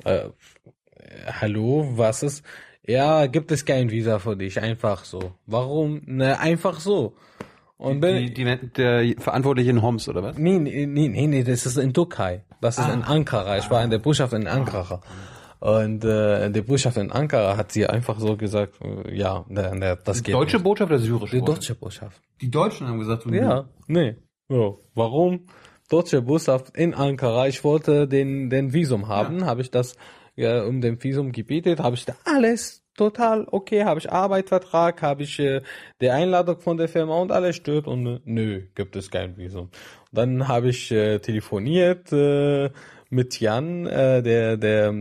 Äh, 0.04 0.30
hallo, 1.40 1.88
was 1.94 2.22
ist? 2.22 2.44
Ja, 2.86 3.26
gibt 3.26 3.52
es 3.52 3.64
kein 3.64 3.90
Visa 3.90 4.18
für 4.18 4.36
dich, 4.36 4.60
einfach 4.60 5.04
so. 5.04 5.32
Warum? 5.46 6.02
Ne, 6.06 6.38
einfach 6.40 6.80
so. 6.80 7.14
Und 7.76 8.02
die, 8.02 8.32
die, 8.32 8.44
die, 8.44 8.72
der 8.72 9.14
Verantwortliche 9.18 9.70
in 9.70 9.82
Homs, 9.82 10.08
oder 10.08 10.22
was? 10.22 10.36
Nee, 10.36 10.58
nee, 10.58 10.86
nee, 10.86 11.26
nee, 11.26 11.44
das 11.44 11.64
ist 11.64 11.76
in 11.76 11.94
Türkei. 11.94 12.44
Das 12.60 12.78
ist 12.78 12.84
ah. 12.84 12.92
in 12.92 13.02
Ankara. 13.04 13.58
Ich 13.58 13.70
war 13.70 13.84
in 13.84 13.90
der 13.90 13.98
Botschaft 13.98 14.32
in 14.32 14.48
Ankara. 14.48 15.00
Und 15.60 16.04
äh, 16.04 16.50
die 16.50 16.60
Botschaft 16.62 16.96
in 16.96 17.10
Ankara 17.12 17.56
hat 17.56 17.72
sie 17.72 17.86
einfach 17.86 18.18
so 18.18 18.36
gesagt, 18.36 18.80
äh, 18.80 19.16
ja, 19.16 19.44
ne, 19.48 19.74
ne, 19.76 19.98
das 20.04 20.18
die 20.18 20.24
geht. 20.24 20.34
Deutsche 20.34 20.56
nicht. 20.56 20.64
Botschaft 20.64 20.90
oder 20.90 21.00
syrische 21.00 21.36
Die 21.36 21.44
deutsche 21.44 21.74
Botschaft. 21.74 22.20
Die 22.40 22.50
Deutschen 22.50 22.86
haben 22.86 22.98
gesagt, 22.98 23.26
ja, 23.26 23.68
nee. 23.86 24.16
So, 24.48 24.84
warum? 24.94 25.46
Deutsche 25.88 26.22
Botschaft 26.22 26.76
in 26.76 26.94
Ankara. 26.94 27.48
Ich 27.48 27.64
wollte 27.64 28.06
den, 28.06 28.50
den 28.50 28.72
Visum 28.72 29.08
haben, 29.08 29.40
ja. 29.40 29.46
habe 29.46 29.62
ich 29.62 29.70
das 29.70 29.96
ja, 30.36 30.62
um 30.62 30.80
den 30.80 31.02
Visum 31.02 31.32
gebetet, 31.32 31.80
habe 31.80 31.96
ich 31.96 32.04
da 32.04 32.14
alles 32.24 32.84
total 32.96 33.46
okay, 33.50 33.84
habe 33.84 33.98
ich 33.98 34.10
Arbeitsvertrag, 34.10 35.02
habe 35.02 35.22
ich 35.22 35.38
äh, 35.38 35.62
die 36.00 36.10
Einladung 36.10 36.60
von 36.60 36.76
der 36.76 36.88
Firma 36.88 37.16
und 37.16 37.32
alles 37.32 37.56
stört 37.56 37.86
und 37.86 38.06
äh, 38.06 38.20
nö, 38.24 38.62
gibt 38.74 38.94
es 38.96 39.10
kein 39.10 39.36
Visum. 39.36 39.70
Dann 40.12 40.46
habe 40.46 40.68
ich 40.68 40.90
äh, 40.90 41.18
telefoniert 41.18 42.12
äh, 42.12 42.70
mit 43.10 43.40
Jan, 43.40 43.86
äh, 43.86 44.22
der 44.22 44.56
der 44.56 44.94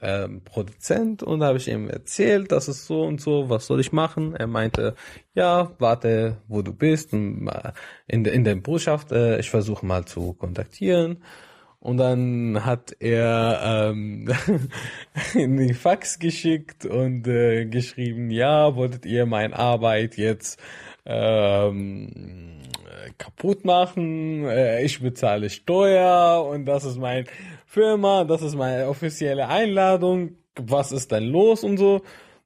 äh, 0.00 0.28
Produzent, 0.44 1.22
und 1.22 1.42
habe 1.42 1.58
ich 1.58 1.68
ihm 1.68 1.88
erzählt, 1.88 2.52
das 2.52 2.68
ist 2.68 2.86
so 2.86 3.02
und 3.02 3.20
so, 3.20 3.48
was 3.48 3.66
soll 3.66 3.80
ich 3.80 3.92
machen? 3.92 4.34
Er 4.34 4.46
meinte, 4.46 4.94
ja, 5.34 5.72
warte, 5.78 6.38
wo 6.48 6.62
du 6.62 6.72
bist, 6.72 7.12
in 7.12 7.44
der 8.08 8.32
in 8.32 8.44
der 8.44 8.56
Botschaft, 8.56 9.12
äh, 9.12 9.38
ich 9.38 9.50
versuche 9.50 9.86
mal 9.86 10.04
zu 10.04 10.34
kontaktieren. 10.34 11.22
Und 11.80 11.96
dann 11.96 12.66
hat 12.66 12.94
er 13.00 13.90
ähm, 13.90 14.28
in 15.34 15.56
die 15.56 15.72
Fax 15.72 16.18
geschickt 16.18 16.84
und 16.84 17.26
äh, 17.26 17.64
geschrieben, 17.64 18.30
ja, 18.30 18.76
wolltet 18.76 19.06
ihr 19.06 19.24
meine 19.24 19.58
Arbeit 19.58 20.18
jetzt 20.18 20.60
ähm, 21.06 22.59
kaputt 23.18 23.64
machen, 23.64 24.44
äh, 24.46 24.82
ich 24.84 25.00
bezahle 25.00 25.50
Steuer 25.50 26.46
und 26.46 26.66
das 26.66 26.84
ist 26.84 26.98
meine 26.98 27.26
Firma, 27.66 28.24
das 28.24 28.42
ist 28.42 28.56
meine 28.56 28.88
offizielle 28.88 29.48
Einladung, 29.48 30.36
was 30.56 30.92
ist 30.92 31.12
denn 31.12 31.24
los 31.24 31.64
und 31.64 31.78
so. 31.78 32.02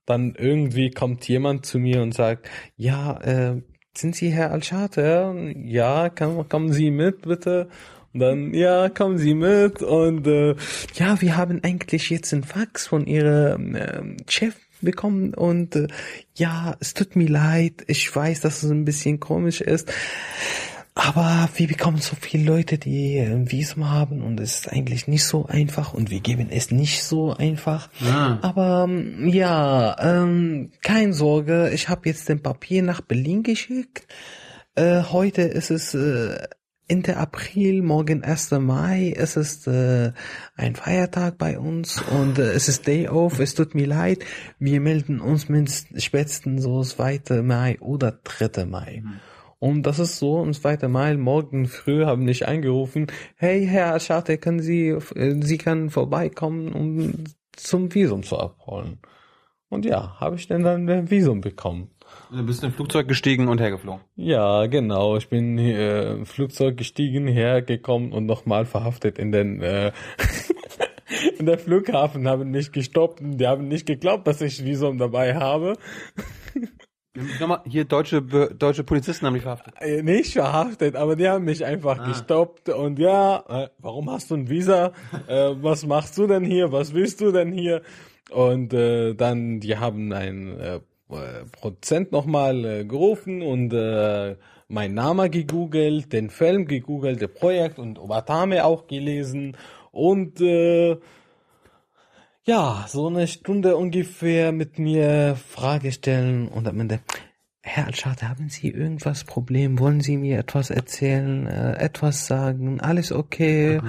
Dann 0.06 0.34
irgendwie 0.36 0.90
kommt 0.90 1.26
jemand 1.28 1.64
zu 1.64 1.78
mir 1.78 2.02
und 2.02 2.12
sagt, 2.12 2.48
ja, 2.76 3.18
äh, 3.22 3.62
sind 3.96 4.16
Sie 4.16 4.30
Herr 4.30 4.50
Alschate? 4.50 5.54
Ja, 5.64 6.10
kann, 6.10 6.48
kommen 6.48 6.72
Sie 6.72 6.90
mit, 6.90 7.22
bitte. 7.22 7.68
Und 8.12 8.20
dann, 8.20 8.54
ja, 8.54 8.88
kommen 8.88 9.18
Sie 9.18 9.34
mit. 9.34 9.82
Und 9.82 10.26
äh, 10.26 10.54
ja, 10.94 11.20
wir 11.20 11.36
haben 11.36 11.60
eigentlich 11.62 12.10
jetzt 12.10 12.32
einen 12.32 12.44
Fax 12.44 12.86
von 12.86 13.06
Ihrem 13.06 13.74
äh, 13.74 14.16
Chef 14.28 14.56
bekommen 14.84 15.34
und 15.34 15.76
äh, 15.76 15.88
ja, 16.34 16.76
es 16.80 16.94
tut 16.94 17.16
mir 17.16 17.28
leid. 17.28 17.84
Ich 17.86 18.14
weiß, 18.14 18.40
dass 18.40 18.62
es 18.62 18.70
ein 18.70 18.84
bisschen 18.84 19.20
komisch 19.20 19.60
ist. 19.60 19.90
Aber 20.96 21.48
wir 21.56 21.66
bekommen 21.66 21.98
so 21.98 22.14
viele 22.20 22.44
Leute, 22.44 22.78
die 22.78 23.18
ein 23.18 23.50
Visum 23.50 23.90
haben 23.90 24.22
und 24.22 24.38
es 24.38 24.60
ist 24.60 24.72
eigentlich 24.72 25.08
nicht 25.08 25.24
so 25.24 25.44
einfach 25.46 25.92
und 25.92 26.10
wir 26.10 26.20
geben 26.20 26.48
es 26.50 26.70
nicht 26.70 27.02
so 27.02 27.34
einfach. 27.34 27.88
Ah. 28.00 28.38
Aber 28.42 28.86
ähm, 28.88 29.28
ja, 29.28 29.96
ähm, 29.98 30.70
kein 30.82 31.12
Sorge, 31.12 31.70
ich 31.74 31.88
habe 31.88 32.08
jetzt 32.08 32.28
den 32.28 32.42
Papier 32.42 32.84
nach 32.84 33.00
Berlin 33.00 33.42
geschickt. 33.42 34.06
Äh, 34.76 35.02
heute 35.10 35.42
ist 35.42 35.72
es 35.72 35.94
äh, 35.94 36.46
Ende 36.86 37.16
April, 37.16 37.80
morgen 37.80 38.22
1. 38.22 38.50
Mai. 38.60 39.14
Es 39.16 39.38
ist 39.38 39.66
äh, 39.66 40.12
ein 40.54 40.74
Feiertag 40.74 41.38
bei 41.38 41.58
uns 41.58 42.02
und 42.02 42.38
äh, 42.38 42.52
es 42.52 42.68
ist 42.68 42.86
Day 42.86 43.08
Off. 43.08 43.38
Es 43.38 43.54
tut 43.54 43.74
mir 43.74 43.86
leid. 43.86 44.22
Wir 44.58 44.82
melden 44.82 45.18
uns 45.18 45.48
mindestens 45.48 46.04
spätestens 46.04 46.62
so 46.62 46.82
2. 46.82 47.40
Mai 47.42 47.78
oder 47.80 48.20
3. 48.22 48.66
Mai. 48.66 49.02
Und 49.58 49.84
das 49.84 49.98
ist 49.98 50.18
so, 50.18 50.42
am 50.42 50.52
2. 50.52 50.86
Mai, 50.88 51.16
morgen 51.16 51.68
früh 51.68 52.04
haben 52.04 52.24
mich 52.24 52.46
angerufen, 52.46 53.06
hey 53.36 53.66
Herr 53.66 53.98
Scharte, 53.98 54.36
können 54.36 54.60
Sie, 54.60 54.88
äh, 54.88 55.40
Sie 55.40 55.56
können 55.56 55.88
vorbeikommen, 55.88 56.70
um 56.74 57.24
zum 57.52 57.94
Visum 57.94 58.24
zu 58.24 58.38
abholen. 58.38 58.98
Und 59.70 59.86
ja, 59.86 60.20
habe 60.20 60.36
ich 60.36 60.48
denn 60.48 60.62
dann 60.62 60.86
ein 60.90 61.10
Visum 61.10 61.40
bekommen. 61.40 61.93
Du 62.36 62.42
bist 62.44 62.64
in 62.64 62.70
ein 62.70 62.72
Flugzeug 62.72 63.06
gestiegen 63.06 63.46
und 63.46 63.60
hergeflogen. 63.60 64.02
Ja, 64.16 64.66
genau. 64.66 65.16
Ich 65.16 65.28
bin 65.28 65.56
äh, 65.56 66.14
im 66.14 66.26
Flugzeug 66.26 66.76
gestiegen, 66.76 67.28
hergekommen 67.28 68.12
und 68.12 68.26
nochmal 68.26 68.64
verhaftet 68.64 69.20
in 69.20 69.30
den 69.30 69.62
äh, 69.62 69.92
in 71.38 71.46
der 71.46 71.58
Flughafen 71.58 72.26
haben 72.26 72.50
mich 72.50 72.72
gestoppt 72.72 73.20
und 73.20 73.38
die 73.38 73.46
haben 73.46 73.68
nicht 73.68 73.86
geglaubt, 73.86 74.26
dass 74.26 74.40
ich 74.40 74.64
Visum 74.64 74.98
dabei 74.98 75.36
habe. 75.36 75.74
Nochmal, 77.38 77.60
hier 77.68 77.84
deutsche 77.84 78.20
deutsche 78.20 78.82
Polizisten 78.82 79.26
haben 79.26 79.34
dich 79.34 79.44
verhaftet. 79.44 79.74
Äh, 79.78 80.02
Nicht 80.02 80.32
verhaftet, 80.32 80.96
aber 80.96 81.14
die 81.14 81.28
haben 81.28 81.44
mich 81.44 81.64
einfach 81.64 82.04
gestoppt 82.04 82.68
und 82.70 82.98
ja, 82.98 83.44
äh, 83.48 83.68
warum 83.78 84.10
hast 84.10 84.32
du 84.32 84.34
ein 84.34 84.50
Visa? 84.50 84.86
äh, 85.28 85.50
was 85.60 85.86
machst 85.86 86.18
du 86.18 86.26
denn 86.26 86.44
hier? 86.44 86.72
Was 86.72 86.92
willst 86.92 87.20
du 87.20 87.30
denn 87.30 87.52
hier? 87.52 87.82
Und 88.32 88.74
äh, 88.74 89.14
dann, 89.14 89.60
die 89.60 89.76
haben 89.76 90.12
ein 90.12 90.58
äh, 90.58 90.80
Prozent 91.08 92.12
nochmal 92.12 92.64
äh, 92.64 92.84
gerufen 92.84 93.42
und 93.42 93.72
äh, 93.72 94.36
mein 94.68 94.94
Name 94.94 95.30
gegoogelt, 95.30 96.12
den 96.12 96.30
Film 96.30 96.66
gegoogelt, 96.66 97.20
das 97.20 97.30
Projekt 97.30 97.78
und 97.78 97.98
Obatame 97.98 98.64
auch 98.64 98.86
gelesen 98.86 99.56
und 99.92 100.40
äh, 100.40 100.96
ja, 102.46 102.84
so 102.88 103.06
eine 103.06 103.26
Stunde 103.26 103.76
ungefähr 103.76 104.52
mit 104.52 104.78
mir 104.78 105.36
Frage 105.36 105.92
stellen 105.92 106.48
und 106.48 106.68
am 106.68 106.80
Ende, 106.80 107.00
Herr 107.62 107.86
Altscharte, 107.86 108.28
haben 108.28 108.50
Sie 108.50 108.68
irgendwas 108.68 109.24
Problem? 109.24 109.78
Wollen 109.78 110.00
Sie 110.00 110.18
mir 110.18 110.38
etwas 110.38 110.68
erzählen, 110.68 111.46
äh, 111.46 111.78
etwas 111.78 112.26
sagen? 112.26 112.80
Alles 112.80 113.12
okay? 113.12 113.80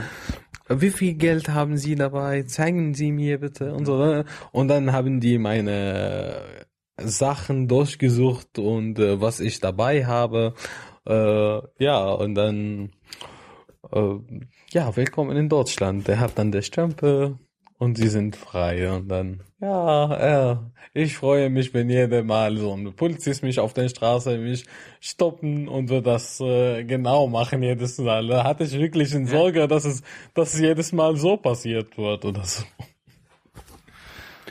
Wie 0.70 0.90
viel 0.90 1.16
Geld 1.16 1.50
haben 1.50 1.78
Sie 1.78 1.96
dabei? 1.96 2.44
Zeigen 2.44 2.94
Sie 2.94 3.12
mir 3.12 3.40
bitte 3.40 3.74
und 3.74 3.86
so. 3.86 3.98
ne? 3.98 4.26
Und 4.52 4.70
dann 4.70 4.94
haben 4.94 5.20
die 5.20 5.38
meine 5.38 6.66
Sachen 6.98 7.68
durchgesucht 7.68 8.60
und 8.60 9.00
äh, 9.00 9.20
was 9.22 9.40
ich 9.40 9.60
dabei 9.60 10.06
habe. 10.06 10.54
Äh, 11.06 11.62
ja, 11.84 12.10
und 12.12 12.36
dann 12.36 12.92
äh, 13.92 14.16
ja, 14.72 14.96
willkommen 14.96 15.38
in 15.38 15.50
Deutschland. 15.50 16.08
Der 16.08 16.20
hat 16.20 16.38
dann 16.38 16.52
der 16.52 16.62
Stempel 16.62 17.38
und 17.78 17.98
sie 17.98 18.08
sind 18.08 18.36
frei. 18.36 18.92
Und 18.92 19.10
dann, 19.10 19.44
ja, 19.62 20.28
ja, 20.28 20.72
ich 20.94 21.18
freue 21.18 21.50
mich, 21.50 21.74
wenn 21.74 21.90
jeder 21.90 22.24
mal 22.24 22.58
so 22.58 22.74
ein 22.74 22.96
Polizist 22.96 23.44
mich 23.44 23.60
auf 23.60 23.74
der 23.74 23.90
Straße 23.90 24.38
mich 24.38 24.66
stoppen 25.00 25.68
und 25.68 25.90
wir 25.90 26.02
das 26.02 26.40
äh, 26.40 26.84
genau 26.84 27.28
machen 27.28 27.64
jedes 27.64 27.98
Mal. 28.00 28.28
Da 28.28 28.44
hatte 28.44 28.64
ich 28.64 28.78
wirklich 28.78 29.14
eine 29.16 29.28
Sorge, 29.28 29.68
dass 29.68 29.86
es, 29.86 30.02
dass 30.34 30.54
es 30.54 30.60
jedes 30.60 30.92
Mal 30.94 31.16
so 31.16 31.38
passiert 31.38 31.98
wird 31.98 32.26
oder 32.26 32.44
so. 32.44 32.64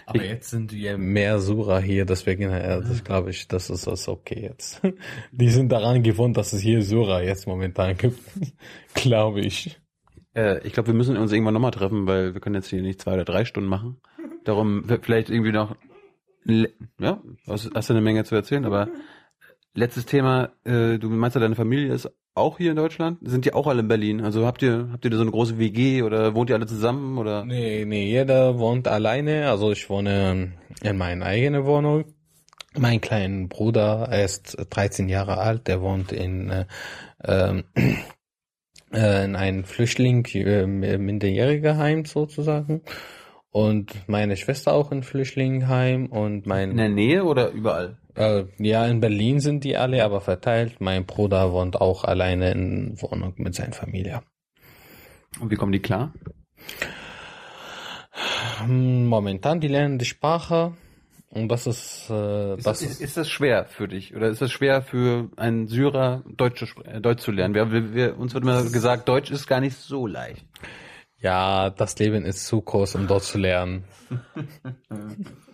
Aber 0.06 0.24
jetzt 0.24 0.50
sind 0.50 0.72
wir 0.72 0.98
mehr 0.98 1.38
Sura 1.38 1.78
hier, 1.78 2.04
deswegen, 2.04 2.50
äh, 2.50 2.80
das 2.80 3.04
glaube 3.04 3.30
ich, 3.30 3.48
das 3.48 3.70
ist 3.70 3.86
das 3.86 4.08
okay 4.08 4.42
jetzt. 4.42 4.82
Die 5.32 5.48
sind 5.48 5.70
daran 5.72 6.02
gewohnt, 6.02 6.36
dass 6.36 6.52
es 6.52 6.60
hier 6.60 6.82
Sura 6.82 7.22
jetzt 7.22 7.46
momentan 7.46 7.96
gibt, 7.96 8.18
glaube 8.94 9.40
ich. 9.40 9.80
Äh, 10.34 10.66
ich 10.66 10.72
glaube, 10.72 10.88
wir 10.88 10.94
müssen 10.94 11.16
uns 11.16 11.32
irgendwann 11.32 11.54
nochmal 11.54 11.70
treffen, 11.70 12.06
weil 12.06 12.34
wir 12.34 12.40
können 12.40 12.56
jetzt 12.56 12.68
hier 12.68 12.82
nicht 12.82 13.00
zwei 13.00 13.14
oder 13.14 13.24
drei 13.24 13.44
Stunden 13.44 13.68
machen. 13.68 14.00
Darum 14.44 14.84
vielleicht 15.02 15.30
irgendwie 15.30 15.52
noch, 15.52 15.76
ja, 16.46 17.22
hast, 17.46 17.70
hast 17.74 17.88
du 17.88 17.94
eine 17.94 18.02
Menge 18.02 18.24
zu 18.24 18.34
erzählen, 18.34 18.64
aber 18.66 18.88
letztes 19.74 20.06
Thema, 20.06 20.50
äh, 20.64 20.98
du 20.98 21.08
meinst 21.10 21.34
ja, 21.34 21.40
deine 21.40 21.56
Familie 21.56 21.92
ist 21.92 22.10
auch 22.34 22.58
hier 22.58 22.70
in 22.70 22.76
Deutschland? 22.76 23.18
Sind 23.22 23.44
die 23.44 23.52
auch 23.52 23.66
alle 23.66 23.80
in 23.80 23.88
Berlin? 23.88 24.20
Also 24.20 24.46
habt 24.46 24.62
ihr, 24.62 24.88
habt 24.92 25.04
ihr 25.04 25.10
da 25.10 25.16
so 25.16 25.22
eine 25.22 25.30
große 25.30 25.58
WG 25.58 26.02
oder 26.02 26.34
wohnt 26.34 26.50
ihr 26.50 26.56
alle 26.56 26.66
zusammen 26.66 27.18
oder? 27.18 27.44
Nee, 27.44 27.84
nee, 27.84 28.06
jeder 28.06 28.58
wohnt 28.58 28.88
alleine. 28.88 29.48
Also 29.50 29.70
ich 29.70 29.88
wohne 29.88 30.52
in 30.82 30.96
meiner 30.96 31.26
eigenen 31.26 31.64
Wohnung. 31.64 32.04
Mein 32.76 33.00
kleiner 33.00 33.46
Bruder, 33.46 34.08
er 34.10 34.24
ist 34.24 34.56
13 34.70 35.08
Jahre 35.08 35.38
alt, 35.38 35.68
der 35.68 35.80
wohnt 35.80 36.10
in, 36.10 36.50
äh, 36.50 36.66
ähm, 37.24 37.64
äh, 38.92 39.24
in 39.24 39.36
einem 39.36 39.62
Flüchtling, 39.62 40.24
äh, 40.34 40.66
minderjähriger 40.66 41.76
Heim 41.76 42.04
sozusagen. 42.04 42.82
Und 43.50 44.08
meine 44.08 44.36
Schwester 44.36 44.72
auch 44.72 44.90
in 44.90 45.04
Flüchtlingsheim 45.04 46.06
und 46.06 46.46
mein 46.46 46.72
In 46.72 46.76
der 46.78 46.88
Nähe 46.88 47.24
oder 47.24 47.50
überall? 47.50 47.98
Äh, 48.16 48.44
ja, 48.58 48.86
in 48.86 49.00
Berlin 49.00 49.40
sind 49.40 49.64
die 49.64 49.76
alle, 49.76 50.04
aber 50.04 50.20
verteilt. 50.20 50.80
Mein 50.80 51.04
Bruder 51.04 51.52
wohnt 51.52 51.80
auch 51.80 52.04
alleine 52.04 52.52
in 52.52 53.00
Wohnung 53.00 53.34
mit 53.36 53.54
seiner 53.54 53.72
Familie. 53.72 54.22
Und 55.40 55.50
wie 55.50 55.56
kommen 55.56 55.72
die 55.72 55.80
klar? 55.80 56.12
Momentan, 58.66 59.60
die 59.60 59.68
lernen 59.68 59.98
die 59.98 60.04
Sprache 60.04 60.74
und 61.34 61.48
das 61.48 61.66
ist, 61.66 62.08
äh, 62.10 62.54
Ist 62.56 62.66
das 62.66 62.82
ist, 62.82 63.00
ist 63.00 63.16
das 63.16 63.28
schwer 63.28 63.64
für 63.64 63.88
dich? 63.88 64.14
Oder 64.14 64.28
ist 64.28 64.40
das 64.40 64.52
schwer 64.52 64.82
für 64.82 65.30
einen 65.36 65.66
Syrer, 65.66 66.22
Deutsch, 66.36 66.64
zu 66.64 66.82
äh, 66.84 67.00
Deutsch 67.00 67.22
zu 67.22 67.32
lernen? 67.32 67.54
Wir, 67.54 67.72
wir, 67.72 67.92
wir, 67.92 68.18
uns 68.18 68.34
wird 68.34 68.44
immer 68.44 68.62
gesagt, 68.62 69.08
Deutsch 69.08 69.32
ist 69.32 69.48
gar 69.48 69.60
nicht 69.60 69.76
so 69.76 70.06
leicht. 70.06 70.46
ja, 71.18 71.70
das 71.70 71.98
Leben 71.98 72.24
ist 72.24 72.46
zu 72.46 72.62
groß, 72.62 72.94
um 72.94 73.08
dort 73.08 73.24
zu 73.24 73.38
lernen. 73.38 73.82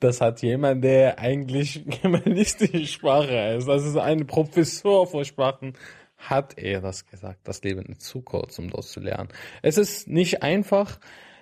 Das 0.00 0.20
hat 0.20 0.42
jemand, 0.42 0.84
der 0.84 1.18
eigentlich 1.18 1.84
germanistische 2.02 2.86
Sprache 2.86 3.56
ist. 3.56 3.66
Das 3.68 3.84
ist 3.84 3.96
ein 3.96 4.26
Professor 4.26 5.06
für 5.06 5.24
Sprachen. 5.24 5.74
Hat 6.16 6.58
er 6.58 6.80
das 6.80 7.06
gesagt? 7.06 7.40
Das 7.44 7.62
Leben 7.62 7.86
ist 7.86 8.02
zu 8.02 8.22
kurz, 8.22 8.58
um 8.58 8.70
dort 8.70 8.84
zu 8.84 9.00
lernen. 9.00 9.28
Es 9.62 9.78
ist 9.78 10.08
nicht 10.08 10.42
einfach. 10.42 10.98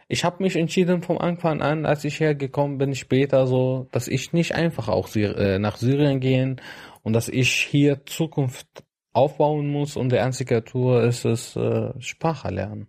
Ich 0.08 0.24
habe 0.24 0.42
mich 0.42 0.56
entschieden 0.56 1.02
vom 1.02 1.18
Anfang 1.18 1.62
an, 1.62 1.86
als 1.86 2.04
ich 2.04 2.20
hergekommen 2.20 2.78
bin, 2.78 2.94
später 2.94 3.46
so, 3.46 3.88
dass 3.92 4.08
ich 4.08 4.32
nicht 4.32 4.54
einfach 4.54 4.88
auch 4.88 5.14
äh, 5.16 5.58
nach 5.58 5.76
Syrien 5.76 6.20
gehen 6.20 6.60
und 7.02 7.14
dass 7.14 7.28
ich 7.28 7.52
hier 7.52 8.04
Zukunft 8.06 8.66
aufbauen 9.12 9.68
muss 9.68 9.96
und 9.96 10.10
der 10.10 10.24
einzige 10.24 10.64
Tour 10.64 11.02
ist 11.04 11.24
es 11.24 11.56
äh, 11.56 11.92
Sprache 12.00 12.48
lernen. 12.50 12.88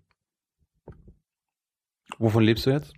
Wovon 2.17 2.43
lebst 2.43 2.65
du 2.65 2.71
jetzt? 2.71 2.93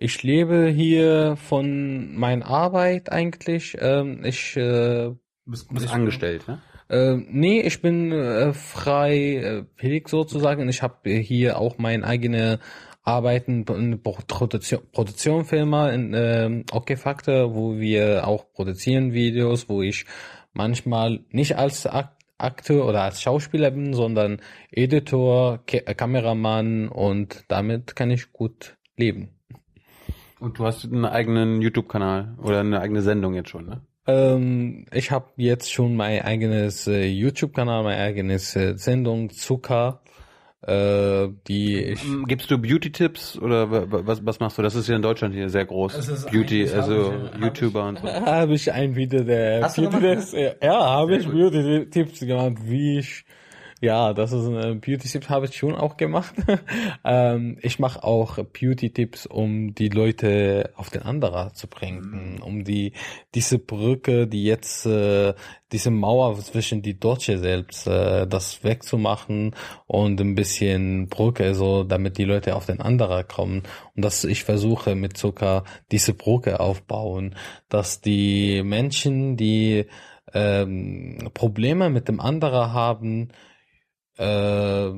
Ich 0.00 0.22
lebe 0.22 0.68
hier 0.68 1.34
von 1.36 2.14
meiner 2.16 2.46
Arbeit 2.46 3.10
eigentlich. 3.10 3.76
Ähm, 3.80 4.24
ich 4.24 4.56
äh, 4.56 5.10
Du 5.10 5.16
bist, 5.46 5.68
bist 5.72 5.90
angestellt, 5.90 6.46
ne? 6.46 6.60
äh, 6.88 7.16
nee, 7.16 7.62
ich 7.62 7.82
bin 7.82 8.12
äh, 8.12 8.52
frei 8.52 9.36
äh, 9.36 9.64
willig 9.76 10.08
sozusagen. 10.08 10.68
Ich 10.68 10.82
habe 10.82 11.10
hier 11.10 11.58
auch 11.58 11.78
meine 11.78 12.04
eigene 12.04 12.60
Arbeiten 13.02 13.64
eine 13.68 13.96
Produktion, 13.96 14.82
Produktionfirma 14.92 15.90
in 15.90 16.14
ähm, 16.14 16.64
OK 16.70 16.96
Factor, 16.96 17.54
wo 17.54 17.78
wir 17.78 18.28
auch 18.28 18.52
produzieren 18.52 19.12
Videos, 19.12 19.68
wo 19.68 19.82
ich 19.82 20.04
manchmal 20.52 21.24
nicht 21.30 21.56
als 21.56 21.86
Ak 21.86 22.14
Akteur 22.40 22.86
oder 22.86 23.02
als 23.02 23.20
Schauspieler 23.20 23.72
bin, 23.72 23.94
sondern 23.94 24.40
Editor, 24.70 25.58
Ke 25.66 25.80
Kameramann 25.80 26.88
und 26.88 27.44
damit 27.48 27.96
kann 27.96 28.12
ich 28.12 28.32
gut 28.32 28.76
leben. 28.96 29.37
Und 30.40 30.58
du 30.58 30.64
hast 30.66 30.84
einen 30.84 31.04
eigenen 31.04 31.60
YouTube-Kanal 31.62 32.36
oder 32.42 32.60
eine 32.60 32.80
eigene 32.80 33.02
Sendung 33.02 33.34
jetzt 33.34 33.50
schon, 33.50 33.66
ne? 33.66 33.80
Ähm, 34.06 34.86
ich 34.92 35.10
habe 35.10 35.26
jetzt 35.36 35.72
schon 35.72 35.94
mein 35.96 36.22
eigenes 36.22 36.86
äh, 36.86 37.06
YouTube-Kanal, 37.06 37.82
mein 37.82 37.98
eigenes 37.98 38.56
äh, 38.56 38.74
Sendung 38.78 39.30
Zucker, 39.30 40.00
äh, 40.62 41.28
die 41.46 41.76
ich 41.82 42.04
Mm, 42.04 42.24
Gibst 42.24 42.50
du 42.50 42.58
Beauty-Tipps 42.58 43.38
oder 43.38 43.70
wa- 43.70 43.84
wa- 43.90 44.00
was, 44.06 44.24
was 44.24 44.40
machst 44.40 44.56
du? 44.58 44.62
Das 44.62 44.74
ist 44.74 44.88
ja 44.88 44.96
in 44.96 45.02
Deutschland 45.02 45.34
hier 45.34 45.50
sehr 45.50 45.66
groß. 45.66 46.26
Beauty, 46.30 46.68
also 46.70 47.12
hab 47.12 47.34
ich- 47.36 47.40
YouTuber 47.44 47.86
und 47.88 47.98
so. 47.98 48.08
habe 48.08 48.54
ich 48.54 48.72
ein 48.72 48.96
Video 48.96 49.22
der 49.24 49.62
Hast 49.64 49.76
du 49.76 49.82
Beauty 49.82 49.98
gemacht, 50.00 50.30
Tipps, 50.30 50.56
ja, 50.62 50.86
habe 50.86 51.16
ich 51.16 51.24
gut. 51.26 51.34
Beauty 51.52 51.90
Tipps 51.90 52.20
gemacht, 52.20 52.54
wie 52.64 52.98
ich 53.00 53.24
Ja, 53.80 54.12
das 54.12 54.32
ist 54.32 54.48
eine 54.48 54.74
Beauty-Tipps 54.74 55.28
habe 55.28 55.46
ich 55.46 55.56
schon 55.56 55.76
auch 55.76 55.96
gemacht. 55.96 56.34
ähm, 57.04 57.58
ich 57.62 57.78
mache 57.78 58.02
auch 58.02 58.36
Beauty-Tipps, 58.36 59.26
um 59.26 59.72
die 59.74 59.88
Leute 59.88 60.72
auf 60.74 60.90
den 60.90 61.02
anderen 61.02 61.54
zu 61.54 61.68
bringen, 61.68 62.36
mhm. 62.38 62.42
um 62.42 62.64
die 62.64 62.92
diese 63.36 63.60
Brücke, 63.60 64.26
die 64.26 64.42
jetzt 64.42 64.84
äh, 64.84 65.32
diese 65.70 65.92
Mauer 65.92 66.36
zwischen 66.38 66.82
die 66.82 66.98
Deutsche 66.98 67.38
selbst, 67.38 67.86
äh, 67.86 68.26
das 68.26 68.64
wegzumachen 68.64 69.54
und 69.86 70.20
ein 70.20 70.34
bisschen 70.34 71.06
Brücke, 71.08 71.54
so 71.54 71.84
damit 71.84 72.18
die 72.18 72.24
Leute 72.24 72.56
auf 72.56 72.66
den 72.66 72.80
anderen 72.80 73.28
kommen. 73.28 73.62
Und 73.94 74.04
dass 74.04 74.24
ich 74.24 74.42
versuche 74.42 74.96
mit 74.96 75.16
Zucker 75.16 75.62
diese 75.92 76.14
Brücke 76.14 76.58
aufbauen, 76.58 77.36
dass 77.68 78.00
die 78.00 78.62
Menschen, 78.64 79.36
die 79.36 79.86
ähm, 80.34 81.30
Probleme 81.32 81.90
mit 81.90 82.08
dem 82.08 82.20
anderen 82.20 82.72
haben, 82.72 83.28
äh, 84.18 84.90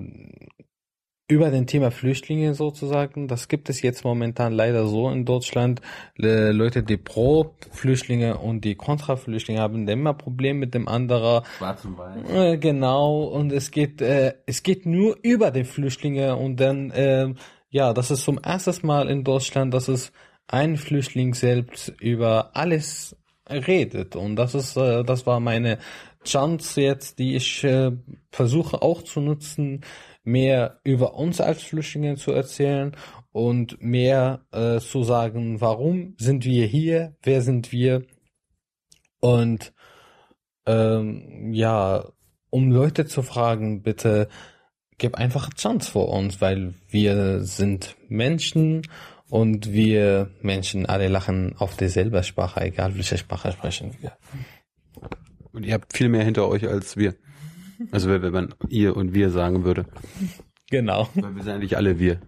über 1.31 1.51
den 1.51 1.67
Thema 1.67 1.93
Flüchtlinge 1.93 2.55
sozusagen, 2.55 3.29
das 3.29 3.47
gibt 3.47 3.71
es 3.71 3.83
jetzt 3.83 4.05
momentan 4.05 4.53
leider 4.53 4.87
so 4.87 5.09
in 5.09 5.25
Deutschland. 5.25 5.81
Le 6.17 6.51
Leute, 6.51 6.83
die 6.83 6.97
pro 6.97 7.55
Flüchtlinge 7.71 8.39
und 8.39 8.65
die 8.65 8.75
kontra 8.75 9.15
Flüchtlinge 9.15 9.61
haben 9.61 9.87
immer 9.87 10.13
Probleme 10.13 10.59
mit 10.59 10.75
dem 10.75 10.89
anderen. 10.89 11.45
Schwarz 11.57 11.85
und 11.85 11.97
weiß. 11.97 12.31
Äh, 12.31 12.59
genau, 12.59 13.23
und 13.23 13.53
es 13.53 13.71
geht, 13.71 14.03
äh, 14.03 14.35
es 14.47 14.65
geht 14.65 14.87
nur 14.87 15.17
über 15.23 15.53
die 15.53 15.65
Flüchtlinge 15.65 16.35
und 16.35 16.59
dann, 16.59 16.91
äh, 16.91 17.33
ja, 17.69 17.93
das 17.93 18.11
ist 18.11 18.25
zum 18.25 18.39
ersten 18.39 18.85
Mal 18.87 19.09
in 19.09 19.23
Deutschland, 19.23 19.73
dass 19.73 19.87
es 19.87 20.13
ein 20.49 20.77
Flüchtling 20.77 21.35
selbst 21.35 21.95
über 22.01 22.57
alles 22.57 23.17
redet 23.49 24.17
und 24.17 24.35
das 24.35 24.57
ist, 24.57 24.77
äh, 24.77 25.05
das 25.05 25.27
war 25.27 25.39
meine 25.39 25.79
Chance 26.25 26.81
jetzt, 26.81 27.19
die 27.19 27.37
ich 27.37 27.65
äh, 27.65 27.93
versuche 28.31 28.83
auch 28.83 29.03
zu 29.03 29.21
nutzen, 29.21 29.83
mehr 30.23 30.81
über 30.85 31.15
uns 31.15 31.41
als 31.41 31.63
Flüchtlinge 31.63 32.17
zu 32.17 32.33
erzählen 32.33 32.97
und 33.33 33.83
mehr 33.83 34.43
äh, 34.53 34.79
zu 34.81 35.03
sagen, 35.03 35.61
warum 35.61 36.15
sind 36.19 36.45
wir 36.45 36.67
hier, 36.67 37.17
wer 37.23 37.43
sind 37.43 37.73
wir 37.73 38.03
und 39.21 39.73
ähm, 40.67 41.53
ja, 41.53 42.05
um 42.51 42.71
Leute 42.71 43.07
zu 43.07 43.23
fragen, 43.23 43.83
bitte 43.83 44.29
gib 44.99 45.15
einfach 45.15 45.51
Chance 45.55 45.91
vor 45.91 46.11
uns, 46.11 46.41
weil 46.41 46.75
wir 46.89 47.41
sind 47.41 47.97
Menschen 48.09 48.83
und 49.29 49.73
wir 49.73 50.31
Menschen 50.43 50.87
alle 50.87 51.09
lachen 51.09 51.57
auf 51.57 51.77
dieselbe 51.77 52.23
Sprache, 52.23 52.61
egal 52.61 52.95
welche 52.97 53.17
Sprache 53.17 53.53
sprechen 53.53 53.97
wir. 54.01 54.13
Und 55.53 55.65
ihr 55.65 55.75
habt 55.75 55.97
viel 55.97 56.09
mehr 56.09 56.25
hinter 56.25 56.49
euch 56.49 56.69
als 56.69 56.97
wir. 56.97 57.15
Also 57.91 58.09
wenn 58.09 58.33
man 58.33 58.55
ihr 58.69 58.97
und 58.97 59.15
wir 59.15 59.31
sagen 59.31 59.65
würde. 59.65 59.87
Genau. 60.71 61.09
Weil 61.15 61.35
wir 61.35 61.43
sind 61.43 61.55
eigentlich 61.55 61.77
alle 61.77 61.99
wir. 61.99 62.21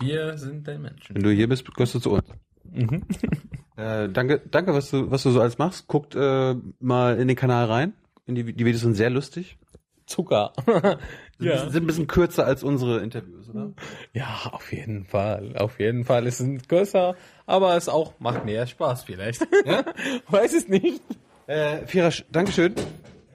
Wir 0.00 0.38
sind 0.38 0.66
der 0.66 0.78
Menschen. 0.78 1.14
Wenn 1.14 1.22
du 1.22 1.30
hier 1.30 1.48
bist, 1.48 1.64
gehörst 1.74 1.94
du 1.94 1.98
zu 1.98 2.12
uns. 2.12 2.28
Mhm. 2.64 3.02
äh, 3.76 4.08
danke, 4.08 4.40
danke, 4.50 4.74
was 4.74 4.90
du, 4.90 5.10
was 5.10 5.22
du 5.22 5.30
so 5.30 5.40
alles 5.40 5.58
machst. 5.58 5.88
Guckt 5.88 6.14
äh, 6.14 6.54
mal 6.78 7.18
in 7.18 7.28
den 7.28 7.36
Kanal 7.36 7.66
rein. 7.66 7.92
In 8.26 8.34
die, 8.34 8.44
die 8.44 8.64
Videos 8.64 8.82
sind 8.82 8.94
sehr 8.94 9.10
lustig. 9.10 9.58
Zucker. 10.06 10.52
ja. 11.38 11.68
Sind 11.68 11.84
ein 11.84 11.86
bisschen 11.86 12.06
kürzer 12.06 12.46
als 12.46 12.62
unsere 12.62 13.00
Interviews, 13.00 13.50
oder? 13.50 13.72
Ja, 14.14 14.50
auf 14.52 14.72
jeden 14.72 15.04
Fall. 15.04 15.56
Auf 15.56 15.78
jeden 15.80 16.04
Fall. 16.04 16.26
Es 16.26 16.38
sind 16.38 16.68
kürzer, 16.68 17.14
aber 17.46 17.76
es 17.76 17.88
auch 17.88 18.18
macht 18.18 18.44
mehr 18.44 18.66
Spaß 18.66 19.04
vielleicht. 19.04 19.46
Ja? 19.66 19.84
Weiß 20.28 20.54
es 20.54 20.68
nicht. 20.68 21.02
Äh, 21.48 21.86
Firasch, 21.86 22.26
Dankeschön. 22.30 22.74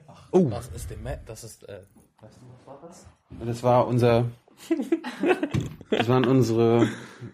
Ach, 0.06 0.28
oh. 0.30 0.48
Das 0.48 0.68
ist 0.68 1.02
Matt, 1.02 1.22
das 1.26 1.42
ist, 1.42 1.68
äh, 1.68 1.80
weißt 2.20 2.36
du, 2.36 2.46
was 2.48 2.66
war 2.66 2.78
das? 2.86 3.06
Das 3.44 3.62
war 3.64 3.88
unser, 3.88 4.26
das 5.90 6.08
waren 6.08 6.24
unsere 6.24 6.88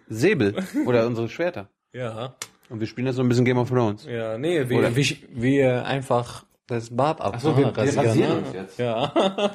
Säbel 0.09 0.57
oder 0.87 1.07
unsere 1.07 1.29
Schwerter. 1.29 1.69
Ja. 1.93 2.35
Und 2.71 2.81
wir 2.81 2.87
spielen 2.87 3.09
jetzt 3.09 3.17
so 3.17 3.23
ein 3.23 3.29
bisschen 3.29 3.45
Game 3.45 3.59
of 3.59 3.69
Thrones. 3.69 4.07
Ja, 4.07 4.39
nee, 4.39 4.71
wir, 4.71 4.97
wir, 4.97 5.17
wir 5.33 5.85
einfach 5.85 6.47
das 6.67 6.97
Bart 6.97 7.21
ab. 7.21 7.35
Achso, 7.35 7.55
wir, 7.59 7.77
wir 7.77 7.77
rasieren 7.77 8.17
ne? 8.17 8.39
uns 8.39 8.55
jetzt. 8.55 8.79
Ja. 8.79 9.13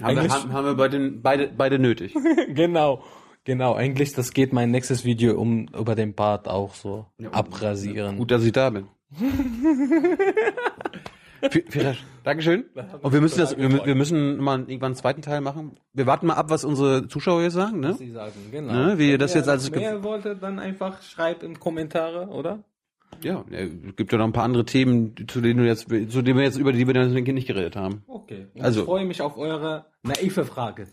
haben, 0.00 0.16
wir, 0.16 0.52
haben 0.52 0.64
wir 0.64 0.74
beide, 0.76 1.10
beide, 1.10 1.48
beide 1.48 1.78
nötig. 1.80 2.14
genau. 2.54 3.02
Genau, 3.42 3.74
eigentlich, 3.74 4.12
das 4.12 4.32
geht 4.32 4.52
mein 4.52 4.70
nächstes 4.70 5.04
Video 5.04 5.38
um 5.38 5.66
über 5.76 5.96
den 5.96 6.14
Bart 6.14 6.46
auch 6.46 6.74
so 6.74 7.06
ja, 7.18 7.30
abrasieren. 7.32 8.16
Gut, 8.16 8.30
dass 8.30 8.44
ich 8.44 8.52
da 8.52 8.70
bin. 8.70 8.86
Dankeschön. 12.24 12.64
Und 13.02 13.12
wir 13.12 13.20
müssen 13.20 13.38
das, 13.38 13.56
wir, 13.56 13.84
wir, 13.84 13.94
müssen 13.94 14.38
mal 14.38 14.60
irgendwann 14.60 14.92
einen 14.92 14.94
zweiten 14.94 15.22
Teil 15.22 15.40
machen. 15.40 15.76
Wir 15.92 16.06
warten 16.06 16.26
mal 16.26 16.34
ab, 16.34 16.46
was 16.48 16.64
unsere 16.64 17.06
Zuschauer 17.06 17.42
jetzt 17.42 17.52
sagen, 17.54 17.80
ne? 17.80 17.90
Was 17.90 17.98
sie 17.98 18.10
sagen, 18.10 18.32
genau. 18.50 18.72
Ne? 18.72 18.98
Wie 18.98 19.12
Wenn 19.12 19.18
das 19.18 19.34
jetzt 19.34 19.48
als 19.48 19.70
mehr 19.70 20.02
wollte, 20.02 20.36
dann 20.36 20.58
einfach 20.58 21.02
schreibt 21.02 21.42
in 21.42 21.60
Kommentare, 21.60 22.28
oder? 22.28 22.64
Ja, 23.22 23.44
es 23.50 23.70
gibt 23.96 24.10
ja 24.12 24.18
noch 24.18 24.24
ein 24.24 24.32
paar 24.32 24.44
andere 24.44 24.64
Themen, 24.64 25.14
zu 25.28 25.40
denen 25.40 25.60
du 25.60 25.66
jetzt, 25.66 25.88
zu 25.88 26.22
denen 26.22 26.36
wir 26.36 26.44
jetzt 26.44 26.58
über 26.58 26.72
die 26.72 26.86
wir 26.86 26.94
dann 26.94 27.12
nicht 27.12 27.46
geredet 27.46 27.76
haben. 27.76 28.02
Okay. 28.06 28.48
Und 28.54 28.62
also 28.62 28.80
ich 28.80 28.86
freue 28.86 29.04
mich 29.04 29.22
auf 29.22 29.36
eure 29.36 29.86
naive 30.02 30.44
Frage. 30.44 30.88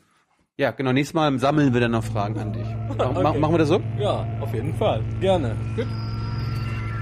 Ja, 0.57 0.71
genau. 0.71 0.91
Nächstes 0.91 1.15
Mal 1.15 1.39
sammeln 1.39 1.73
wir 1.73 1.81
dann 1.81 1.91
noch 1.91 2.03
Fragen 2.03 2.37
an 2.37 2.53
dich. 2.53 2.67
okay. 2.89 3.39
Machen 3.39 3.53
wir 3.53 3.57
das 3.57 3.69
so? 3.69 3.81
Ja, 3.97 4.27
auf 4.39 4.53
jeden 4.53 4.75
Fall. 4.75 5.03
Gerne. 5.19 5.55
Gut. 5.75 5.87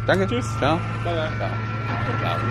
Danke. 0.06 0.28
Tschüss. 0.28 0.58
Ciao. 0.58 0.82
Bye 1.04 1.14
bye. 1.16 1.36
Ciao. 1.38 1.64
Ciao. 2.18 2.50